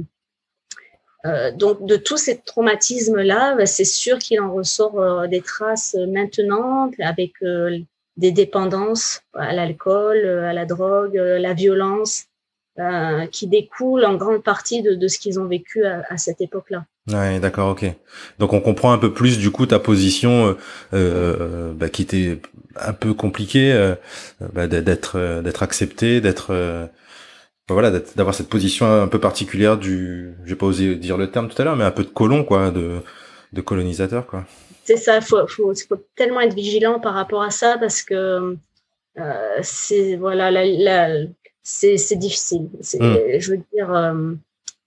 euh 1.27 1.53
donc 1.53 1.87
de 1.87 1.97
tous 1.97 2.17
ces 2.17 2.39
traumatismes-là, 2.41 3.57
ben, 3.57 3.67
c'est 3.67 3.85
sûr 3.85 4.19
qu'il 4.19 4.41
en 4.41 4.53
ressort 4.53 5.29
des 5.29 5.43
traces 5.43 5.95
maintenant 6.09 6.91
avec 6.99 7.35
des 8.17 8.33
dépendances 8.33 9.21
à 9.35 9.53
l'alcool, 9.53 10.25
à 10.27 10.55
la 10.55 10.65
drogue, 10.65 11.15
la 11.15 11.53
violence, 11.53 12.25
euh, 12.79 13.27
qui 13.27 13.47
découlent 13.47 14.05
en 14.05 14.17
grande 14.17 14.43
partie 14.43 14.83
de, 14.83 14.95
de 14.95 15.09
ce 15.09 15.19
qu'ils 15.19 15.41
ont 15.41 15.47
vécu 15.47 15.85
à, 15.85 16.03
à 16.09 16.17
cette 16.17 16.41
époque-là. 16.41 16.85
Ouais, 17.09 17.39
d'accord, 17.39 17.71
ok. 17.71 17.85
Donc 18.39 18.53
on 18.53 18.61
comprend 18.61 18.93
un 18.93 18.99
peu 18.99 19.13
plus 19.13 19.39
du 19.39 19.51
coup 19.51 19.67
ta 19.67 19.79
position, 19.79 20.49
euh, 20.49 20.55
euh 20.95 21.73
bah, 21.73 21.89
qui 21.89 22.03
était 22.03 22.41
un 22.77 22.93
peu 22.93 23.15
compliquée, 23.15 23.95
bah, 24.53 24.67
d'être 24.67 25.41
d'être 25.43 25.63
accepté, 25.63 26.21
d'être 26.21 26.53
bah, 27.69 27.75
voilà, 27.75 27.91
d'avoir 27.91 28.35
cette 28.35 28.49
position 28.49 28.87
un 28.87 29.09
peu 29.09 29.21
particulière 29.21 29.79
du, 29.79 30.35
j'ai 30.45 30.57
pas 30.57 30.67
osé 30.67 30.97
dire 30.97 31.17
le 31.17 31.31
terme 31.31 31.49
tout 31.49 31.61
à 31.61 31.65
l'heure, 31.65 31.77
mais 31.77 31.85
un 31.85 31.91
peu 31.91 32.05
de 32.05 32.09
colon 32.09 32.45
quoi, 32.45 32.71
de 32.71 33.01
de 33.53 33.61
colonisateur 33.61 34.27
quoi 34.27 34.45
c'est 34.87 34.97
ça, 34.97 35.21
faut, 35.21 35.47
faut, 35.49 35.75
faut, 35.75 35.97
tellement 36.15 36.41
être 36.41 36.55
vigilant 36.55 37.01
par 37.01 37.15
rapport 37.15 37.43
à 37.43 37.51
ça 37.51 37.77
parce 37.77 38.03
que 38.03 38.57
euh, 39.19 39.59
c'est 39.63 40.15
voilà, 40.15 40.53
la, 40.53 40.65
la, 40.65 41.27
c'est 41.67 42.17
difficile. 42.17 42.69
Mm. 43.01 43.39
Je 43.39 43.51
veux 43.51 43.61
dire, 43.75 43.93
euh, 43.93 44.33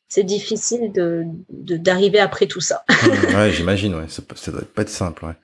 c'est 0.07 0.23
difficile 0.23 0.91
de 0.93 1.25
d'arriver 1.49 2.19
après 2.19 2.47
tout 2.47 2.61
ça. 2.61 2.83
Mm, 2.89 3.35
ouais, 3.35 3.51
j'imagine. 3.51 3.95
Ouais, 3.95 4.07
ça, 4.07 4.23
ça 4.35 4.51
doit 4.51 4.61
pas 4.61 4.83
être 4.83 4.89
simple. 4.89 5.25
Ouais. 5.25 5.35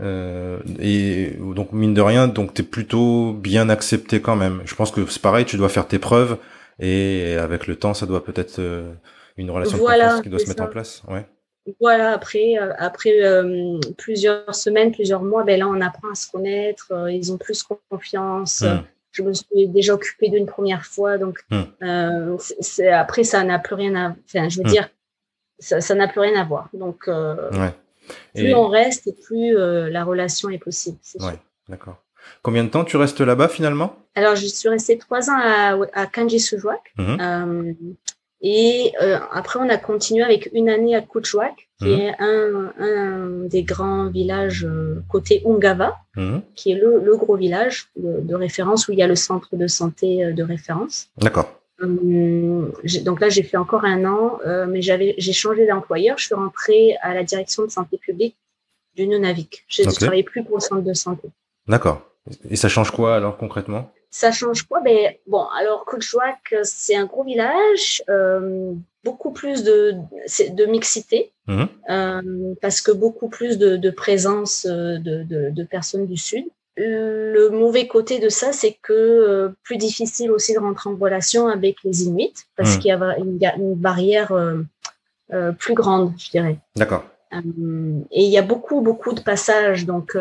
Euh, 0.00 0.58
et 0.80 1.36
donc 1.54 1.72
mine 1.72 1.94
de 1.94 2.00
rien, 2.00 2.28
donc 2.28 2.54
t'es 2.54 2.62
plutôt 2.62 3.32
bien 3.32 3.68
accepté 3.68 4.20
quand 4.20 4.36
même. 4.36 4.62
Je 4.64 4.74
pense 4.74 4.90
que 4.90 5.06
c'est 5.06 5.22
pareil, 5.22 5.44
tu 5.44 5.56
dois 5.56 5.68
faire 5.68 5.86
tes 5.86 5.98
preuves 5.98 6.38
et 6.78 7.36
avec 7.36 7.66
le 7.66 7.76
temps, 7.76 7.94
ça 7.94 8.06
doit 8.06 8.24
peut-être 8.24 8.60
euh, 8.60 8.92
une 9.36 9.50
relation 9.50 9.78
voilà, 9.78 10.20
qui 10.22 10.28
doit 10.28 10.38
se 10.38 10.46
mettre 10.46 10.62
en 10.62 10.68
place. 10.68 11.02
Ouais 11.08 11.26
voilà, 11.80 12.12
après, 12.12 12.56
euh, 12.58 12.72
après 12.78 13.22
euh, 13.22 13.78
plusieurs 13.96 14.54
semaines, 14.54 14.92
plusieurs 14.92 15.22
mois, 15.22 15.44
ben 15.44 15.58
là, 15.58 15.68
on 15.68 15.80
apprend 15.80 16.10
à 16.10 16.14
se 16.14 16.30
connaître. 16.30 16.92
Ils 17.10 17.32
ont 17.32 17.36
plus 17.36 17.62
confiance. 17.90 18.62
Hum. 18.62 18.82
Je 19.18 19.22
me 19.22 19.32
suis 19.32 19.68
déjà 19.68 19.94
occupée 19.94 20.28
d'une 20.28 20.46
première 20.46 20.84
fois, 20.84 21.18
donc 21.18 21.44
hum. 21.50 22.38
c'est, 22.38 22.88
après, 22.88 23.24
ça 23.24 23.42
n'a 23.44 23.58
plus 23.58 23.74
rien 23.74 23.94
à. 23.94 24.16
Enfin, 24.24 24.48
je 24.48 24.58
veux 24.58 24.66
hum. 24.66 24.72
dire, 24.72 24.88
ça, 25.58 25.94
n'a 25.94 26.08
plus 26.08 26.20
rien 26.20 26.40
à 26.40 26.44
voir. 26.44 26.68
Donc, 26.72 27.08
ouais. 27.08 27.74
plus 28.34 28.54
on 28.54 28.68
reste, 28.68 29.10
plus 29.26 29.54
la 29.54 30.04
relation 30.04 30.48
est 30.50 30.58
possible. 30.58 30.98
C'est 31.02 31.22
ouais, 31.22 31.38
d'accord. 31.68 31.96
Combien 32.42 32.64
de 32.64 32.68
temps 32.68 32.84
tu 32.84 32.96
restes 32.96 33.20
là-bas 33.20 33.48
finalement? 33.48 33.96
Alors, 34.14 34.36
je 34.36 34.46
suis 34.46 34.68
restée 34.68 34.98
trois 34.98 35.30
ans 35.30 35.38
à, 35.40 35.76
à 35.94 36.06
Kanji-Sujuak. 36.06 36.94
Et 38.40 38.92
euh, 39.02 39.18
après, 39.32 39.58
on 39.58 39.68
a 39.68 39.78
continué 39.78 40.22
avec 40.22 40.50
une 40.52 40.68
année 40.68 40.94
à 40.94 41.00
Kuchwak, 41.00 41.67
qui 41.78 41.86
mhm. 41.86 42.00
est 42.00 42.14
un, 42.18 42.72
un, 42.78 43.28
des 43.46 43.62
grands 43.62 44.08
villages 44.08 44.64
euh, 44.64 45.02
côté 45.08 45.42
Ungava, 45.46 45.96
mhm. 46.16 46.42
qui 46.54 46.72
est 46.72 46.74
le, 46.74 47.00
le 47.04 47.16
gros 47.16 47.36
village 47.36 47.88
de, 47.96 48.20
de, 48.20 48.34
référence 48.34 48.88
où 48.88 48.92
il 48.92 48.98
y 48.98 49.02
a 49.02 49.06
le 49.06 49.14
centre 49.14 49.54
de 49.54 49.66
santé 49.66 50.24
euh, 50.24 50.32
de 50.32 50.42
référence. 50.42 51.08
D'accord. 51.18 51.54
Hum, 51.80 52.72
donc 53.04 53.20
là, 53.20 53.28
j'ai 53.28 53.44
fait 53.44 53.56
encore 53.56 53.84
un 53.84 54.04
an, 54.04 54.40
euh, 54.44 54.66
mais 54.66 54.82
j'avais, 54.82 55.14
j'ai 55.18 55.32
changé 55.32 55.66
d'employeur. 55.66 56.18
Je 56.18 56.26
suis 56.26 56.34
rentrée 56.34 56.96
à 57.02 57.14
la 57.14 57.22
direction 57.22 57.64
de 57.64 57.70
santé 57.70 57.98
publique 57.98 58.36
du 58.96 59.06
Nunavik. 59.06 59.64
Je 59.68 59.84
ne 59.84 59.90
travaillais 59.92 60.24
plus 60.24 60.42
pour 60.42 60.56
le 60.56 60.60
centre 60.60 60.82
de 60.82 60.94
santé. 60.94 61.28
D'accord. 61.68 62.02
Et 62.50 62.56
ça 62.56 62.68
change 62.68 62.90
quoi 62.90 63.14
alors 63.14 63.36
concrètement? 63.36 63.92
Ça 64.10 64.32
change 64.32 64.62
quoi? 64.62 64.80
Ben, 64.80 65.14
Bon, 65.26 65.44
alors 65.58 65.84
Coachwack, 65.84 66.54
c'est 66.62 66.96
un 66.96 67.04
gros 67.04 67.24
village, 67.24 68.02
euh, 68.08 68.72
beaucoup 69.04 69.30
plus 69.32 69.62
de, 69.64 69.94
de 70.50 70.64
mixité, 70.66 71.30
Mhm. 71.46 71.68
euh, 71.90 72.54
parce 72.60 72.80
que 72.80 72.90
beaucoup 72.92 73.28
plus 73.28 73.58
de, 73.58 73.76
de 73.76 73.90
présence 73.90 74.66
euh, 74.68 74.98
de, 74.98 75.22
de, 75.24 75.50
de 75.50 75.64
personnes 75.64 76.06
du 76.06 76.16
Sud. 76.16 76.44
Le 76.76 77.48
mauvais 77.48 77.86
côté 77.88 78.18
de 78.20 78.28
ça, 78.28 78.52
c'est 78.52 78.76
que 78.80 78.92
euh, 78.92 79.48
plus 79.64 79.76
difficile 79.78 80.30
aussi 80.30 80.54
de 80.54 80.58
rentrer 80.60 80.88
en 80.90 80.96
relation 80.96 81.48
avec 81.48 81.76
les 81.84 82.04
Inuits, 82.04 82.34
parce 82.56 82.74
Mhm. 82.76 82.78
qu'il 82.80 82.88
y 82.88 82.92
a 82.92 83.18
une, 83.18 83.38
une 83.58 83.74
barrière 83.74 84.32
plus 85.58 85.74
grande, 85.74 86.12
je 86.18 86.30
dirais. 86.30 86.56
D'accord. 86.76 87.04
Et 87.32 88.22
il 88.24 88.30
y 88.30 88.38
a 88.38 88.42
beaucoup, 88.42 88.80
beaucoup 88.80 89.12
de 89.12 89.20
passages. 89.20 89.84
Donc, 89.84 90.16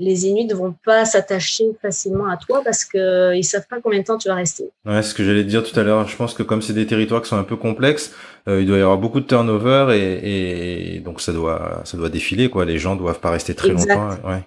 les 0.00 0.26
Inuits 0.26 0.46
ne 0.46 0.54
vont 0.54 0.74
pas 0.84 1.04
s'attacher 1.04 1.66
facilement 1.80 2.26
à 2.26 2.36
toi 2.36 2.62
parce 2.64 2.84
qu'ils 2.84 3.00
ne 3.00 3.42
savent 3.42 3.66
pas 3.68 3.80
combien 3.80 4.00
de 4.00 4.04
temps 4.04 4.18
tu 4.18 4.28
vas 4.28 4.34
rester. 4.34 4.70
Ouais, 4.84 5.02
ce 5.02 5.14
que 5.14 5.22
j'allais 5.22 5.44
te 5.44 5.48
dire 5.48 5.62
tout 5.62 5.78
à 5.78 5.82
l'heure. 5.82 6.08
Je 6.08 6.16
pense 6.16 6.34
que 6.34 6.42
comme 6.42 6.62
c'est 6.62 6.72
des 6.72 6.86
territoires 6.86 7.22
qui 7.22 7.28
sont 7.28 7.36
un 7.36 7.44
peu 7.44 7.56
complexes, 7.56 8.12
euh, 8.48 8.60
il 8.60 8.66
doit 8.66 8.78
y 8.78 8.80
avoir 8.80 8.98
beaucoup 8.98 9.20
de 9.20 9.26
turnover 9.26 9.94
et, 9.96 10.96
et 10.96 11.00
donc 11.00 11.20
ça 11.20 11.32
doit, 11.32 11.82
ça 11.84 11.96
doit 11.96 12.08
défiler 12.08 12.50
quoi. 12.50 12.64
Les 12.64 12.78
gens 12.78 12.96
doivent 12.96 13.20
pas 13.20 13.30
rester 13.30 13.54
très 13.54 13.70
Exact. 13.70 13.94
longtemps. 13.94 14.28
Ouais. 14.28 14.42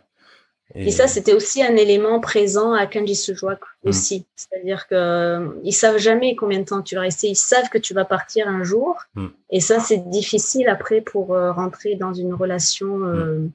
Et, 0.76 0.92
ça, 0.92 1.08
c'était 1.08 1.34
aussi 1.34 1.62
un 1.62 1.76
élément 1.76 2.20
présent 2.20 2.74
à 2.74 2.88
Kanjisujuak 2.88 3.60
aussi. 3.84 4.26
C'est-à-dire 4.36 4.88
que 4.88 4.96
euh, 4.96 5.72
savent 5.72 6.00
jamais 6.00 6.36
combien 6.36 6.60
de 6.60 6.66
temps 6.66 6.82
tu 6.82 6.96
vas 6.96 7.02
rester. 7.02 7.28
Ils 7.28 7.36
savent 7.36 7.70
que 7.70 7.78
tu 7.78 7.94
vas 7.94 8.06
partir 8.06 8.48
un 8.48 8.64
jour. 8.64 8.98
Mm. 9.14 9.28
Et 9.52 9.60
ça, 9.60 9.80
c'est 9.80 10.10
difficile 10.10 10.68
après 10.70 11.02
pour 11.02 11.36
euh, 11.36 11.52
rentrer 11.52 11.96
dans 11.96 12.14
une 12.14 12.34
relation 12.34 13.04
euh, 13.04 13.14
euh, 13.14 13.48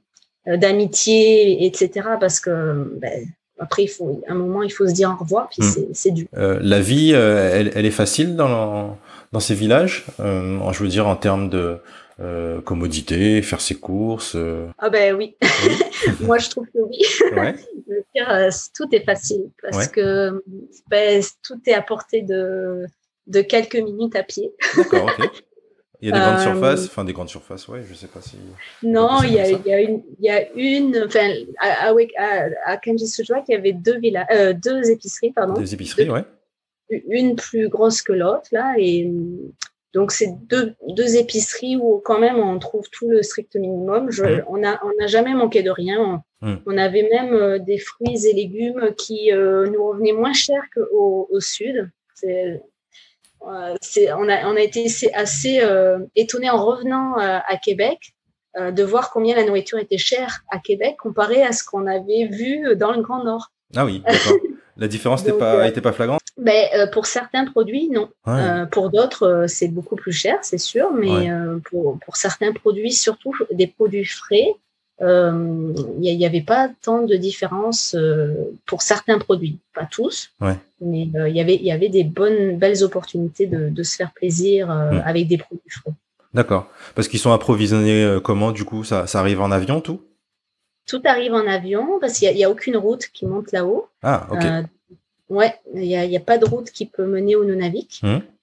d'amitié, 0.57 1.65
etc. 1.65 2.07
Parce 2.19 2.39
que 2.39 2.91
ben, 3.01 3.25
après, 3.59 3.83
il 3.83 3.87
faut, 3.87 4.21
à 4.27 4.31
un 4.31 4.35
moment, 4.35 4.63
il 4.63 4.69
faut 4.71 4.87
se 4.87 4.93
dire 4.93 5.09
au 5.17 5.21
revoir. 5.23 5.49
Puis 5.49 5.61
Mm. 5.65 5.93
c'est- 5.93 6.11
dur. 6.11 6.27
Euh, 6.37 6.59
la 6.61 6.79
vie, 6.79 7.11
euh, 7.13 7.51
elle, 7.53 7.71
elle 7.75 7.85
est 7.85 7.91
facile 7.91 8.35
dans 8.35 8.97
dans 9.31 9.39
ces 9.39 9.53
villages. 9.53 10.05
Euh, 10.19 10.59
je 10.71 10.81
veux 10.83 10.89
dire 10.89 11.07
en 11.07 11.15
termes 11.15 11.49
de 11.49 11.77
euh, 12.21 12.59
commodité, 12.61 13.41
faire 13.41 13.61
ses 13.61 13.75
courses. 13.75 14.33
euh, 14.35 14.67
Ah 14.79 14.89
ben 14.89 15.15
oui. 15.15 15.35
Moi, 16.21 16.37
je 16.37 16.49
trouve 16.49 16.65
que 16.65 16.79
oui. 16.79 16.99
ouais. 17.37 17.55
Dire, 18.15 18.29
euh, 18.29 18.49
tout 18.75 18.87
est 18.93 19.05
facile 19.05 19.43
parce 19.61 19.77
Ouais. 19.77 19.87
que 19.87 20.43
ben, 20.89 21.21
tout 21.47 21.59
est 21.67 21.73
à 21.73 21.81
portée 21.81 22.21
de, 22.23 22.85
de 23.27 23.41
quelques 23.41 23.75
minutes 23.77 24.15
à 24.15 24.23
pied. 24.23 24.51
D'accord. 24.75 25.09
Ok. 25.19 25.29
Il 26.01 26.07
y 26.09 26.11
a 26.11 26.15
des 26.15 26.19
grandes 26.19 26.39
Euh, 26.39 26.43
surfaces, 26.43 26.85
enfin 26.85 27.03
des 27.03 27.11
grandes 27.13 27.29
surfaces, 27.29 27.67
ouais. 27.67 27.81
Je 27.87 27.93
sais 27.93 28.07
pas 28.07 28.21
si. 28.21 28.37
Non, 28.83 29.21
il 29.23 29.33
y, 29.33 29.39
a, 29.39 29.49
il 29.49 29.65
y 29.65 29.73
a 29.73 29.81
une, 29.81 30.01
il 30.19 30.25
y 30.25 30.29
a 30.29 30.49
une, 30.53 31.03
enfin, 31.05 31.29
à, 31.59 31.89
à, 31.89 31.93
à, 32.65 32.79
il 32.85 33.43
y 33.49 33.55
avait 33.55 33.73
deux 33.73 33.99
villas, 33.99 34.25
euh, 34.31 34.53
deux 34.53 34.89
épiceries, 34.91 35.31
pardon, 35.31 35.53
Des 35.53 35.73
épiceries, 35.73 36.09
ouais. 36.09 36.23
une 36.89 37.35
plus 37.35 37.67
grosse 37.67 38.01
que 38.01 38.13
l'autre 38.13 38.47
là, 38.51 38.75
et 38.77 39.11
donc 39.93 40.11
c'est 40.11 40.29
deux, 40.47 40.75
deux 40.87 41.17
épiceries 41.17 41.75
où 41.75 41.99
quand 42.03 42.19
même 42.19 42.37
on 42.37 42.57
trouve 42.59 42.87
tout 42.91 43.09
le 43.09 43.21
strict 43.21 43.55
minimum. 43.55 44.09
Je. 44.09 44.23
On 44.47 44.63
a, 44.63 44.79
on 44.85 44.91
n'a 44.99 45.07
jamais 45.07 45.33
manqué 45.33 45.63
de 45.63 45.71
rien. 45.71 45.99
On, 45.99 46.19
Mhm. 46.41 46.61
on 46.67 46.77
avait 46.77 47.09
même 47.11 47.33
euh, 47.33 47.59
des 47.59 47.77
fruits 47.77 48.25
et 48.25 48.31
légumes 48.31 48.93
qui 48.97 49.33
euh, 49.33 49.67
nous 49.69 49.85
revenaient 49.85 50.13
moins 50.13 50.31
cher 50.31 50.61
qu'au 50.73 51.27
au 51.29 51.39
sud. 51.41 51.89
C'est, 52.15 52.61
euh, 53.47 53.75
on 54.17 54.29
a, 54.29 54.45
on 54.47 54.55
a 54.55 54.61
été 54.61 54.85
assez- 55.13 55.61
euh, 55.61 55.99
étonnés 56.15 56.49
en 56.49 56.63
revenant 56.63 57.17
euh, 57.19 57.39
à 57.47 57.57
Québec 57.57 58.13
euh, 58.57 58.71
de 58.71 58.83
voir 58.83 59.11
combien 59.11 59.35
la 59.35 59.43
nourriture 59.43 59.79
était 59.79 59.97
chère 59.97 60.41
à 60.49 60.59
Québec 60.59 60.95
comparé 61.01 61.43
à 61.43 61.51
ce 61.51 61.63
qu'on 61.63 61.87
avait 61.87 62.27
vu 62.27 62.75
dans 62.75 62.91
le 62.91 63.01
Grand 63.01 63.23
Nord. 63.23 63.51
Ah 63.75 63.85
oui. 63.85 64.03
D'accord. 64.05 64.37
La 64.77 64.87
différence 64.87 65.25
n'était 65.25 65.37
pas, 65.37 65.55
euh, 65.67 65.81
pas 65.81 65.91
flagrante? 65.91 66.21
Ben, 66.37 66.67
euh, 66.73 66.87
pour 66.87 67.05
certains 67.05 67.45
produits, 67.45 67.89
non. 67.89 68.09
Ouais. 68.25 68.33
Euh, 68.39 68.65
pour 68.65 68.89
d'autres, 68.89 69.23
euh, 69.23 69.47
c'est 69.47 69.67
beaucoup 69.67 69.97
plus 69.97 70.13
cher, 70.13 70.39
c'est 70.41 70.57
sûr, 70.57 70.93
mais 70.93 71.11
Ouais. 71.11 71.29
euh, 71.29 71.59
pour, 71.69 71.99
pour 71.99 72.15
certains 72.15 72.53
produits, 72.53 72.93
surtout 72.93 73.33
des 73.51 73.67
produits 73.67 74.05
frais, 74.05 74.47
il 75.01 76.17
n'y 76.17 76.25
avait 76.25 76.41
pas 76.41 76.69
tant 76.81 77.03
de 77.03 77.15
différence 77.15 77.95
euh, 77.95 78.33
pour 78.65 78.81
certains 78.81 79.17
produits, 79.17 79.57
pas 79.73 79.85
tous, 79.85 80.31
Ouais. 80.41 80.57
mais 80.81 81.07
euh, 81.15 81.29
il 81.29 81.35
y 81.35 81.41
avait 81.41 81.55
il 81.55 81.63
y 81.65 81.71
avait 81.71 81.89
des 81.89 82.03
bonnes 82.03 82.57
belles 82.57 82.83
opportunités 82.83 83.47
de, 83.47 83.69
de 83.69 83.83
se 83.83 83.95
faire 83.95 84.11
plaisir 84.11 84.69
euh, 84.69 84.91
Mm. 84.91 85.01
avec 85.05 85.27
des 85.27 85.37
produits 85.37 85.69
frais. 85.69 85.91
D'accord. 86.33 86.67
Parce 86.95 87.07
qu'ils 87.07 87.19
sont 87.19 87.31
approvisionnés 87.31 88.03
euh, 88.03 88.19
comment 88.19 88.51
du 88.51 88.65
coup? 88.65 88.83
Ça, 88.83 89.07
ça 89.07 89.19
arrive 89.19 89.41
en 89.41 89.51
avion 89.51 89.81
tout? 89.81 90.01
Tout 90.85 91.01
arrive 91.05 91.33
en 91.33 91.47
avion 91.47 91.99
parce 91.99 92.19
qu'il 92.19 92.33
n'y 92.35 92.43
a, 92.43 92.49
aucune 92.49 92.77
route 92.77 93.05
qui 93.13 93.25
monte 93.25 93.51
là-haut. 93.51 93.87
Ah 94.03 94.27
ok. 94.31 94.43
Euh, 94.43 94.61
ouais, 95.29 95.53
il 95.75 95.81
n'y 95.83 96.17
a, 96.17 96.19
pas 96.19 96.37
de 96.37 96.45
route 96.45 96.71
qui 96.71 96.85
peut 96.85 97.05
mener 97.05 97.35
au 97.35 97.45
Nunavik. 97.45 98.01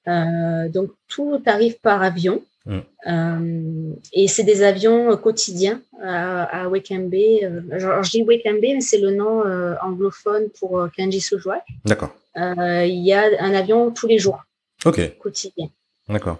Euh, 0.08 0.68
donc 0.68 0.90
tout 1.08 1.42
arrive 1.46 1.78
par 1.80 2.02
avion. 2.02 2.40
Euh, 2.68 3.92
et 4.12 4.28
c'est 4.28 4.42
des 4.44 4.62
avions 4.62 5.12
euh, 5.12 5.16
quotidiens 5.16 5.80
à, 6.02 6.64
à. 6.64 6.66
Euh, 6.66 7.78
genre, 7.78 8.02
je 8.02 8.10
dis 8.10 8.22
Wakembe, 8.22 8.60
mais 8.60 8.80
c'est 8.80 8.98
le 8.98 9.14
nom 9.14 9.42
anglophone 9.82 10.48
pour 10.58 10.88
Kanji 10.96 11.20
Sujuak. 11.20 11.62
D'accord. 11.84 12.14
Il 12.36 13.02
y 13.04 13.12
a 13.12 13.24
un 13.40 13.54
avion 13.54 13.90
tous 13.90 14.06
les 14.06 14.18
jours, 14.18 14.44
Ok. 14.84 15.00
quotidien. 15.18 15.68
D'accord. 16.08 16.38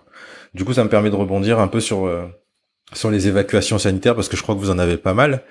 Du 0.55 0.65
coup, 0.65 0.73
ça 0.73 0.85
me 0.85 0.89
permet 0.89 1.11
de 1.11 1.17
rebondir 1.17 1.59
un 1.59 1.69
peu 1.69 1.81
sur 1.81 2.11
sur 2.93 3.11
les 3.11 3.27
évacuations 3.27 3.79
sanitaires 3.79 4.15
parce 4.15 4.29
que 4.29 4.37
je 4.37 4.43
crois 4.43 4.55
que 4.55 4.61
vous 4.61 4.71
en 4.71 4.79
avez 4.79 4.97
pas 4.97 5.15
mal. 5.15 5.43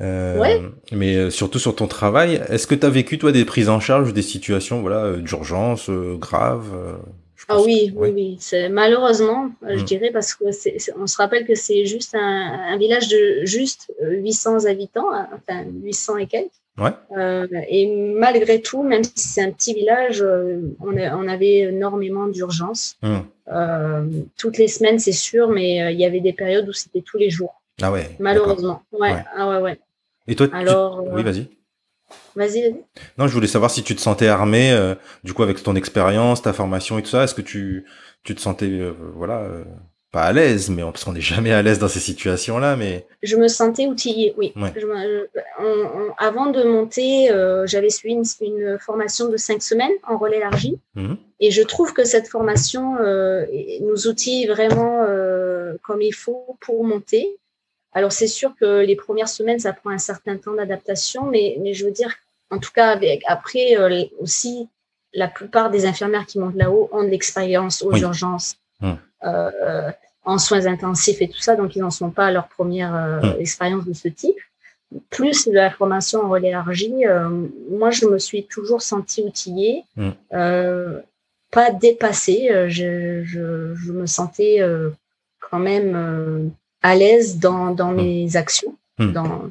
Euh, 0.00 0.38
Ouais. 0.38 0.60
Mais 0.92 1.30
surtout 1.30 1.58
sur 1.58 1.74
ton 1.74 1.86
travail, 1.86 2.42
est-ce 2.48 2.66
que 2.66 2.74
tu 2.74 2.84
as 2.84 2.90
vécu 2.90 3.18
toi 3.18 3.32
des 3.32 3.44
prises 3.44 3.68
en 3.70 3.80
charge, 3.80 4.12
des 4.12 4.22
situations 4.22 4.82
voilà 4.82 5.16
d'urgence 5.16 5.88
euh, 5.88 6.16
graves 6.18 6.74
euh, 6.74 6.96
Ah 7.48 7.60
oui, 7.60 7.92
que- 7.92 7.98
oui, 7.98 8.10
oui. 8.14 8.36
C'est 8.40 8.68
malheureusement, 8.68 9.50
euh, 9.64 9.76
je 9.76 9.82
Mm. 9.82 9.84
dirais, 9.86 10.10
parce 10.12 10.34
que 10.34 10.50
c'est, 10.52 10.78
c'est- 10.78 10.92
on 10.98 11.06
se 11.06 11.16
rappelle 11.16 11.46
que 11.46 11.54
c'est 11.54 11.84
juste 11.86 12.14
un, 12.14 12.20
un 12.20 12.76
village 12.78 13.08
de 13.08 13.44
juste 13.44 13.92
euh, 14.02 14.10
800 14.10 14.64
habitants, 14.66 15.12
hein, 15.12 15.28
enfin 15.34 15.64
800 15.82 16.16
et 16.18 16.26
quelques. 16.26 16.50
Ouais. 16.78 16.90
Euh, 17.16 17.46
et 17.68 17.86
malgré 17.86 18.60
tout, 18.60 18.82
même 18.82 19.02
si 19.02 19.12
c'est 19.16 19.40
un 19.42 19.50
petit 19.50 19.72
village, 19.74 20.20
euh, 20.22 20.60
on, 20.80 20.96
a- 20.96 21.16
on 21.16 21.26
avait 21.26 21.58
énormément 21.72 22.26
d'urgences. 22.26 22.96
Euh, 23.48 24.04
toutes 24.36 24.58
les 24.58 24.68
semaines, 24.68 24.98
c'est 24.98 25.12
sûr, 25.12 25.48
mais 25.48 25.82
euh, 25.82 25.90
il 25.90 25.98
y 26.00 26.04
avait 26.04 26.20
des 26.20 26.32
périodes 26.32 26.68
où 26.68 26.72
c'était 26.72 27.00
tous 27.02 27.16
les 27.16 27.30
jours, 27.30 27.62
Ah 27.80 27.92
ouais. 27.92 28.16
malheureusement. 28.18 28.82
Ouais, 28.92 29.12
Ouais. 29.12 29.24
ah 29.36 29.48
ouais, 29.50 29.58
ouais. 29.62 29.78
Et 30.28 30.34
toi, 30.34 30.48
tu- 30.48 30.54
oui, 30.54 30.62
euh, 30.68 31.22
vas-y. 31.22 31.48
Vas-y, 32.34 32.60
vas-y. 32.62 32.84
Non, 33.18 33.26
je 33.28 33.32
voulais 33.34 33.46
savoir 33.46 33.70
si 33.70 33.82
tu 33.82 33.94
te 33.96 34.00
sentais 34.00 34.28
armé, 34.28 34.72
euh, 34.72 34.94
du 35.24 35.32
coup, 35.34 35.42
avec 35.42 35.62
ton 35.62 35.74
expérience, 35.74 36.42
ta 36.42 36.52
formation 36.52 36.98
et 36.98 37.02
tout 37.02 37.10
ça. 37.10 37.24
Est-ce 37.24 37.34
que 37.34 37.42
tu, 37.42 37.84
tu 38.24 38.34
te 38.34 38.40
sentais, 38.40 38.66
euh, 38.70 38.92
voilà, 39.14 39.40
euh, 39.40 39.64
pas 40.12 40.22
à 40.22 40.32
l'aise, 40.32 40.70
mais 40.70 40.82
on- 40.82 40.92
parce 40.92 41.04
qu'on 41.04 41.12
n'est 41.14 41.20
jamais 41.20 41.52
à 41.52 41.62
l'aise 41.62 41.78
dans 41.78 41.88
ces 41.88 41.98
situations-là, 42.00 42.76
mais 42.76 43.06
Je 43.22 43.36
me 43.36 43.48
sentais 43.48 43.86
outillée, 43.86 44.34
oui. 44.36 44.52
Ouais. 44.56 44.72
Je 44.76 44.86
me- 44.86 44.94
je- 45.34 45.40
on- 45.58 45.64
on- 46.08 46.12
avant 46.18 46.46
de 46.46 46.62
monter, 46.62 47.28
j'avais 47.66 47.90
suivi 47.90 48.14
une, 48.14 48.24
une 48.40 48.78
formation 48.78 49.28
de 49.28 49.36
cinq 49.36 49.62
semaines 49.62 49.90
en 50.08 50.16
relais 50.16 50.36
élargi. 50.38 50.78
Mhm. 50.94 51.16
Et 51.40 51.50
je 51.50 51.62
trouve 51.62 51.92
que 51.92 52.04
cette 52.04 52.28
formation 52.28 52.94
nous 53.82 54.06
outille 54.06 54.46
vraiment 54.46 55.04
comme 55.82 56.02
il 56.02 56.12
faut 56.14 56.56
pour 56.60 56.84
monter. 56.84 57.36
Alors 57.96 58.12
c'est 58.12 58.26
sûr 58.26 58.50
que 58.60 58.84
les 58.84 58.94
premières 58.94 59.28
semaines, 59.38 59.58
ça 59.58 59.72
prend 59.72 59.88
un 59.88 59.96
certain 60.12 60.36
temps 60.36 60.52
d'adaptation, 60.52 61.24
mais, 61.24 61.56
mais 61.62 61.72
je 61.72 61.86
veux 61.86 61.90
dire, 62.02 62.12
en 62.50 62.58
tout 62.58 62.70
cas, 62.70 62.88
avec, 62.90 63.22
après 63.26 63.74
euh, 63.78 64.04
aussi, 64.20 64.68
la 65.14 65.28
plupart 65.28 65.70
des 65.70 65.86
infirmières 65.86 66.26
qui 66.26 66.38
montent 66.38 66.56
là-haut 66.56 66.90
ont 66.92 67.02
de 67.02 67.08
l'expérience 67.08 67.82
aux 67.82 67.92
Oui. 67.92 68.02
urgences, 68.02 68.56
Hum. 68.82 68.98
euh, 69.24 69.90
en 70.24 70.36
soins 70.36 70.66
intensifs 70.66 71.22
et 71.22 71.28
tout 71.28 71.40
ça, 71.40 71.56
donc 71.56 71.74
ils 71.74 71.80
n'en 71.80 71.90
sont 71.90 72.10
pas 72.10 72.26
à 72.26 72.32
leur 72.32 72.48
première 72.48 72.94
euh, 72.94 73.20
Hum. 73.22 73.36
expérience 73.40 73.86
de 73.86 73.94
ce 73.94 74.08
type. 74.08 74.36
Plus 75.08 75.48
de 75.48 75.52
la 75.54 75.70
formation 75.70 76.20
en 76.22 76.28
relais 76.28 76.48
élargi, 76.48 76.92
moi 77.70 77.90
je 77.90 78.04
me 78.06 78.18
suis 78.18 78.44
toujours 78.44 78.82
sentie 78.82 79.22
outillée, 79.22 79.84
Hum. 79.96 80.12
pas 81.50 81.70
dépassée. 81.70 82.42
Je, 82.68 83.22
je, 83.24 83.74
je 83.74 83.90
me 83.92 84.04
sentais 84.04 84.60
quand 85.40 85.58
même 85.58 86.50
à 86.86 86.94
l'aise 86.94 87.38
dans, 87.38 87.70
dans 87.80 87.90
Hum. 87.90 87.96
mes 87.96 88.36
actions, 88.36 88.74
Hum. 88.98 89.12
dans, 89.12 89.50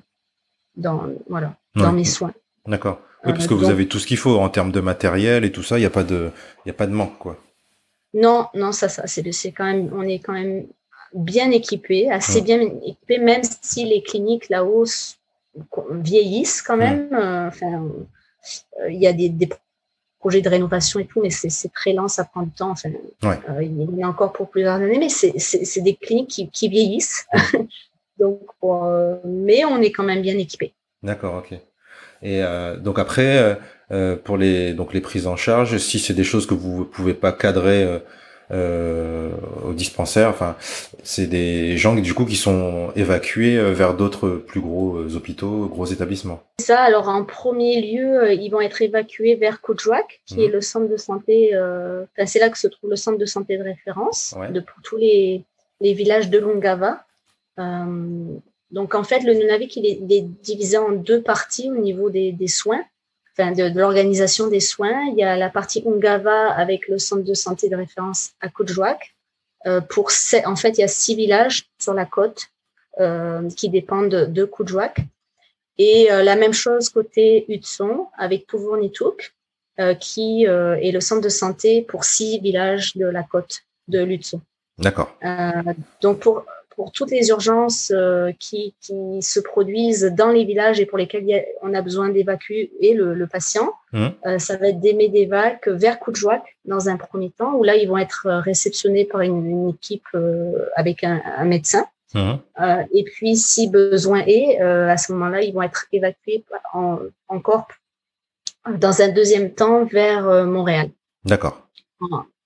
dans, 0.77 1.01
voilà, 1.29 1.55
dans 1.75 1.91
mes 1.93 2.05
soins. 2.05 2.33
D'accord. 2.65 2.99
Oui, 3.25 3.33
parce 3.33 3.47
que 3.47 3.53
vous 3.55 3.61
donc- 3.61 3.71
avez 3.71 3.87
tout 3.87 3.99
ce 3.99 4.05
qu'il 4.07 4.17
faut 4.17 4.37
en 4.37 4.49
termes 4.49 4.71
de 4.71 4.81
matériel 4.81 5.45
et 5.45 5.51
tout 5.51 5.63
ça. 5.63 5.77
Il 5.77 5.81
n'y 5.81 5.85
a 5.87 5.95
pas 5.99 6.03
de, 6.03 6.31
y 6.65 6.69
a 6.69 6.73
pas 6.73 6.85
de 6.87 6.93
manque, 6.93 7.17
quoi. 7.17 7.37
Non, 8.13 8.47
non, 8.53 8.71
ça, 8.71 8.87
ça, 8.87 9.07
c'est, 9.07 9.51
quand 9.51 9.65
même, 9.65 9.89
on 9.93 10.03
est 10.03 10.19
quand 10.19 10.33
même 10.33 10.67
bien 11.13 11.49
équipé, 11.51 12.09
assez 12.11 12.41
Mm. 12.41 12.43
bien 12.45 12.61
équipé, 12.61 13.17
même 13.17 13.41
si 13.61 13.83
les 13.85 14.01
cliniques 14.03 14.47
là-haut 14.49 14.85
vieillissent 15.91 16.61
quand 16.61 16.77
même. 16.77 17.09
euh, 17.13 17.47
Enfin, 17.47 17.83
euh, 18.81 18.89
il 18.91 18.99
y 19.01 19.07
a 19.07 19.13
des, 19.13 19.29
des 19.29 19.49
projets 20.25 20.41
de 20.41 20.49
rénovation 20.49 20.99
et 20.99 21.05
tout, 21.05 21.21
mais 21.21 21.29
c'est, 21.29 21.71
très 21.71 21.93
lent, 21.93 22.07
ça 22.07 22.25
prend 22.25 22.41
du 22.41 22.49
temps. 22.49 22.71
Enfin, 22.71 22.89
Ouais. 23.21 23.39
euh, 23.47 23.61
il 23.61 23.79
y 23.79 24.03
en 24.03 24.07
a 24.07 24.09
encore 24.09 24.33
pour 24.33 24.49
plusieurs 24.49 24.73
années, 24.73 24.97
mais 24.97 25.09
c'est, 25.09 25.81
des 25.81 25.93
cliniques 25.93 26.31
qui, 26.31 26.49
qui 26.49 26.67
vieillissent. 26.67 27.27
Donc, 28.19 28.41
euh, 28.63 29.17
mais 29.23 29.65
on 29.65 29.79
est 29.83 29.91
quand 29.91 30.03
même 30.03 30.23
bien 30.23 30.35
équipé. 30.39 30.73
D'accord, 31.03 31.35
ok. 31.35 31.51
Et 32.23 32.41
euh, 32.41 32.77
donc 32.77 32.97
après, 32.97 33.59
pour 34.23 34.37
les 34.37 34.73
donc 34.73 34.93
les 34.93 35.01
prises 35.01 35.27
en 35.27 35.35
charge. 35.35 35.77
Si 35.77 35.99
c'est 35.99 36.13
des 36.15 36.23
choses 36.23 36.47
que 36.47 36.55
vous 36.55 36.85
pouvez 36.85 37.13
pas 37.13 37.31
cadrer 37.31 38.01
euh, 38.51 39.31
au 39.67 39.73
dispensaire. 39.73 40.29
Enfin, 40.29 40.55
c'est 41.03 41.25
des 41.25 41.77
gens 41.77 41.95
du 41.95 42.13
coup 42.13 42.25
qui 42.25 42.35
sont 42.35 42.91
évacués 42.95 43.57
euh, 43.57 43.73
vers 43.73 43.95
d'autres 43.95 44.29
plus 44.29 44.61
gros 44.61 44.97
euh, 44.97 45.15
hôpitaux, 45.15 45.65
gros 45.65 45.85
établissements. 45.85 46.43
Ça, 46.59 46.79
alors 46.79 47.09
en 47.09 47.23
premier 47.23 47.81
lieu, 47.81 48.33
ils 48.33 48.49
vont 48.49 48.61
être 48.61 48.81
évacués 48.83 49.35
vers 49.35 49.61
Kujwak, 49.61 50.21
qui 50.27 50.43
est 50.43 50.47
mhm. 50.47 50.53
le 50.53 50.61
centre 50.61 50.87
de 50.87 50.97
santé. 50.97 51.51
Enfin, 51.55 52.25
c'est 52.25 52.39
là 52.39 52.49
que 52.49 52.57
se 52.57 52.67
trouve 52.67 52.91
le 52.91 52.95
centre 52.95 53.17
de 53.17 53.25
santé 53.25 53.57
de 53.57 53.63
référence 53.63 54.35
de 54.51 54.59
pour 54.59 54.77
tous 54.83 54.97
les, 54.97 55.43
les 55.81 55.93
villages 55.93 56.29
de 56.29 56.37
Longava. 56.37 57.03
donc 57.57 58.93
en 58.93 59.03
fait, 59.03 59.21
le 59.21 59.33
Nunavik 59.33 59.75
il 59.75 59.85
est, 59.87 59.99
il 60.01 60.13
est, 60.13 60.21
divisé 60.43 60.77
en 60.77 60.91
deux 60.91 61.21
parties 61.21 61.71
au 61.71 61.77
niveau 61.77 62.09
des, 62.11 62.31
des 62.31 62.47
soins 62.47 62.83
de, 63.37 63.77
l'organisation 63.77 64.47
des 64.47 64.59
soins. 64.59 65.05
Il 65.11 65.17
y 65.17 65.23
a 65.23 65.35
la 65.35 65.49
partie 65.49 65.83
Ungava 65.85 66.51
avec 66.51 66.87
le 66.87 66.97
centre 66.97 67.23
de 67.23 67.33
santé 67.33 67.69
de 67.69 67.75
référence 67.75 68.31
à 68.41 68.49
Kujwak. 68.49 69.15
Euh, 69.65 69.81
pour 69.81 70.11
en 70.45 70.55
fait, 70.55 70.77
il 70.77 70.81
y 70.81 70.83
a 70.83 70.87
six 70.87 71.15
villages 71.15 71.65
sur 71.79 71.93
la 71.93 72.05
côte 72.05 72.47
euh, 72.99 73.49
qui 73.49 73.69
dépendent 73.69 74.09
de, 74.09 74.25
de 74.25 74.49
Et 75.77 76.11
euh, 76.11 76.23
la 76.23 76.35
même 76.35 76.53
chose 76.53 76.89
côté 76.89 77.45
Hudson 77.49 78.07
avec 78.17 78.47
Puvurnituk, 78.47 79.35
euh, 79.79 79.93
qui 79.95 80.47
euh, 80.47 80.75
est 80.75 80.91
le 80.91 81.01
centre 81.01 81.21
de 81.21 81.29
santé 81.29 81.81
pour 81.81 82.05
six 82.05 82.39
villages 82.39 82.95
de 82.95 83.05
la 83.05 83.23
côte 83.23 83.61
de 83.87 84.03
l'Hudson. 84.03 84.41
D'accord. 84.77 85.17
donc 86.01 86.19
pour 86.19 86.45
pour 86.75 86.91
toutes 86.91 87.11
les 87.11 87.29
urgences 87.29 87.91
euh, 87.95 88.31
qui, 88.39 88.75
qui, 88.81 89.21
se 89.21 89.39
produisent 89.39 90.11
dans 90.15 90.29
les 90.29 90.45
villages 90.45 90.79
et 90.79 90.85
pour 90.85 90.97
lesquelles 90.97 91.45
on 91.61 91.73
a 91.73 91.81
besoin 91.81 92.09
d'évacuer 92.09 92.71
le, 92.81 93.13
le, 93.13 93.27
patient. 93.27 93.73
Mmh. 93.93 94.07
Euh, 94.25 94.39
ça 94.39 94.57
va 94.57 94.69
être 94.69 94.79
des 94.79 94.93
médévacs 94.93 95.67
vers 95.67 95.99
Coudjouac 95.99 96.43
dans 96.65 96.89
un 96.89 96.97
premier 96.97 97.31
temps, 97.31 97.53
où 97.53 97.63
là, 97.63 97.75
ils 97.75 97.87
vont 97.87 97.97
être 97.97 98.27
réceptionnés 98.29 99.05
par 99.05 99.21
une, 99.21 99.45
une 99.45 99.69
équipe 99.69 100.07
euh, 100.13 100.69
avec 100.75 101.03
un, 101.03 101.21
un 101.37 101.45
médecin. 101.45 101.85
Mmh. 102.13 102.35
et 102.93 103.03
puis, 103.03 103.35
si 103.35 103.67
besoin 103.67 104.23
est, 104.25 104.61
à 104.61 104.95
ce 104.95 105.11
moment-là, 105.11 105.41
ils 105.41 105.53
vont 105.53 105.63
être 105.63 105.85
évacués 105.91 106.45
en, 106.73 106.99
en 107.27 107.39
corps 107.41 107.67
dans 108.79 109.01
un 109.01 109.09
deuxième 109.09 109.51
temps 109.51 109.83
vers 109.83 110.45
Montréal. 110.45 110.91
D'accord. 111.25 111.67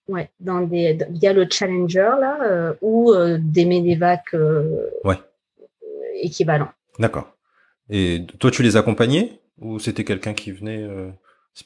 Ouais, 0.10 0.32
dans 0.39 0.62
des, 0.62 0.97
via 1.12 1.34
le 1.34 1.45
Challenger 1.47 2.14
là, 2.20 2.39
euh, 2.41 2.74
ou 2.82 3.14
euh, 3.14 3.38
des 3.39 3.66
Medevac 3.66 4.34
euh, 4.34 4.89
ouais. 5.03 5.18
équivalents. 6.16 6.72
D'accord. 6.97 7.36
Et 7.91 8.26
toi, 8.39 8.49
tu 8.49 8.64
les 8.64 8.76
accompagnais 8.76 9.39
ou 9.62 9.78
c'était 9.78 10.03
quelqu'un 10.03 10.34
qui 10.34 10.51
venait 10.51 10.88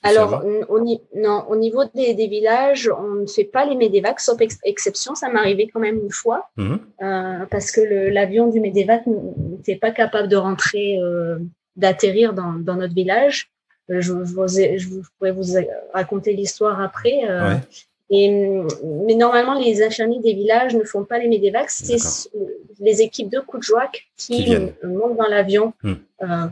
Alors, 0.02 0.44
au, 0.68 0.80
non, 1.16 1.46
au 1.48 1.56
niveau 1.56 1.86
des, 1.96 2.14
des, 2.14 2.28
villages, 2.28 2.90
on 2.90 3.22
ne 3.22 3.28
fait 3.28 3.46
pas 3.46 3.66
les 3.66 3.76
Medevac, 3.76 4.20
sauf 4.20 4.38
exception. 4.66 5.16
Ça 5.16 5.30
m'est 5.30 5.40
arrivé 5.40 5.70
quand 5.74 5.80
même 5.80 6.00
une 6.00 6.12
fois, 6.12 6.50
mmh 6.58 6.76
parce 7.50 7.72
que 7.72 7.82
l'avion 8.10 8.50
du 8.50 8.60
Medevac 8.60 9.04
n'était 9.08 9.78
pas 9.78 9.92
capable 9.92 10.28
de 10.28 10.36
rentrer, 10.36 11.00
d'atterrir 11.78 12.34
dans, 12.34 12.54
dans, 12.54 12.76
notre 12.76 12.94
village. 12.94 13.52
Je, 13.88 14.00
je, 14.02 14.14
je, 14.24 14.88
pourrais 15.18 15.32
vous 15.32 15.44
raconter 15.94 16.34
l'histoire 16.34 16.82
après. 16.82 17.24
Ouais. 17.26 17.60
Et, 18.10 18.30
mais 19.08 19.16
normalement, 19.16 19.58
les 19.60 19.82
infirmiers 19.82 20.20
des 20.20 20.34
villages 20.34 20.76
ne 20.76 20.84
font 20.84 21.04
pas 21.04 21.18
les 21.18 21.28
médévacs. 21.28 21.72
C'est 21.72 21.98
les 22.80 23.02
équipes 23.02 23.30
de 23.30 23.40
Koudjouak 23.40 24.08
qui, 24.18 24.46
qui 24.46 24.58
montent 24.86 25.18
dans 25.18 25.28
l'avion 25.28 25.74
hmm. 25.84 25.94
euh, 26.22 26.48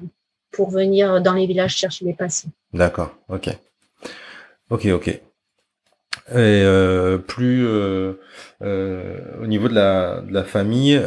pour 0.52 0.72
venir 0.72 1.22
dans 1.22 1.34
les 1.34 1.46
villages 1.46 1.76
chercher 1.76 2.06
les 2.06 2.14
patients. 2.14 2.50
D'accord, 2.74 3.14
ok. 3.30 3.50
Ok, 4.70 4.86
ok. 4.88 5.08
Et 5.10 5.22
euh, 6.36 7.18
plus 7.18 7.68
euh, 7.68 8.14
au 8.62 9.46
niveau 9.46 9.68
de 9.68 9.76
la, 9.76 10.22
de 10.22 10.34
la 10.34 10.44
famille, 10.44 11.00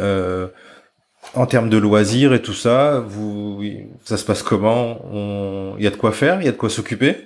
en 1.34 1.46
termes 1.46 1.70
de 1.70 1.78
loisirs 1.78 2.34
et 2.34 2.42
tout 2.42 2.52
ça, 2.52 3.00
vous, 3.00 3.62
ça 4.04 4.16
se 4.16 4.24
passe 4.24 4.42
comment? 4.42 5.74
Il 5.78 5.84
y 5.84 5.86
a 5.86 5.90
de 5.90 5.96
quoi 5.96 6.12
faire? 6.12 6.40
Il 6.40 6.44
y 6.44 6.48
a 6.48 6.52
de 6.52 6.56
quoi 6.56 6.68
s'occuper? 6.70 7.16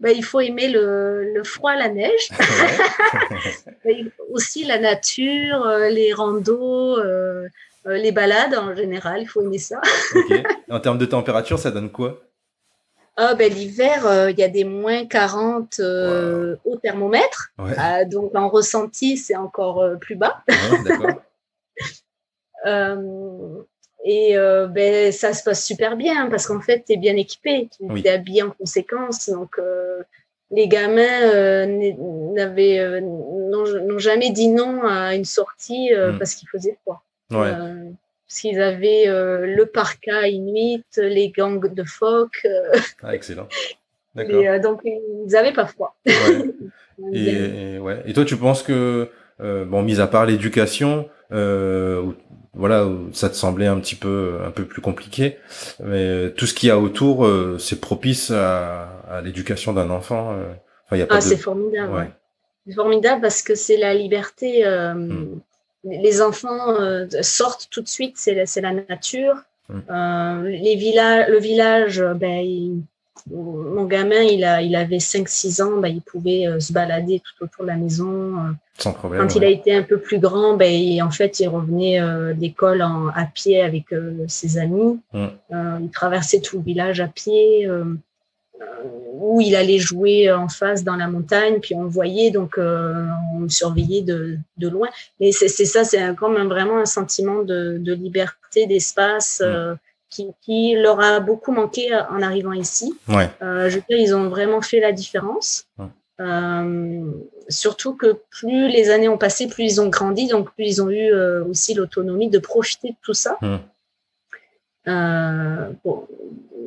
Ben, 0.00 0.16
il 0.16 0.24
faut 0.24 0.40
aimer 0.40 0.68
le, 0.68 1.32
le 1.34 1.44
froid, 1.44 1.76
la 1.76 1.90
neige, 1.90 2.30
aussi 4.30 4.64
la 4.64 4.78
nature, 4.78 5.66
euh, 5.66 5.88
les 5.90 6.14
randos, 6.14 6.98
euh, 6.98 7.46
euh, 7.86 7.96
les 7.96 8.10
balades 8.10 8.54
en 8.54 8.74
général, 8.74 9.22
il 9.22 9.26
faut 9.26 9.42
aimer 9.42 9.58
ça. 9.58 9.80
okay. 10.14 10.42
En 10.70 10.80
termes 10.80 10.98
de 10.98 11.06
température, 11.06 11.58
ça 11.58 11.70
donne 11.70 11.92
quoi? 11.92 12.22
Ah, 13.16 13.34
ben, 13.34 13.52
L'hiver, 13.52 14.30
il 14.30 14.38
y 14.38 14.42
a 14.42 14.48
des 14.48 14.64
moins 14.64 15.04
40 15.04 15.80
au 16.64 16.76
thermomètre, 16.76 17.50
ouais. 17.58 18.06
donc 18.06 18.34
en 18.34 18.48
ressenti, 18.48 19.18
c'est 19.18 19.36
encore 19.36 19.84
plus 20.00 20.16
bas. 20.16 20.42
Ouais, 20.48 21.14
Et 24.04 24.36
euh, 24.36 24.66
ben, 24.66 25.12
ça 25.12 25.32
se 25.34 25.42
passe 25.42 25.64
super 25.64 25.96
bien 25.96 26.28
parce 26.30 26.46
qu'en 26.46 26.60
fait, 26.60 26.84
tu 26.86 26.94
es 26.94 26.96
bien 26.96 27.16
équipé, 27.16 27.68
tu 27.76 28.06
es 28.06 28.10
habillé 28.10 28.42
en 28.42 28.50
conséquence. 28.50 29.28
Donc, 29.28 29.58
euh, 29.58 30.02
les 30.50 30.68
gamins 30.68 31.30
euh, 31.34 31.66
n'avaient 32.34 33.00
n'ont 33.00 33.98
jamais 33.98 34.30
dit 34.30 34.48
non 34.48 34.82
à 34.84 35.14
une 35.14 35.24
sortie 35.24 35.90
parce 36.18 36.34
qu'il 36.34 36.48
faisait 36.48 36.78
froid. 36.82 37.02
Ouais. 37.30 37.52
parce 37.52 38.40
qu'ils 38.40 38.60
avaient 38.60 39.06
le 39.06 39.64
parka 39.66 40.26
inuit, 40.28 40.84
les 40.96 41.30
gangs 41.30 41.72
de 41.72 41.84
phoques. 41.84 42.46
ah, 43.02 43.14
excellent. 43.14 43.48
Et, 44.18 44.58
donc, 44.58 44.80
ils 44.84 45.30
n'avaient 45.30 45.52
pas 45.52 45.66
froid. 45.66 45.94
Ouais. 46.04 46.12
et, 47.12 47.74
et, 47.74 47.78
ouais. 47.78 48.02
et 48.06 48.12
toi, 48.12 48.24
tu 48.24 48.36
penses 48.36 48.64
que, 48.64 49.08
bon, 49.38 49.82
mis 49.82 50.00
à 50.00 50.08
part 50.08 50.26
l'éducation, 50.26 51.08
voilà, 52.54 52.88
ça 53.12 53.30
te 53.30 53.34
semblait 53.34 53.68
un 53.68 53.78
petit 53.78 53.94
peu 53.94 54.40
un 54.44 54.50
peu 54.50 54.64
plus 54.64 54.82
compliqué, 54.82 55.36
mais 55.82 56.30
tout 56.32 56.46
ce 56.46 56.54
qu'il 56.54 56.68
y 56.68 56.72
a 56.72 56.78
autour, 56.78 57.24
euh, 57.24 57.58
c'est 57.58 57.80
propice 57.80 58.32
à, 58.32 58.88
à 59.08 59.20
l'éducation 59.20 59.72
d'un 59.72 59.90
enfant. 59.90 60.32
Euh. 60.32 60.52
Enfin, 60.86 60.96
y 60.96 61.02
a 61.02 61.06
pas 61.06 61.16
ah, 61.16 61.20
c'est 61.20 61.36
formidable. 61.36 61.92
Ouais. 61.92 62.10
C'est 62.66 62.74
formidable 62.74 63.20
parce 63.20 63.42
que 63.42 63.54
c'est 63.54 63.76
la 63.76 63.94
liberté. 63.94 64.66
Euh, 64.66 64.94
hmm. 64.94 65.40
Les 65.84 66.20
enfants 66.20 66.76
sortent 67.22 67.68
tout 67.70 67.80
de 67.80 67.88
suite, 67.88 68.16
c'est 68.18 68.34
la, 68.34 68.46
c'est 68.46 68.60
la 68.60 68.72
nature. 68.72 69.36
Hmm. 69.68 70.44
les 70.44 70.74
villages, 70.74 71.30
le 71.30 71.38
village, 71.38 72.04
ben, 72.16 72.82
mon 73.28 73.84
gamin, 73.84 74.20
il 74.22 74.44
a, 74.44 74.62
il 74.62 74.76
avait 74.76 74.98
5-6 74.98 75.62
ans, 75.62 75.80
ben, 75.80 75.88
il 75.88 76.02
pouvait 76.02 76.46
se 76.60 76.72
balader 76.72 77.20
tout 77.20 77.44
autour 77.44 77.64
de 77.64 77.70
la 77.70 77.76
maison 77.76 78.54
quand 78.82 79.34
il 79.36 79.44
a 79.44 79.48
été 79.48 79.74
un 79.74 79.82
peu 79.82 79.98
plus 79.98 80.18
grand, 80.18 80.56
ben, 80.56 81.02
en 81.02 81.10
fait, 81.10 81.40
il 81.40 81.48
revenait 81.48 82.00
euh, 82.00 82.32
d'école 82.34 82.82
à 82.82 83.26
pied 83.26 83.60
avec 83.60 83.92
euh, 83.92 84.24
ses 84.28 84.58
amis. 84.58 85.00
Mm. 85.12 85.26
Euh, 85.52 85.78
il 85.82 85.90
traversait 85.90 86.40
tout 86.40 86.58
le 86.58 86.64
village 86.64 87.00
à 87.00 87.08
pied. 87.08 87.66
Euh, 87.66 87.84
où 89.14 89.40
il 89.40 89.56
allait 89.56 89.78
jouer 89.78 90.30
en 90.30 90.48
face 90.48 90.84
dans 90.84 90.96
la 90.96 91.08
montagne, 91.08 91.60
puis 91.60 91.74
on 91.74 91.82
le 91.82 91.88
voyait, 91.88 92.30
donc 92.30 92.58
on 92.58 93.40
le 93.40 93.48
surveillait 93.48 94.02
de, 94.02 94.36
de 94.58 94.68
loin. 94.68 94.88
Et 95.18 95.32
c'est 95.32 95.48
ça, 95.48 95.82
c'est 95.82 96.14
comme 96.14 96.36
un, 96.36 96.44
vraiment 96.44 96.78
un 96.78 96.84
sentiment 96.84 97.42
de, 97.42 97.78
de 97.78 97.94
liberté, 97.94 98.66
d'espace. 98.66 99.42
Mm. 99.42 99.76
Qui, 100.10 100.26
qui, 100.42 100.74
leur 100.74 101.00
a 101.00 101.20
beaucoup 101.20 101.52
manqué 101.52 101.94
en 101.94 102.20
arrivant 102.20 102.52
ici. 102.52 102.92
Ouais. 103.08 103.30
je 103.40 103.74
veux 103.76 103.82
dire, 103.88 103.98
ils 103.98 104.14
ont 104.14 104.28
vraiment 104.28 104.60
fait 104.60 104.80
la 104.80 104.90
différence. 104.90 105.68
Euh, 106.20 107.12
surtout 107.48 107.94
que 107.94 108.20
plus 108.30 108.68
les 108.68 108.90
années 108.90 109.08
ont 109.08 109.16
passé, 109.16 109.48
plus 109.48 109.64
ils 109.64 109.80
ont 109.80 109.88
grandi, 109.88 110.28
donc 110.28 110.52
plus 110.52 110.66
ils 110.66 110.82
ont 110.82 110.90
eu 110.90 111.12
euh, 111.12 111.44
aussi 111.46 111.72
l'autonomie 111.72 112.28
de 112.28 112.38
profiter 112.38 112.90
de 112.90 112.96
tout 113.02 113.14
ça. 113.14 113.38
Mmh. 113.40 113.56
Euh, 114.88 115.70
bon, 115.82 116.06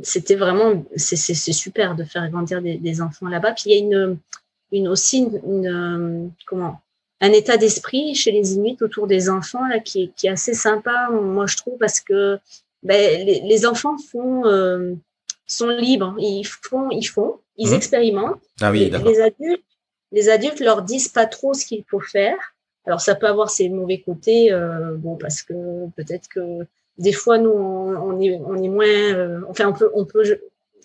c'était 0.02 0.36
vraiment, 0.36 0.84
c'est 0.96 1.16
super 1.34 1.96
de 1.96 2.04
faire 2.04 2.28
grandir 2.30 2.62
des, 2.62 2.78
des 2.78 3.02
enfants 3.02 3.28
là-bas. 3.28 3.52
Puis 3.52 3.66
il 3.68 3.72
y 3.72 3.76
a 3.76 3.80
une, 3.80 4.18
une 4.72 4.88
aussi 4.88 5.20
une, 5.20 5.42
une 5.46 6.32
comment, 6.48 6.82
un 7.22 7.32
état 7.32 7.58
d'esprit 7.58 8.16
chez 8.16 8.32
les 8.32 8.54
Inuits 8.56 8.78
autour 8.82 9.06
des 9.06 9.30
enfants 9.30 9.68
là 9.68 9.80
qui 9.80 10.12
est 10.24 10.28
assez 10.28 10.56
sympa, 10.56 11.10
moi 11.12 11.46
je 11.46 11.58
trouve, 11.58 11.78
parce 11.78 12.00
que 12.00 12.40
ben, 12.84 13.26
les, 13.26 13.42
les 13.42 13.66
enfants 13.66 13.98
font 13.98 14.46
euh, 14.46 14.94
sont 15.48 15.70
libres, 15.70 16.16
ils 16.20 16.46
font, 16.46 16.90
ils 16.92 17.04
font, 17.04 17.40
ils 17.58 17.72
mmh. 17.72 17.74
expérimentent. 17.74 18.44
Ah 18.62 18.72
oui, 18.72 18.90
les, 18.90 19.22
adultes, 19.22 19.64
les 20.12 20.30
adultes 20.30 20.60
leur 20.60 20.82
disent 20.82 21.08
pas 21.08 21.26
trop 21.26 21.54
ce 21.54 21.66
qu'il 21.66 21.84
faut 21.90 22.00
faire. 22.00 22.38
Alors 22.86 23.00
ça 23.00 23.16
peut 23.16 23.28
avoir 23.28 23.50
ses 23.50 23.70
mauvais 23.70 24.02
côtés, 24.02 24.52
euh, 24.52 24.96
bon 24.96 25.16
parce 25.16 25.42
que 25.42 25.54
peut-être 25.96 26.28
que 26.28 26.68
des 26.98 27.14
fois 27.14 27.38
nous 27.38 27.52
on, 27.52 28.20
est 28.20 28.40
on 28.46 28.62
est 28.62 28.68
moins, 28.68 28.86
euh, 28.86 29.40
enfin 29.50 29.68
on 29.68 29.74
peut 29.74 29.90
on 29.94 30.06
peut 30.06 30.24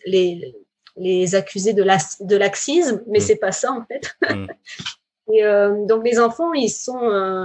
les 0.06 0.54
les 0.96 1.34
accuser 1.34 1.72
de 1.74 1.82
la, 1.82 1.98
de 2.20 2.36
laxisme, 2.36 3.02
mais 3.06 3.18
mmh. 3.18 3.22
c'est 3.22 3.36
pas 3.36 3.52
ça 3.52 3.72
en 3.72 3.84
fait. 3.84 4.16
Mmh. 4.28 4.46
Et 5.32 5.44
euh, 5.44 5.84
donc 5.86 6.04
les 6.04 6.18
enfants 6.18 6.52
ils 6.54 6.70
sont 6.70 7.02
euh, 7.02 7.44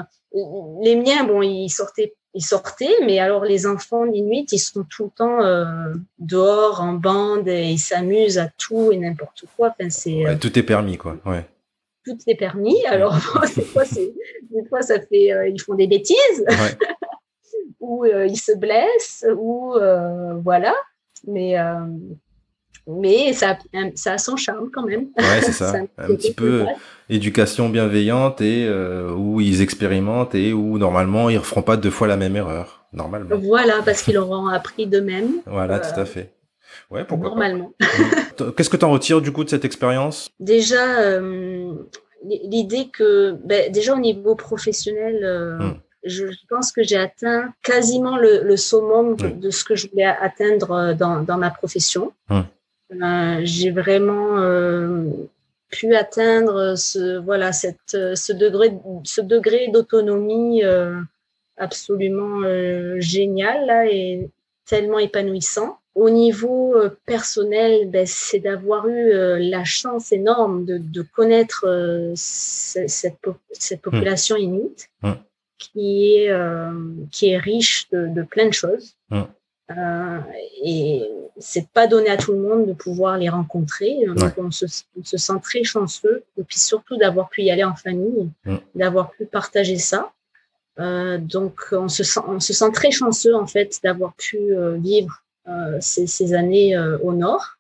les 0.82 0.95
miens 0.95 1.26
bon 1.26 1.41
ils 1.41 1.70
sortaient 1.70 2.16
ils 2.34 2.44
sortaient, 2.44 2.96
mais 3.06 3.20
alors 3.20 3.46
les 3.46 3.68
enfants 3.68 4.06
d'Inuit, 4.06 4.52
ils 4.52 4.60
sont 4.60 4.84
tout 4.84 5.06
le 5.06 5.10
temps 5.12 5.42
euh, 5.44 5.94
dehors 6.20 6.82
en 6.82 6.94
bande 6.94 7.48
et 7.48 7.70
ils 7.70 7.80
s'amusent 7.80 8.40
à 8.40 8.50
tout 8.58 8.92
et 8.92 8.98
n'importe 8.98 9.46
quoi. 9.56 9.70
Enfin, 9.70 9.90
c'est 9.90 10.26
ouais, 10.26 10.38
tout 10.40 10.58
est 10.58 10.64
permis, 10.64 10.98
quoi. 10.98 11.18
Ouais. 11.26 11.46
Tout 12.06 12.18
est 12.28 12.36
permis. 12.36 12.84
Alors 12.88 13.16
des 13.56 13.62
fois, 13.62 13.86
c'est, 13.86 14.14
des 14.50 14.66
fois, 14.68 14.82
ça 14.82 15.00
fait, 15.00 15.32
euh, 15.32 15.48
ils 15.48 15.62
font 15.62 15.76
des 15.76 15.88
bêtises, 15.88 16.46
ou 17.80 18.06
euh, 18.06 18.26
ils 18.26 18.40
se 18.40 18.56
blessent, 18.58 19.26
ou 19.38 19.76
voilà. 20.44 20.74
Mais 21.28 21.56
mais 22.86 23.32
ça, 23.32 23.58
ça 23.96 24.14
a 24.14 24.18
son 24.18 24.36
charme 24.36 24.70
quand 24.72 24.84
même. 24.84 25.08
Ouais, 25.18 25.42
c'est 25.42 25.54
ça. 25.54 25.74
un, 25.98 26.08
petit 26.08 26.34
peu 26.34 26.66
éducation 27.10 27.70
bienveillante 27.70 28.41
et 28.41 28.66
euh, 28.68 29.12
où 29.12 29.41
ils 29.41 29.62
expérimentent 29.62 30.36
et 30.36 30.54
où 30.54 30.78
normalement 30.78 31.30
ils 31.30 31.36
ne 31.36 31.39
referont 31.39 31.62
pas 31.62 31.78
deux 31.78 31.91
fois 31.91 32.08
la 32.08 32.18
même 32.18 32.36
erreur. 32.36 32.86
Normalement. 32.93 33.36
Voilà, 33.38 33.82
parce 33.84 34.04
qu'ils 34.04 34.18
auront 34.18 34.47
appris 34.47 34.86
d'eux-mêmes. 34.86 35.32
Voilà, 35.47 35.80
tout 35.80 35.99
à 35.99 36.06
fait. 36.06 36.34
Ouais, 36.91 37.04
pourquoi 37.04 37.30
Normalement. 37.30 37.74
Qu'est-ce 38.56 38.70
que 38.70 38.78
tu 38.78 38.86
en 38.86 38.91
retires 38.91 39.22
du 39.22 39.32
coup 39.32 39.43
de 39.43 39.49
cette 39.49 39.66
expérience? 39.66 40.30
Déjà, 40.39 40.99
euh, 40.99 41.74
l'idée 42.24 42.89
que, 42.93 43.32
ben, 43.43 43.72
déjà 43.72 43.95
au 43.95 43.99
niveau 43.99 44.36
professionnel, 44.36 45.22
euh, 45.24 45.58
hmm. 45.58 45.80
je 46.04 46.26
pense 46.49 46.72
que 46.72 46.84
j'ai 46.84 46.97
atteint 46.97 47.51
quasiment 47.64 48.18
le, 48.18 48.43
le 48.43 48.58
summum 48.58 49.16
de, 49.16 49.49
ce 49.49 49.64
que 49.64 49.76
je 49.76 49.88
voulais 49.88 50.06
atteindre 50.06 50.93
dans, 50.93 51.22
dans 51.22 51.38
ma 51.38 51.49
profession. 51.49 52.12
Hmm. 52.30 52.41
Euh, 53.01 53.41
j'ai 53.43 53.72
vraiment 53.72 54.38
euh, 54.38 55.06
pu 55.74 55.95
atteindre 55.95 56.76
ce 56.76 57.17
voilà 57.17 57.51
cette 57.51 57.97
ce 58.15 58.34
degré 58.34 58.74
ce 59.03 59.21
degré 59.21 59.69
d'autonomie 59.74 60.63
euh, 60.63 60.99
absolument 61.57 62.41
génial 62.99 63.65
là 63.65 63.86
et 63.88 64.30
tellement 64.65 64.99
épanouissant. 64.99 65.80
Au 65.95 66.09
niveau 66.09 66.76
personnel, 67.05 67.88
ben, 67.91 68.07
c'est 68.07 68.39
d'avoir 68.39 68.88
eu 68.88 69.11
la 69.39 69.63
chance 69.63 70.11
énorme 70.11 70.65
de, 70.65 70.80
de 70.80 71.01
connaître 71.03 71.67
cette, 72.15 73.19
cette, 73.51 73.82
population 73.82 74.36
inuite 74.36 74.89
mmh. 75.03 75.11
qui 75.59 76.15
est 76.15 76.32
qui 77.11 77.30
est 77.30 77.38
riche 77.38 77.88
de, 77.91 78.07
de 78.07 78.24
plein 78.24 78.47
de 78.47 78.53
choses. 78.53 78.95
Mmh. 79.11 79.21
Euh, 79.78 80.19
et 80.63 81.03
c'est 81.38 81.67
pas 81.69 81.88
donné 81.88 82.09
à 82.09 82.17
tout 82.17 82.32
le 82.32 82.39
monde 82.39 82.67
de 82.67 82.74
pouvoir 82.74 83.17
les 83.17 83.30
rencontrer. 83.30 84.05
Donc 84.05 84.34
on 84.38 84.51
se, 84.51 84.65
on 84.99 85.03
se, 85.03 85.17
sent 85.17 85.39
très 85.41 85.63
chanceux, 85.63 86.24
et 86.38 86.43
puis 86.43 86.59
surtout 86.59 86.97
d'avoir 86.97 87.30
pu 87.30 87.43
y 87.43 87.51
aller 87.51 87.63
en 87.63 87.76
famille, 87.76 88.30
d'avoir 88.76 89.11
pu 89.11 89.26
partager 89.26 89.78
ça. 89.78 90.11
Euh, 90.80 91.17
donc 91.17 91.67
on 91.71 91.88
se 91.88 92.03
sent, 92.03 92.21
on 92.28 92.39
se 92.39 92.53
sent 92.53 92.71
très 92.71 92.91
chanceux 92.91 93.36
en 93.36 93.45
fait 93.45 93.80
d'avoir 93.84 94.13
pu 94.15 94.38
euh, 94.38 94.76
vivre 94.78 95.24
euh, 95.47 95.78
ces, 95.80 96.07
ces, 96.07 96.34
années 96.34 96.78
au 97.01 97.13
nord. 97.13 97.57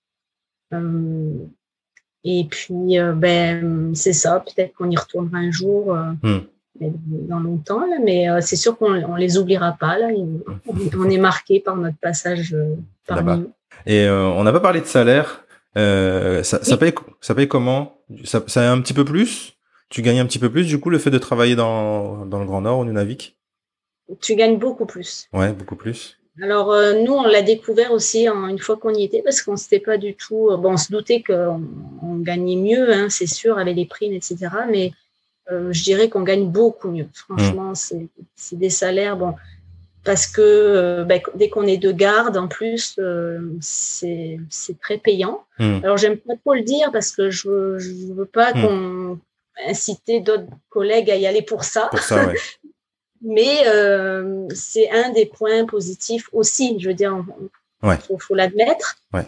et 2.23 2.47
puis 2.49 2.97
ben 3.15 3.95
c'est 3.95 4.13
ça, 4.13 4.39
peut-être 4.39 4.73
qu'on 4.73 4.89
y 4.89 4.97
retournera 4.97 5.37
un 5.37 5.51
jour. 5.51 5.95
Mm 6.23 6.39
dans 6.79 7.39
longtemps, 7.39 7.85
là, 7.85 7.97
mais 8.03 8.29
euh, 8.29 8.41
c'est 8.41 8.55
sûr 8.55 8.77
qu'on 8.77 8.93
on 9.03 9.15
les 9.15 9.37
oubliera 9.37 9.73
pas. 9.73 9.97
Là. 9.97 10.07
On, 10.97 11.09
est 11.09 11.17
marqué 11.17 11.59
par 11.59 11.75
notre 11.75 11.97
passage 11.97 12.53
euh, 12.53 12.75
parmi 13.07 13.41
nous. 13.41 13.51
Et 13.85 14.05
euh, 14.05 14.27
on 14.27 14.43
n'a 14.43 14.51
pas 14.51 14.59
parlé 14.59 14.79
de 14.81 14.85
salaire. 14.85 15.45
ça, 15.75 16.43
ça, 16.43 16.77
paye, 16.77 16.93
ça 17.21 17.35
paye 17.35 17.47
comment? 17.47 17.97
Ça, 18.23 18.43
ça 18.47 18.71
un 18.71 18.81
petit 18.81 18.93
peu 18.93 19.05
plus? 19.05 19.53
Tu 19.89 20.01
gagnes 20.01 20.19
un 20.19 20.25
petit 20.25 20.39
peu 20.39 20.49
plus 20.49 20.65
du 20.65 20.79
coup 20.79 20.89
le 20.89 20.97
fait 20.97 21.11
de 21.11 21.17
travailler 21.17 21.55
dans, 21.55 22.25
dans 22.25 22.39
le 22.39 22.45
Grand 22.45 22.61
Nord 22.61 22.79
au 22.79 22.85
Nunavik? 22.85 23.37
Tu 24.21 24.35
gagnes 24.35 24.57
beaucoup 24.57 24.85
plus. 24.85 25.27
Ouais, 25.33 25.51
beaucoup 25.51 25.75
plus. 25.75 26.17
Alors 26.41 26.75
nous, 27.03 27.13
on 27.13 27.23
l'a 27.23 27.41
découvert 27.41 27.91
aussi 27.91 28.27
une 28.27 28.57
fois 28.57 28.77
qu'on 28.77 28.93
y 28.93 29.03
était 29.03 29.21
parce 29.21 29.41
qu'on 29.41 29.55
s'était 29.55 29.79
pas 29.79 29.97
du 29.97 30.15
tout. 30.15 30.49
Bon, 30.57 30.73
on 30.73 30.77
se 30.77 30.91
doutait 30.91 31.21
qu'on 31.21 31.61
on 32.01 32.15
gagnait 32.17 32.55
mieux, 32.55 32.91
hein, 32.91 33.07
c'est 33.09 33.27
sûr, 33.27 33.59
avec 33.59 33.75
les 33.75 33.85
primes, 33.85 34.13
etc. 34.13 34.47
Mais 34.69 34.93
euh, 35.51 35.73
je 35.73 35.83
dirais 35.83 36.09
qu'on 36.09 36.23
gagne 36.23 36.47
beaucoup 36.49 36.89
mieux. 36.89 37.07
Franchement, 37.13 37.71
mm. 37.71 38.07
c'est 38.35 38.55
des 38.55 38.69
salaires, 38.69 39.17
bon, 39.17 39.35
parce 40.03 40.27
que 40.27 40.41
euh, 40.41 41.03
ben, 41.03 41.21
dès 41.35 41.49
qu'on 41.49 41.67
est 41.67 41.77
de 41.77 41.91
garde, 41.91 42.37
en 42.37 42.47
plus, 42.47 42.95
euh, 42.99 43.39
c'est 43.59 44.39
très 44.81 44.97
payant. 44.97 45.43
Mm. 45.59 45.79
Alors, 45.83 45.97
j'aime 45.97 46.17
pas 46.17 46.35
trop 46.37 46.53
le 46.53 46.61
dire 46.61 46.91
parce 46.91 47.11
que 47.11 47.29
je 47.29 47.77
je 47.77 48.13
veux 48.13 48.25
pas 48.25 48.53
mm. 48.53 48.61
qu'on 48.61 49.19
inciter 49.67 50.19
d'autres 50.19 50.47
collègues 50.69 51.11
à 51.11 51.15
y 51.15 51.27
aller 51.27 51.43
pour 51.43 51.63
ça. 51.63 51.87
Pour 51.91 51.99
ça 51.99 52.25
ouais. 52.25 52.35
Mais 53.25 53.63
c'est 54.53 54.89
un 54.91 55.11
des 55.11 55.25
points 55.25 55.65
positifs 55.65 56.27
aussi. 56.33 56.77
Je 56.79 56.89
veux 56.89 56.93
dire, 56.93 57.23
il 57.81 57.87
ouais. 57.87 57.97
faut, 57.97 58.17
faut 58.17 58.35
l'admettre. 58.35 58.97
Ouais. 59.13 59.25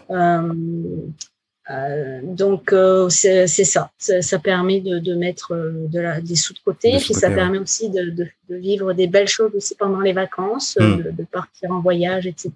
Euh, 1.68 2.20
donc 2.22 2.72
euh, 2.72 3.08
c'est 3.08 3.46
ça. 3.46 3.90
ça. 3.98 4.22
ça, 4.22 4.38
permet 4.38 4.80
de, 4.80 5.00
de 5.00 5.14
mettre 5.14 5.52
euh, 5.52 5.86
de 5.88 5.98
la, 5.98 6.20
des 6.20 6.36
sous 6.36 6.54
de 6.54 6.60
côté, 6.60 6.96
puis 6.98 7.12
ça 7.12 7.28
permet 7.28 7.58
aussi 7.58 7.90
de, 7.90 8.28
vivre 8.48 8.92
des 8.92 9.08
belles 9.08 9.28
choses 9.28 9.52
aussi 9.54 9.74
pendant 9.74 10.00
les 10.00 10.12
vacances, 10.12 10.78
hmm. 10.80 11.02
de, 11.10 11.24
partir 11.24 11.72
en 11.72 11.80
voyage, 11.80 12.26
etc. 12.26 12.52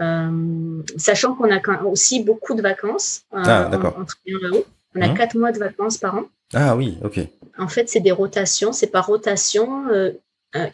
Euh, 0.00 0.82
sachant 0.96 1.34
qu'on 1.34 1.50
a 1.50 1.82
aussi 1.82 2.22
beaucoup 2.22 2.54
de 2.54 2.62
vacances 2.62 3.24
ah, 3.32 3.68
en, 3.68 3.70
là-haut. 3.70 4.66
On 4.94 5.02
a 5.02 5.08
hmm. 5.08 5.14
quatre 5.14 5.36
mois 5.36 5.50
de 5.50 5.58
vacances 5.58 5.98
par 5.98 6.14
an. 6.14 6.24
Ah 6.54 6.76
oui, 6.76 6.98
ok. 7.02 7.20
En 7.58 7.66
fait, 7.66 7.88
c'est 7.88 8.00
des 8.00 8.12
rotations. 8.12 8.72
C'est 8.72 8.86
par 8.86 9.06
rotation. 9.06 9.84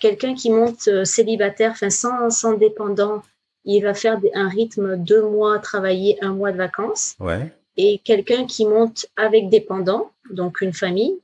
Quelqu'un 0.00 0.34
qui 0.34 0.50
monte 0.50 1.04
célibataire, 1.04 1.72
enfin 1.72 1.90
sans, 1.90 2.28
sans 2.30 2.52
dépendant, 2.52 3.22
il 3.64 3.82
va 3.82 3.94
faire 3.94 4.20
un 4.34 4.48
rythme 4.48 4.96
deux 4.96 5.22
mois 5.22 5.58
travailler, 5.58 6.18
un 6.22 6.32
mois 6.32 6.52
de 6.52 6.56
vacances. 6.56 7.14
Ouais. 7.20 7.52
Et 7.76 8.00
quelqu'un 8.04 8.46
qui 8.46 8.66
monte 8.66 9.06
avec 9.16 9.48
dépendant, 9.48 10.10
donc 10.30 10.60
une 10.60 10.72
famille 10.72 11.18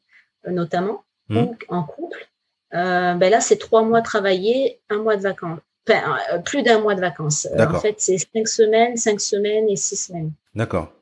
euh, 0.47 0.51
notamment, 0.51 1.05
mmh. 1.29 1.37
ou 1.37 1.57
en 1.69 1.83
couple, 1.83 2.29
euh, 2.75 3.15
ben 3.15 3.31
là 3.31 3.41
c'est 3.41 3.57
trois 3.57 3.83
mois 3.83 4.03
travailler, 4.03 4.81
un 4.89 4.99
mois 4.99 5.17
de 5.17 5.23
vacances. 5.23 5.59
Enfin, 5.89 6.19
euh, 6.33 6.39
plus 6.39 6.63
d'un 6.63 6.81
mois 6.81 6.95
de 6.95 7.01
vacances. 7.01 7.49
en 7.59 7.81
fait, 7.81 7.95
c'est 7.99 8.19
cinq 8.19 8.47
semaines, 8.47 8.97
cinq 8.97 9.21
semaines 9.21 9.69
et 9.69 9.77
six 9.77 9.97
semaines. 9.97 10.33
D'accord. 10.55 10.93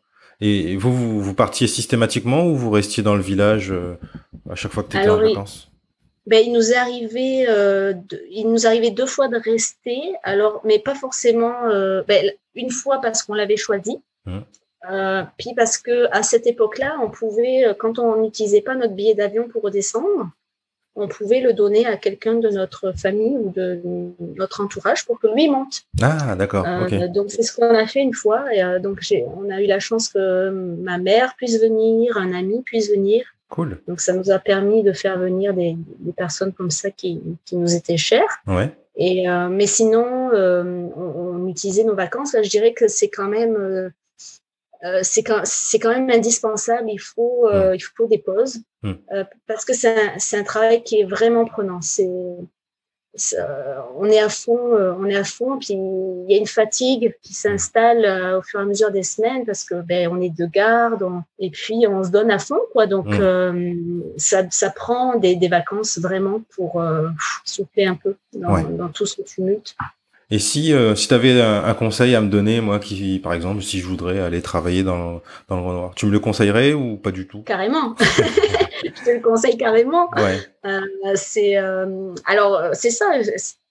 Et 0.40 0.76
vous, 0.76 0.92
vous, 0.92 1.20
vous, 1.20 1.34
partiez 1.34 1.66
systématiquement 1.66 2.44
ou 2.44 2.56
vous 2.56 2.70
restiez 2.70 3.02
dans 3.02 3.14
le 3.14 3.22
village 3.22 3.72
à 4.50 4.54
chaque 4.54 4.70
fois 4.70 4.82
que 4.82 4.90
tu 4.90 4.98
étais 4.98 5.08
en 5.08 5.16
vacances? 5.16 5.70
Ben, 6.26 6.42
il 6.44 6.52
nous 6.52 6.72
est 6.72 6.76
arrivé, 6.76 7.46
euh, 7.48 7.94
il 8.30 8.50
nous 8.50 8.66
arrivait 8.66 8.90
deux 8.90 9.06
fois 9.06 9.28
de 9.28 9.36
rester, 9.36 10.00
alors, 10.24 10.60
mais 10.64 10.80
pas 10.80 10.94
forcément 10.94 11.54
euh, 11.66 12.02
ben, 12.06 12.32
une 12.54 12.70
fois 12.70 13.00
parce 13.00 13.22
qu'on 13.22 13.34
l'avait 13.34 13.56
choisi, 13.56 14.00
mmh. 14.24 14.38
euh, 14.90 15.22
puis 15.38 15.54
parce 15.54 15.78
que 15.78 16.08
à 16.10 16.24
cette 16.24 16.46
époque-là, 16.48 16.96
on 17.02 17.10
pouvait, 17.10 17.66
quand 17.78 18.00
on 18.00 18.22
n'utilisait 18.22 18.60
pas 18.60 18.74
notre 18.74 18.94
billet 18.94 19.14
d'avion 19.14 19.46
pour 19.46 19.62
redescendre, 19.62 20.30
on 20.98 21.08
pouvait 21.08 21.40
le 21.40 21.52
donner 21.52 21.86
à 21.86 21.96
quelqu'un 21.98 22.34
de 22.34 22.48
notre 22.48 22.92
famille 22.92 23.36
ou 23.36 23.50
de 23.50 23.80
notre 24.34 24.62
entourage 24.62 25.04
pour 25.04 25.20
que 25.20 25.26
lui 25.26 25.48
monte. 25.48 25.82
Ah, 26.00 26.34
d'accord. 26.36 26.66
Donc 27.14 27.30
c'est 27.30 27.42
ce 27.42 27.54
qu'on 27.54 27.74
a 27.74 27.86
fait 27.86 28.00
une 28.00 28.14
fois. 28.14 28.46
Et, 28.54 28.80
donc 28.80 29.00
on 29.36 29.50
a 29.50 29.60
eu 29.60 29.66
la 29.66 29.78
chance 29.78 30.08
que 30.08 30.48
ma 30.48 30.96
mère 30.96 31.34
puisse 31.36 31.60
venir, 31.60 32.16
un 32.16 32.32
ami 32.32 32.62
puisse 32.62 32.90
venir. 32.90 33.35
Cool. 33.48 33.80
Donc 33.86 34.00
ça 34.00 34.12
nous 34.12 34.30
a 34.30 34.38
permis 34.38 34.82
de 34.82 34.92
faire 34.92 35.18
venir 35.18 35.54
des, 35.54 35.76
des 36.00 36.12
personnes 36.12 36.52
comme 36.52 36.70
ça 36.70 36.90
qui, 36.90 37.20
qui, 37.44 37.56
nous 37.56 37.74
étaient 37.74 37.96
chères. 37.96 38.42
Ouais. 38.46 38.76
Et 38.96 39.28
euh, 39.28 39.48
mais 39.48 39.66
sinon, 39.66 40.30
euh, 40.32 40.88
on, 40.96 41.44
on, 41.44 41.48
utilisait 41.48 41.84
nos 41.84 41.94
vacances. 41.94 42.32
Là, 42.32 42.42
je 42.42 42.50
dirais 42.50 42.72
que 42.72 42.88
c'est 42.88 43.08
quand 43.08 43.28
même 43.28 43.54
euh, 43.54 45.00
c'est 45.02 45.22
quand, 45.22 45.42
quand 45.80 45.90
même 45.90 46.10
indispensable. 46.10 46.90
Il 46.90 46.98
faut 46.98 47.48
mm. 47.48 47.74
il 47.74 47.80
faut 47.80 48.08
des 48.08 48.18
pauses 48.18 48.58
mm. 48.82 48.94
parce 49.46 49.64
que 49.64 49.74
c'est 49.74 49.96
un, 49.96 50.18
c'est 50.18 50.38
un 50.38 50.44
travail 50.44 50.82
qui 50.82 51.00
est 51.00 51.04
vraiment 51.04 51.44
prenant. 51.44 51.80
C'est 51.80 52.10
on 53.96 54.04
est 54.06 54.18
à 54.18 54.28
fond, 54.28 54.74
euh, 54.74 54.92
on 54.98 55.06
est 55.06 55.16
à 55.16 55.24
fond, 55.24 55.58
puis 55.58 55.74
il 55.74 56.26
y 56.28 56.34
a 56.34 56.38
une 56.38 56.46
fatigue 56.46 57.14
qui 57.22 57.34
s'installe 57.34 58.04
euh, 58.04 58.38
au 58.38 58.42
fur 58.42 58.60
et 58.60 58.62
à 58.62 58.66
mesure 58.66 58.90
des 58.90 59.02
semaines 59.02 59.44
parce 59.44 59.64
que 59.64 59.74
ben 59.82 60.08
on 60.08 60.20
est 60.20 60.36
de 60.36 60.46
garde, 60.46 61.02
et 61.38 61.50
puis 61.50 61.86
on 61.88 62.04
se 62.04 62.10
donne 62.10 62.30
à 62.30 62.38
fond 62.38 62.60
quoi. 62.72 62.86
Donc 62.86 63.06
mmh. 63.06 63.18
euh, 63.20 63.74
ça, 64.16 64.42
ça 64.50 64.70
prend 64.70 65.18
des, 65.18 65.36
des 65.36 65.48
vacances 65.48 65.98
vraiment 65.98 66.40
pour 66.54 66.82
souffler 67.44 67.86
un 67.86 67.94
peu 67.94 68.16
dans, 68.34 68.62
dans 68.62 68.88
tout 68.88 69.06
ce 69.06 69.22
tumulte. 69.22 69.74
Et 70.28 70.40
si, 70.40 70.72
euh, 70.72 70.96
si 70.96 71.06
tu 71.06 71.14
avais 71.14 71.40
un, 71.40 71.72
conseil 71.74 72.16
à 72.16 72.20
me 72.20 72.28
donner, 72.28 72.60
moi 72.60 72.80
qui, 72.80 73.20
par 73.20 73.32
exemple, 73.32 73.62
si 73.62 73.78
je 73.78 73.86
voudrais 73.86 74.18
aller 74.18 74.42
travailler 74.42 74.82
dans, 74.82 75.22
dans 75.48 75.56
le 75.56 75.62
Renoir, 75.62 75.92
tu 75.94 76.06
me 76.06 76.10
le 76.10 76.18
conseillerais 76.18 76.72
ou 76.72 76.96
pas 76.96 77.12
du 77.12 77.28
tout? 77.28 77.42
Carrément. 77.42 77.94
je 78.84 79.04
te 79.04 79.10
le 79.10 79.20
conseille 79.20 79.56
carrément. 79.56 80.08
Ouais. 80.16 80.38
Euh, 80.64 80.80
c'est 81.14 81.56
euh, 81.56 82.14
alors 82.24 82.70
c'est 82.72 82.90
ça. 82.90 83.06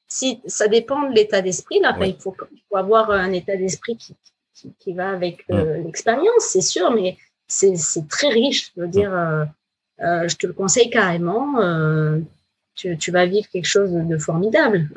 Si 0.07 0.39
ça 0.45 0.67
dépend 0.67 1.09
de 1.09 1.15
l'état 1.15 1.41
d'esprit 1.41 1.79
là, 1.79 1.95
il, 2.01 2.15
faut, 2.19 2.35
il, 2.51 2.61
faut, 2.69 2.77
avoir 2.77 3.09
un 3.09 3.31
état 3.31 3.55
d'esprit 3.55 3.97
qui, 3.97 4.15
qui, 4.53 4.73
qui, 4.77 4.93
va 4.93 5.09
avec 5.09 5.45
euh, 5.51 5.81
l'expérience, 5.83 6.43
c'est 6.43 6.61
sûr, 6.61 6.91
mais 6.91 7.17
c'est 7.47 7.75
très 8.07 8.29
riche. 8.29 8.71
Je 8.75 8.81
veux 8.81 8.87
dire, 8.87 9.11
je 9.99 10.35
te 10.35 10.47
le 10.47 10.53
conseille 10.53 10.89
carrément 10.89 11.59
tu, 12.75 12.97
tu, 12.97 13.11
vas 13.11 13.25
vivre 13.25 13.47
quelque 13.49 13.67
chose 13.67 13.91
de 13.93 14.17
formidable, 14.17 14.89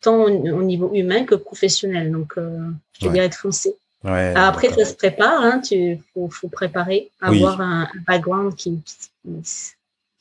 tant 0.00 0.24
au, 0.24 0.62
niveau 0.62 0.92
humain 0.94 1.24
que 1.24 1.34
professionnel. 1.34 2.12
Donc, 2.12 2.34
je 2.36 3.06
te 3.06 3.12
dirais 3.12 3.28
de 3.28 3.34
foncer. 3.34 3.76
Ouais, 4.04 4.32
Après, 4.36 4.70
ça 4.70 4.84
se 4.84 4.94
prépare, 4.94 5.40
hein, 5.40 5.60
tu 5.60 5.98
faut, 6.14 6.28
faut 6.30 6.48
préparer, 6.48 7.10
avoir 7.20 7.60
un, 7.60 7.82
un, 7.82 8.00
background 8.06 8.54
qui, 8.54 8.80
qui, 8.84 9.10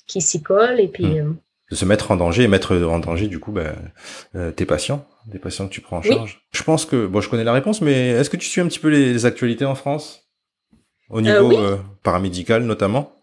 qui 0.07 0.21
s'y 0.21 0.41
colle 0.41 0.79
et 0.79 0.87
puis. 0.87 1.21
Hmm. 1.21 1.37
De 1.69 1.75
se 1.75 1.83
mettre 1.83 2.11
en 2.11 2.15
danger 2.15 2.43
et 2.43 2.47
mettre 2.47 2.77
en 2.77 2.97
danger 2.99 3.27
du 3.27 3.39
coup 3.39 3.51
bah, 3.51 3.73
euh, 4.35 4.51
tes 4.51 4.65
patients, 4.65 5.05
des 5.25 5.37
patients 5.37 5.67
que 5.67 5.73
tu 5.73 5.81
prends 5.81 5.97
en 5.97 6.01
charge. 6.01 6.47
Je 6.51 6.63
pense 6.63 6.85
que 6.85 7.05
bon, 7.05 7.19
je 7.19 7.29
connais 7.29 7.43
la 7.43 7.51
réponse, 7.51 7.81
mais 7.81 8.07
est-ce 8.11 8.29
que 8.29 8.37
tu 8.37 8.47
suis 8.47 8.61
un 8.61 8.67
petit 8.67 8.79
peu 8.79 8.87
les, 8.87 9.11
les 9.11 9.25
actualités 9.25 9.65
en 9.65 9.75
France? 9.75 10.29
Au 11.09 11.19
niveau 11.19 11.49
oui. 11.49 11.77
paramédical 12.03 12.63
notamment? 12.63 13.16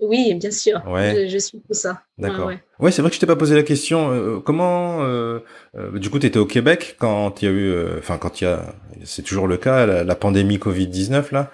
Oui, 0.00 0.34
bien 0.34 0.50
sûr. 0.50 0.82
Ouais. 0.86 1.26
Je, 1.26 1.32
je 1.32 1.38
suis 1.38 1.58
tout 1.58 1.74
ça. 1.74 2.02
D'accord. 2.18 2.46
Ouais, 2.46 2.54
ouais. 2.54 2.84
ouais 2.86 2.90
c'est 2.90 3.02
vrai 3.02 3.10
que 3.10 3.14
je 3.14 3.20
t'ai 3.20 3.26
pas 3.26 3.36
posé 3.36 3.54
la 3.54 3.62
question. 3.62 4.10
Euh, 4.12 4.40
comment, 4.40 5.02
euh, 5.02 5.40
euh, 5.76 5.98
du 5.98 6.10
coup, 6.10 6.18
tu 6.18 6.26
étais 6.26 6.38
au 6.38 6.46
Québec 6.46 6.96
quand 6.98 7.42
il 7.42 7.44
y 7.44 7.48
a 7.48 7.50
eu, 7.52 7.74
enfin 7.98 8.18
quand 8.18 8.40
il 8.40 8.44
y 8.44 8.46
a, 8.46 8.74
c'est 9.04 9.22
toujours 9.22 9.46
le 9.46 9.56
cas, 9.56 9.86
la, 9.86 10.04
la 10.04 10.14
pandémie 10.14 10.58
Covid 10.58 10.86
19 10.86 11.32
là. 11.32 11.50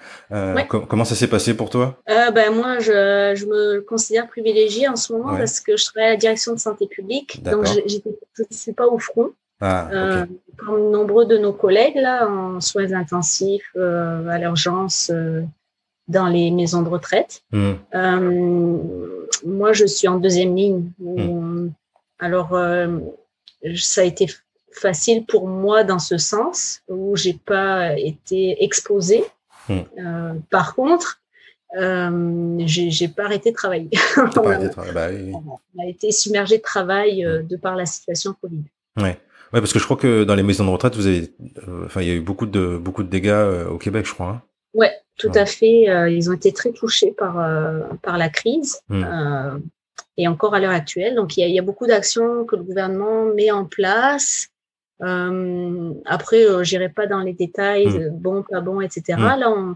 Com 0.68 0.86
comment 0.86 1.04
ça 1.04 1.14
s'est 1.14 1.28
passé 1.28 1.54
pour 1.54 1.70
toi? 1.70 2.00
Ben 2.06 2.54
moi, 2.54 2.78
je, 2.78 3.34
je, 3.36 3.46
me 3.46 3.80
considère 3.80 4.26
privilégiée 4.28 4.88
en 4.88 4.96
ce 4.96 5.12
moment 5.12 5.36
parce 5.36 5.60
que 5.60 5.76
je 5.76 5.84
travaille 5.84 6.08
à 6.08 6.12
la 6.12 6.16
direction 6.16 6.52
de 6.52 6.58
santé 6.58 6.86
publique, 6.86 7.42
donc 7.42 7.66
je 7.66 7.80
ne 8.00 8.46
suis 8.50 8.72
pas 8.72 8.86
au 8.86 8.98
front. 8.98 9.30
Ah, 9.60 9.88
Euh, 9.90 10.26
comme 10.58 10.90
nombreux 10.90 11.24
de 11.24 11.38
nos 11.38 11.52
collègues 11.52 11.96
là, 11.96 12.28
en 12.28 12.60
soins 12.60 12.92
intensifs, 12.92 13.70
euh, 13.76 14.28
à 14.28 14.38
l'urgence, 14.38 15.10
euh, 15.12 15.42
dans 16.08 16.26
les 16.26 16.50
maisons 16.50 16.82
de 16.82 16.88
retraite. 16.88 17.42
Hmm. 17.52 17.72
Euh, 17.94 18.78
moi, 19.44 19.72
je 19.72 19.86
suis 19.86 20.08
en 20.08 20.18
deuxième 20.18 20.54
ligne. 20.54 20.90
Hmm. 20.98 21.68
Alors, 22.18 22.54
euh, 22.54 22.98
ça 23.76 24.02
a 24.02 24.04
été 24.04 24.26
facile 24.72 25.24
pour 25.24 25.48
moi 25.48 25.84
dans 25.84 25.98
ce 25.98 26.18
sens 26.18 26.82
où 26.88 27.16
j'ai 27.16 27.34
pas 27.34 27.98
été 27.98 28.62
exposée. 28.62 29.24
Hmm. 29.68 29.80
Euh, 29.98 30.34
par 30.50 30.74
contre, 30.74 31.20
j'ai 31.74 33.08
pas 33.08 33.24
arrêté 33.24 33.50
de 33.50 33.56
travailler. 33.56 33.90
On, 34.16 34.20
arrêté 34.46 34.64
a, 34.64 34.68
de 34.68 34.72
travailler. 34.72 34.92
Bah, 34.94 35.08
oui. 35.10 35.32
on 35.76 35.82
a 35.82 35.86
été 35.88 36.12
submergé 36.12 36.58
de 36.58 36.62
travail 36.62 37.22
de 37.22 37.56
par 37.56 37.74
la 37.74 37.86
situation 37.86 38.34
Covid. 38.40 38.62
Ouais. 38.98 39.18
Ouais, 39.52 39.60
parce 39.60 39.72
que 39.72 39.78
je 39.78 39.84
crois 39.84 39.96
que 39.96 40.24
dans 40.24 40.34
les 40.34 40.42
maisons 40.42 40.64
de 40.64 40.70
retraite, 40.70 40.96
vous 40.96 41.06
avez, 41.06 41.32
enfin, 41.84 42.02
il 42.02 42.08
y 42.08 42.10
a 42.10 42.14
eu 42.14 42.20
beaucoup 42.20 42.46
de 42.46 42.76
beaucoup 42.78 43.04
de 43.04 43.08
dégâts 43.08 43.66
au 43.70 43.78
Québec, 43.78 44.04
je 44.06 44.12
crois. 44.12 44.28
Hein. 44.28 44.42
Ouais, 44.76 44.92
tout 45.18 45.30
Ouais. 45.30 45.38
à 45.38 45.46
fait. 45.46 45.88
Euh, 45.88 46.08
ils 46.10 46.28
ont 46.30 46.34
été 46.34 46.52
très 46.52 46.70
touchés 46.72 47.12
par 47.12 47.38
euh, 47.40 47.80
par 48.02 48.16
la 48.18 48.28
crise 48.28 48.80
Hmm. 48.88 49.04
euh, 49.04 49.58
et 50.18 50.28
encore 50.28 50.54
à 50.54 50.60
l'heure 50.60 50.70
actuelle. 50.82 51.14
Donc 51.14 51.36
il 51.36 51.40
y 51.40 51.44
a, 51.44 51.46
il 51.48 51.54
y 51.54 51.58
a 51.58 51.62
beaucoup 51.62 51.86
d'actions 51.86 52.44
que 52.44 52.54
le 52.56 52.62
gouvernement 52.62 53.24
met 53.34 53.50
en 53.50 53.64
place. 53.64 54.48
Après, 56.06 56.44
j'irai 56.64 56.88
pas 56.88 57.06
dans 57.06 57.20
les 57.20 57.32
détails, 57.34 57.86
Hmm. 57.88 58.08
bon, 58.10 58.42
pas 58.48 58.60
bon, 58.60 58.80
etc. 58.80 59.02
Hmm. 59.18 59.38
Là, 59.40 59.50
on... 59.50 59.74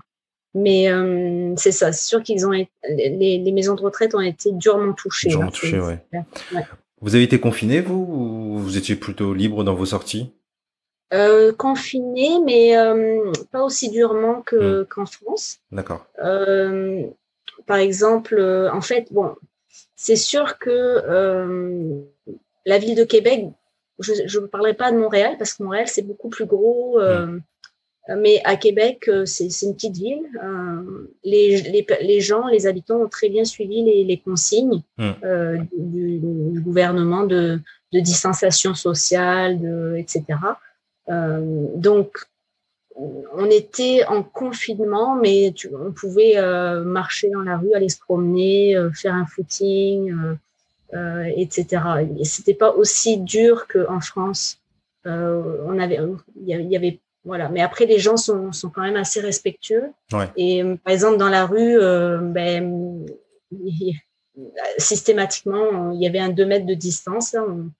mais 0.54 0.88
c'est 1.56 1.72
ça. 1.72 1.92
C'est 1.92 2.06
sûr 2.08 2.22
qu'ils 2.22 2.46
ont 2.46 2.52
été- 2.52 2.70
les, 2.88 3.38
les 3.38 3.52
maisons 3.52 3.74
de 3.74 3.82
retraite 3.82 4.14
ont 4.14 4.20
été 4.20 4.50
durement 4.52 4.92
touchées. 4.92 5.28
Durement 5.28 5.46
là, 5.46 5.50
touchées. 5.52 5.80
Ouais. 5.80 5.98
Vous 7.02 7.14
avez 7.14 7.24
été 7.24 7.40
confiné, 7.40 7.80
vous, 7.80 7.94
ou 7.94 8.58
vous 8.58 8.76
étiez 8.76 8.94
plutôt 8.96 9.32
libre 9.32 9.64
dans 9.64 9.74
vos 9.74 9.86
sorties? 9.86 10.32
Euh, 11.12 11.52
confinés, 11.52 12.38
mais 12.44 12.76
euh, 12.76 13.32
pas 13.50 13.62
aussi 13.64 13.90
durement 13.90 14.38
Hmm. 14.38 14.42
que 14.46 14.82
qu'en 14.84 15.06
France. 15.06 15.58
D'accord. 15.72 16.06
Euh, 16.22 17.02
par 17.66 17.78
exemple, 17.78 18.36
euh, 18.38 18.70
en 18.72 18.80
fait, 18.80 19.08
bon, 19.10 19.34
c'est 19.96 20.14
sûr 20.16 20.58
que 20.58 20.76
la 22.66 22.78
ville 22.78 22.94
de 22.94 23.04
Québec, 23.04 23.46
je 23.98 24.38
ne 24.38 24.46
parlerai 24.46 24.74
pas 24.74 24.92
de 24.92 24.98
Montréal 24.98 25.34
parce 25.38 25.54
que 25.54 25.62
Montréal 25.62 25.86
c'est 25.88 26.02
beaucoup 26.02 26.28
plus 26.28 26.46
gros, 26.46 27.00
euh, 27.00 27.38
mais 28.16 28.40
à 28.44 28.56
Québec 28.56 29.10
c'est 29.24 29.50
c'est 29.50 29.66
une 29.66 29.74
petite 29.74 29.96
ville. 29.96 30.22
Les, 31.24 31.60
les, 31.62 31.86
les 32.02 32.20
gens, 32.20 32.46
les 32.46 32.66
habitants 32.66 33.00
ont 33.02 33.08
très 33.08 33.28
bien 33.28 33.44
suivi 33.44 33.82
les, 33.82 34.04
les 34.04 34.18
consignes 34.18 34.82
Mm. 34.96 35.10
euh, 35.24 35.58
du, 35.76 36.18
du 36.18 36.60
gouvernement 36.60 37.24
de, 37.24 37.58
de 37.92 38.00
distanciation 38.00 38.74
sociale, 38.74 39.60
de, 39.60 39.96
etc. 39.98 40.24
Euh, 41.10 41.66
donc 41.74 42.30
on 43.32 43.46
était 43.46 44.04
en 44.06 44.22
confinement, 44.22 45.14
mais 45.16 45.52
tu, 45.54 45.70
on 45.74 45.92
pouvait 45.92 46.36
euh, 46.36 46.82
marcher 46.82 47.30
dans 47.30 47.42
la 47.42 47.56
rue, 47.56 47.72
aller 47.74 47.88
se 47.88 47.98
promener, 47.98 48.76
euh, 48.76 48.90
faire 48.90 49.14
un 49.14 49.26
footing, 49.26 50.14
euh, 50.94 51.24
etc. 51.36 51.82
Et 52.18 52.24
c'était 52.24 52.54
pas 52.54 52.72
aussi 52.72 53.18
dur 53.18 53.66
qu'en 53.68 54.00
France. 54.00 54.58
On 55.06 55.78
avait, 55.78 55.98
il 56.46 56.70
y, 56.70 56.76
avait, 56.76 56.98
voilà. 57.24 57.48
Mais 57.48 57.62
après, 57.62 57.86
les 57.86 57.98
gens 57.98 58.18
sont, 58.18 58.52
sont 58.52 58.68
quand 58.68 58.82
même 58.82 58.96
assez 58.96 59.20
respectueux. 59.20 59.86
Ouais. 60.12 60.28
Et 60.36 60.62
par 60.84 60.92
exemple, 60.92 61.16
dans 61.16 61.30
la 61.30 61.46
rue, 61.46 61.78
ben, 61.78 63.06
systématiquement, 64.76 65.92
il 65.92 66.02
y 66.02 66.06
avait 66.06 66.18
un 66.18 66.28
2 66.28 66.44
mètres 66.44 66.66
de 66.66 66.74
distance. 66.74 67.32
Là, 67.32 67.46
on, 67.48 67.70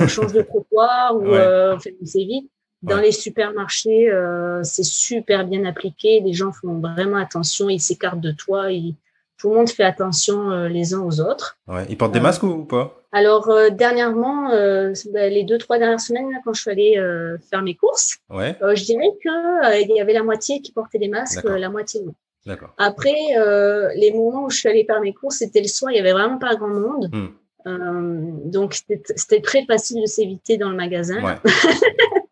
on 0.00 0.08
change 0.08 0.32
de 0.32 0.42
trottoir 0.42 1.14
ou 1.14 1.28
Ouais. 1.28 1.74
on 1.74 1.78
fait 1.78 1.94
vite. 2.14 2.50
Dans 2.84 2.96
Ouais. 2.96 3.02
les 3.02 3.12
supermarchés, 3.12 4.10
euh, 4.10 4.62
c'est 4.62 4.84
super 4.84 5.46
bien 5.46 5.64
appliqué. 5.64 6.20
Les 6.24 6.32
gens 6.32 6.52
font 6.52 6.78
vraiment 6.80 7.16
attention. 7.16 7.68
Ils 7.68 7.80
s'écartent 7.80 8.20
de 8.20 8.30
toi. 8.32 8.70
Ils, 8.72 8.94
tout 9.38 9.50
le 9.50 9.56
monde 9.56 9.68
fait 9.70 9.84
attention 9.84 10.50
euh, 10.50 10.68
les 10.68 10.94
uns 10.94 11.00
aux 11.00 11.20
autres. 11.20 11.56
Ouais. 11.66 11.84
Ils 11.88 11.96
portent 11.96 12.12
des 12.12 12.18
Euh, 12.20 12.22
masques 12.22 12.42
ou, 12.44 12.64
pas? 12.64 12.94
Alors 13.12 13.48
euh, 13.48 13.70
dernièrement, 13.70 14.50
euh, 14.50 14.92
ben, 15.12 15.32
les 15.32 15.44
deux 15.44 15.58
trois 15.58 15.78
dernières 15.78 16.00
semaines, 16.00 16.30
là, 16.32 16.38
quand 16.44 16.52
je 16.52 16.60
suis 16.62 16.70
allée 16.70 16.98
euh, 16.98 17.36
faire 17.50 17.62
mes 17.62 17.74
courses, 17.74 18.18
Ouais. 18.30 18.56
euh, 18.62 18.74
je 18.74 18.84
dirais 18.84 19.10
que 19.22 19.28
euh, 19.72 19.78
il 19.80 19.90
y 19.96 20.00
avait 20.00 20.12
la 20.12 20.22
moitié 20.24 20.60
qui 20.60 20.72
portait 20.72 20.98
des 20.98 21.08
masques, 21.08 21.44
la 21.44 21.70
moitié 21.70 22.00
non. 22.02 22.14
Après, 22.76 23.14
euh, 23.38 23.88
les 23.96 24.12
moments 24.12 24.44
où 24.44 24.50
je 24.50 24.58
suis 24.58 24.68
allée 24.68 24.84
faire 24.84 25.00
mes 25.00 25.14
courses, 25.14 25.36
c'était 25.36 25.62
le 25.62 25.68
soir. 25.68 25.92
Il 25.92 25.96
y 25.96 26.00
avait 26.00 26.12
vraiment 26.12 26.36
pas 26.38 26.54
grand 26.56 26.68
monde. 26.68 27.08
Hmm. 27.10 27.28
Euh, 27.66 28.30
donc 28.44 28.74
c'était 28.74 29.00
c'était 29.16 29.40
très 29.40 29.64
facile 29.64 30.02
de 30.02 30.06
s'éviter 30.06 30.58
dans 30.58 30.68
le 30.68 30.76
magasin. 30.76 31.22
Ouais. 31.24 31.36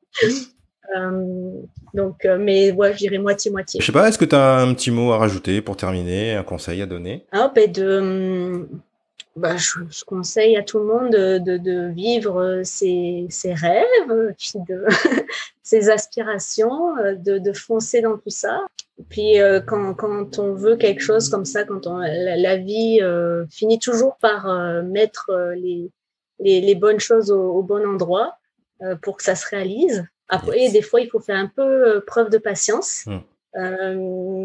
Euh, 0.96 1.62
donc, 1.94 2.24
euh, 2.24 2.38
mais 2.38 2.72
ouais, 2.72 2.92
je 2.92 2.98
dirais 2.98 3.18
moitié-moitié. 3.18 3.80
Je 3.80 3.86
sais 3.86 3.92
pas, 3.92 4.08
est-ce 4.08 4.18
que 4.18 4.24
tu 4.24 4.34
as 4.34 4.58
un 4.58 4.74
petit 4.74 4.90
mot 4.90 5.12
à 5.12 5.18
rajouter 5.18 5.62
pour 5.62 5.76
terminer, 5.76 6.34
un 6.34 6.42
conseil 6.42 6.82
à 6.82 6.86
donner? 6.86 7.24
Ah, 7.32 7.50
ben 7.54 7.70
de, 7.70 8.68
bah, 9.36 9.56
je, 9.56 9.78
je 9.90 10.04
conseille 10.04 10.56
à 10.56 10.62
tout 10.62 10.78
le 10.78 10.84
monde 10.84 11.10
de, 11.10 11.38
de, 11.38 11.56
de 11.56 11.88
vivre 11.92 12.60
ses, 12.64 13.26
ses 13.30 13.54
rêves, 13.54 14.34
puis 14.36 14.52
de 14.68 14.84
ses 15.62 15.88
aspirations, 15.88 16.96
euh, 16.98 17.14
de, 17.14 17.38
de 17.38 17.52
foncer 17.52 18.02
dans 18.02 18.18
tout 18.18 18.30
ça. 18.30 18.60
Puis 19.08 19.40
euh, 19.40 19.60
quand, 19.60 19.94
quand 19.94 20.38
on 20.38 20.52
veut 20.52 20.76
quelque 20.76 21.00
chose 21.00 21.28
comme 21.28 21.46
ça, 21.46 21.64
quand 21.64 21.86
on, 21.86 21.98
la, 21.98 22.36
la 22.36 22.56
vie 22.56 22.98
euh, 23.00 23.46
finit 23.50 23.78
toujours 23.78 24.16
par 24.18 24.48
euh, 24.48 24.82
mettre 24.82 25.30
euh, 25.30 25.54
les, 25.54 25.90
les, 26.38 26.60
les 26.60 26.74
bonnes 26.74 27.00
choses 27.00 27.30
au, 27.30 27.52
au 27.52 27.62
bon 27.62 27.86
endroit 27.86 28.26
euh, 28.26 28.41
pour 29.02 29.16
que 29.16 29.22
ça 29.22 29.34
se 29.34 29.46
réalise. 29.48 30.04
Après, 30.28 30.58
Yes. 30.60 30.72
des 30.72 30.82
fois, 30.82 31.00
il 31.00 31.08
faut 31.10 31.20
faire 31.20 31.36
un 31.36 31.50
peu 31.54 31.62
euh, 31.62 32.00
preuve 32.06 32.30
de 32.30 32.38
patience, 32.38 33.04
Mm. 33.06 33.18
Euh, 33.54 33.96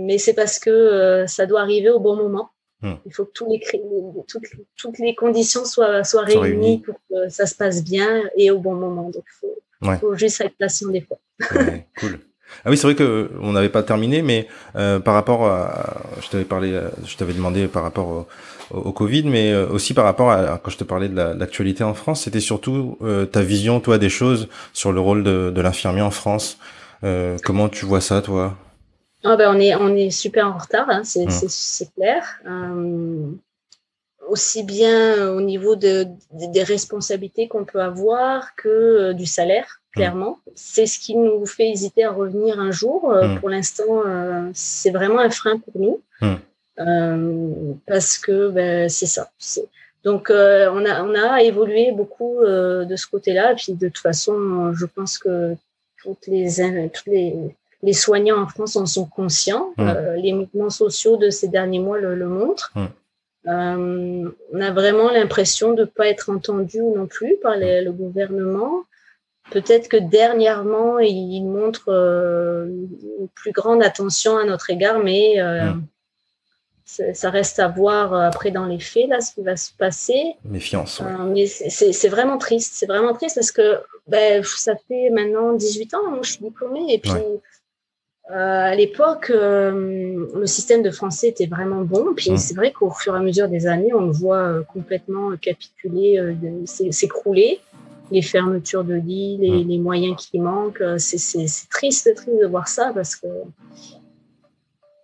mais 0.05 0.17
c'est 0.17 0.33
parce 0.33 0.59
que 0.59 0.69
euh, 0.69 1.27
ça 1.27 1.45
doit 1.45 1.61
arriver 1.61 1.89
au 1.89 1.99
bon 2.01 2.17
moment. 2.17 2.49
Mm. 2.81 2.95
Il 3.05 3.13
faut 3.13 3.23
que 3.23 3.31
tous 3.31 3.49
les, 3.49 3.61
toutes, 4.27 4.43
toutes 4.75 4.99
les 4.99 5.15
conditions 5.15 5.63
soient, 5.63 6.03
soient 6.03 6.27
Soient 6.29 6.41
réunies 6.41 6.41
réunies. 6.65 6.77
pour 6.81 6.95
que 7.09 7.29
ça 7.29 7.45
se 7.45 7.55
passe 7.55 7.83
bien 7.85 8.23
et 8.35 8.51
au 8.51 8.59
bon 8.59 8.73
moment. 8.75 9.09
Donc, 9.09 9.23
il 9.25 9.37
faut, 9.39 9.55
Ouais. 9.89 9.97
faut 9.99 10.13
juste 10.15 10.41
être 10.41 10.57
patient 10.57 10.89
des 10.89 11.01
fois. 11.01 11.19
Ouais, 11.53 11.87
cool. 11.99 12.19
Ah 12.65 12.69
oui, 12.69 12.77
c'est 12.77 12.87
vrai 12.87 12.95
que 12.95 13.29
on 13.41 13.51
n'avait 13.53 13.69
pas 13.69 13.83
terminé, 13.83 14.21
mais 14.21 14.47
euh, 14.75 14.99
par 14.99 15.13
rapport 15.13 15.45
à, 15.47 16.01
je 16.21 16.29
t'avais 16.29 16.45
parlé, 16.45 16.71
euh, 16.73 16.89
je 17.05 17.15
t'avais 17.17 17.33
demandé 17.33 17.67
par 17.67 17.83
rapport 17.83 18.07
au, 18.07 18.27
au, 18.71 18.79
au 18.79 18.91
Covid, 18.91 19.23
mais 19.23 19.51
euh, 19.51 19.67
aussi 19.69 19.93
par 19.93 20.05
rapport 20.05 20.31
à 20.31 20.57
quand 20.63 20.71
je 20.71 20.77
te 20.77 20.83
parlais 20.83 21.09
de 21.09 21.15
la- 21.15 21.33
de 21.33 21.39
l'actualité 21.39 21.83
en 21.83 21.93
France, 21.93 22.23
c'était 22.23 22.39
surtout 22.39 22.97
euh, 23.01 23.25
ta 23.25 23.41
vision, 23.41 23.79
toi, 23.79 23.97
des 23.97 24.09
choses 24.09 24.47
sur 24.73 24.91
le 24.91 24.99
rôle 24.99 25.23
de, 25.23 25.51
de 25.53 25.61
l'infirmier 25.61 26.01
en 26.01 26.11
France. 26.11 26.57
Euh, 27.03 27.37
comment 27.43 27.69
tu 27.69 27.85
vois 27.85 28.01
ça, 28.01 28.21
toi? 28.21 28.55
Ah 29.23 29.35
ben 29.35 29.53
on 29.55 29.59
est 29.59 29.75
on 29.75 29.95
est 29.95 30.09
super 30.11 30.47
en 30.47 30.57
retard, 30.57 30.89
hein, 30.89 31.01
c'est 31.03 31.25
Mm. 31.25 31.29
c'est- 31.49 31.93
clair. 31.95 32.23
Euh, 32.47 33.25
aussi 34.27 34.63
bien 34.63 35.29
au 35.31 35.41
niveau 35.41 35.75
de, 35.75 36.03
de- 36.33 36.51
des 36.51 36.63
responsabilités 36.63 37.47
qu'on 37.47 37.65
peut 37.65 37.81
avoir 37.81 38.55
que 38.55 38.67
euh, 38.67 39.13
du 39.13 39.25
salaire, 39.25 39.81
clairement. 39.97 40.39
C'est 40.55 40.85
ce 40.85 40.97
qui 40.99 41.15
nous 41.15 41.45
fait 41.45 41.69
hésiter 41.69 42.03
à 42.03 42.11
revenir 42.11 42.59
un 42.59 42.71
jour. 42.71 43.11
Euh, 43.11 43.27
Mm. 43.27 43.39
Pour 43.39 43.49
l'instant, 43.49 44.01
euh, 44.05 44.49
c'est 44.53 44.91
vraiment 44.91 45.19
un 45.19 45.29
frein 45.29 45.57
pour 45.59 45.81
nous 45.81 46.01
Mm. 46.21 46.35
Euh, 46.79 47.73
parce 47.87 48.17
que 48.17 48.49
ben, 48.49 48.87
c'est 48.89 49.07
ça. 49.07 49.29
Donc 50.03 50.29
euh, 50.29 50.69
on 50.73 50.85
a 50.85 51.03
on 51.03 51.13
a 51.15 51.41
évolué 51.41 51.91
beaucoup 51.91 52.39
euh, 52.39 52.85
de 52.85 52.95
ce 52.95 53.07
côté-là. 53.07 53.55
Puis 53.55 53.73
de 53.73 53.87
toute 53.87 53.97
façon, 53.97 54.73
je 54.73 54.85
pense 54.85 55.17
que 55.17 55.55
toutes 56.03 56.27
les 56.27 56.47
toutes 56.93 57.07
les 57.07 57.35
les 57.83 57.93
soignants 57.93 58.41
en 58.41 58.47
France 58.47 58.75
en 58.75 58.85
sont 58.85 59.05
conscients. 59.05 59.73
Mm. 59.77 59.87
Euh, 59.87 60.15
les 60.17 60.33
mouvements 60.33 60.69
sociaux 60.69 61.17
de 61.17 61.29
ces 61.29 61.47
derniers 61.47 61.79
mois 61.79 61.97
le, 61.99 62.15
le 62.15 62.27
montrent. 62.27 62.71
On 63.45 64.61
a 64.67 64.71
vraiment 64.71 65.09
l'impression 65.09 65.73
de 65.73 65.81
ne 65.81 65.85
pas 65.85 66.07
être 66.07 66.29
entendu 66.29 66.81
non 66.81 67.07
plus 67.07 67.37
par 67.41 67.53
le 67.57 67.89
gouvernement. 67.91 68.83
Peut-être 69.51 69.87
que 69.87 69.97
dernièrement, 69.97 70.99
il 70.99 71.43
montre 71.45 71.89
une 71.89 73.29
plus 73.33 73.51
grande 73.51 73.81
attention 73.81 74.37
à 74.37 74.43
notre 74.43 74.69
égard, 74.69 74.99
mais 74.99 75.35
mmh 75.39 75.81
ça 76.87 77.29
reste 77.29 77.59
à 77.59 77.67
voir 77.67 78.13
euh, 78.13 78.21
après 78.21 78.51
dans 78.51 78.65
les 78.65 78.79
faits, 78.79 79.09
là, 79.09 79.19
ce 79.19 79.33
qui 79.33 79.41
va 79.41 79.57
se 79.57 79.71
passer. 79.73 80.35
Méfiance. 80.45 81.01
Euh, 81.01 81.25
mais 81.25 81.45
c'est 81.45 82.07
vraiment 82.07 82.37
triste. 82.37 82.73
C'est 82.75 82.85
vraiment 82.85 83.13
triste 83.13 83.35
parce 83.35 83.51
que 83.51 83.79
ben, 84.07 84.43
ça 84.43 84.73
fait 84.87 85.09
maintenant 85.09 85.53
18 85.53 85.93
ans, 85.95 86.09
moi 86.09 86.19
je 86.21 86.31
suis 86.31 86.43
diplômée. 86.43 86.93
Et 86.93 86.99
puis, 86.99 87.11
euh, 87.11 88.33
à 88.33 88.75
l'époque, 88.75 89.29
le 89.29 90.45
système 90.45 90.81
de 90.81 90.91
français 90.91 91.27
était 91.27 91.45
vraiment 91.45 91.81
bon. 91.81 92.13
Puis 92.15 92.31
mmh. 92.31 92.37
c'est 92.37 92.55
vrai 92.55 92.71
qu'au 92.71 92.89
fur 92.89 93.15
et 93.15 93.17
à 93.17 93.21
mesure 93.21 93.49
des 93.49 93.67
années, 93.67 93.93
on 93.93 94.01
le 94.01 94.11
voit 94.11 94.63
complètement 94.71 95.35
capituler, 95.37 96.19
s'écrouler. 96.65 97.59
Les 98.11 98.21
fermetures 98.21 98.83
de 98.83 98.95
lits, 98.95 99.37
les, 99.37 99.63
mmh. 99.63 99.67
les 99.67 99.77
moyens 99.79 100.15
qui 100.17 100.39
manquent. 100.39 100.83
C'est 100.97 101.45
triste, 101.69 102.13
triste 102.15 102.39
de 102.41 102.47
voir 102.47 102.67
ça 102.67 102.91
parce 102.93 103.15
que 103.15 103.27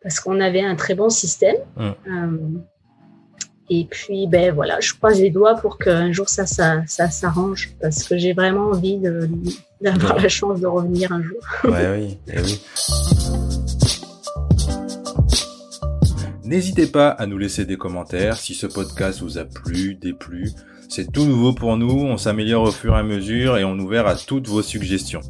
parce 0.03 0.19
qu'on 0.19 0.39
avait 0.41 0.61
un 0.61 0.75
très 0.75 0.95
bon 0.95 1.09
système. 1.09 1.55
Mm. 1.77 1.89
Euh, 2.07 2.37
et 3.69 3.87
puis, 3.89 4.27
ben 4.27 4.53
voilà, 4.53 4.79
je 4.81 4.93
croise 4.93 5.19
les 5.19 5.29
doigts 5.29 5.55
pour 5.55 5.77
qu'un 5.77 6.11
jour 6.11 6.27
ça, 6.27 6.45
ça, 6.45 6.83
ça 6.85 7.09
s'arrange, 7.09 7.71
parce 7.81 8.03
que 8.03 8.17
j'ai 8.17 8.33
vraiment 8.33 8.67
envie 8.67 8.99
d'avoir 9.81 10.19
la 10.19 10.27
chance 10.27 10.59
de 10.59 10.67
revenir 10.67 11.13
un 11.13 11.23
jour. 11.23 11.39
ouais, 11.63 12.17
oui, 12.27 12.35
oui. 12.35 12.61
N'hésitez 16.43 16.87
pas 16.87 17.07
à 17.07 17.25
nous 17.25 17.37
laisser 17.37 17.65
des 17.65 17.77
commentaires 17.77 18.35
si 18.35 18.53
ce 18.53 18.67
podcast 18.67 19.21
vous 19.21 19.37
a 19.37 19.45
plu, 19.45 19.95
déplu. 19.95 20.51
C'est 20.89 21.11
tout 21.11 21.25
nouveau 21.25 21.53
pour 21.53 21.77
nous, 21.77 21.89
on 21.89 22.17
s'améliore 22.17 22.63
au 22.63 22.71
fur 22.71 22.95
et 22.95 22.99
à 22.99 23.03
mesure 23.03 23.57
et 23.57 23.63
on 23.63 23.77
est 23.77 23.81
ouvert 23.81 24.07
à 24.07 24.15
toutes 24.15 24.47
vos 24.47 24.61
suggestions. 24.61 25.21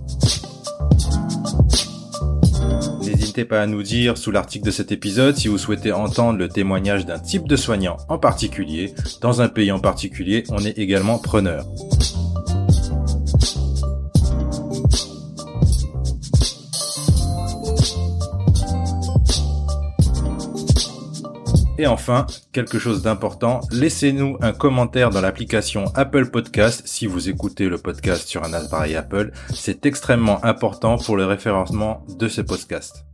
N'hésitez 3.01 3.45
pas 3.45 3.62
à 3.62 3.68
nous 3.68 3.84
dire 3.84 4.18
sous 4.18 4.32
l'article 4.32 4.66
de 4.66 4.72
cet 4.72 4.91
épisode 4.91 5.36
si 5.36 5.47
vous 5.47 5.58
souhaitez 5.58 5.91
entendre 5.91 6.38
le 6.38 6.49
témoignage 6.49 7.06
d'un 7.06 7.20
type 7.20 7.47
de 7.47 7.56
soignant 7.56 7.97
en 8.10 8.18
particulier. 8.18 8.93
Dans 9.22 9.41
un 9.41 9.49
pays 9.49 9.72
en 9.72 9.80
particulier, 9.80 10.43
on 10.49 10.60
est 10.60 10.78
également 10.78 11.18
preneur. 11.18 11.66
Et 21.80 21.88
enfin, 21.88 22.28
quelque 22.52 22.78
chose 22.78 23.02
d'important, 23.02 23.62
laissez-nous 23.72 24.38
un 24.42 24.54
commentaire 24.54 25.10
dans 25.10 25.22
l'application 25.22 25.86
Apple 25.96 26.30
Podcast 26.30 26.84
si 26.86 27.08
vous 27.08 27.30
écoutez 27.30 27.68
le 27.68 27.80
podcast 27.80 28.28
sur 28.28 28.44
un 28.44 28.54
appareil 28.54 28.96
Apple. 28.96 29.32
C'est 29.52 29.86
extrêmement 29.88 30.44
important 30.46 30.98
pour 30.98 31.18
le 31.18 31.26
référencement 31.26 32.06
de 32.20 32.28
ce 32.28 32.42
podcast. 32.42 33.06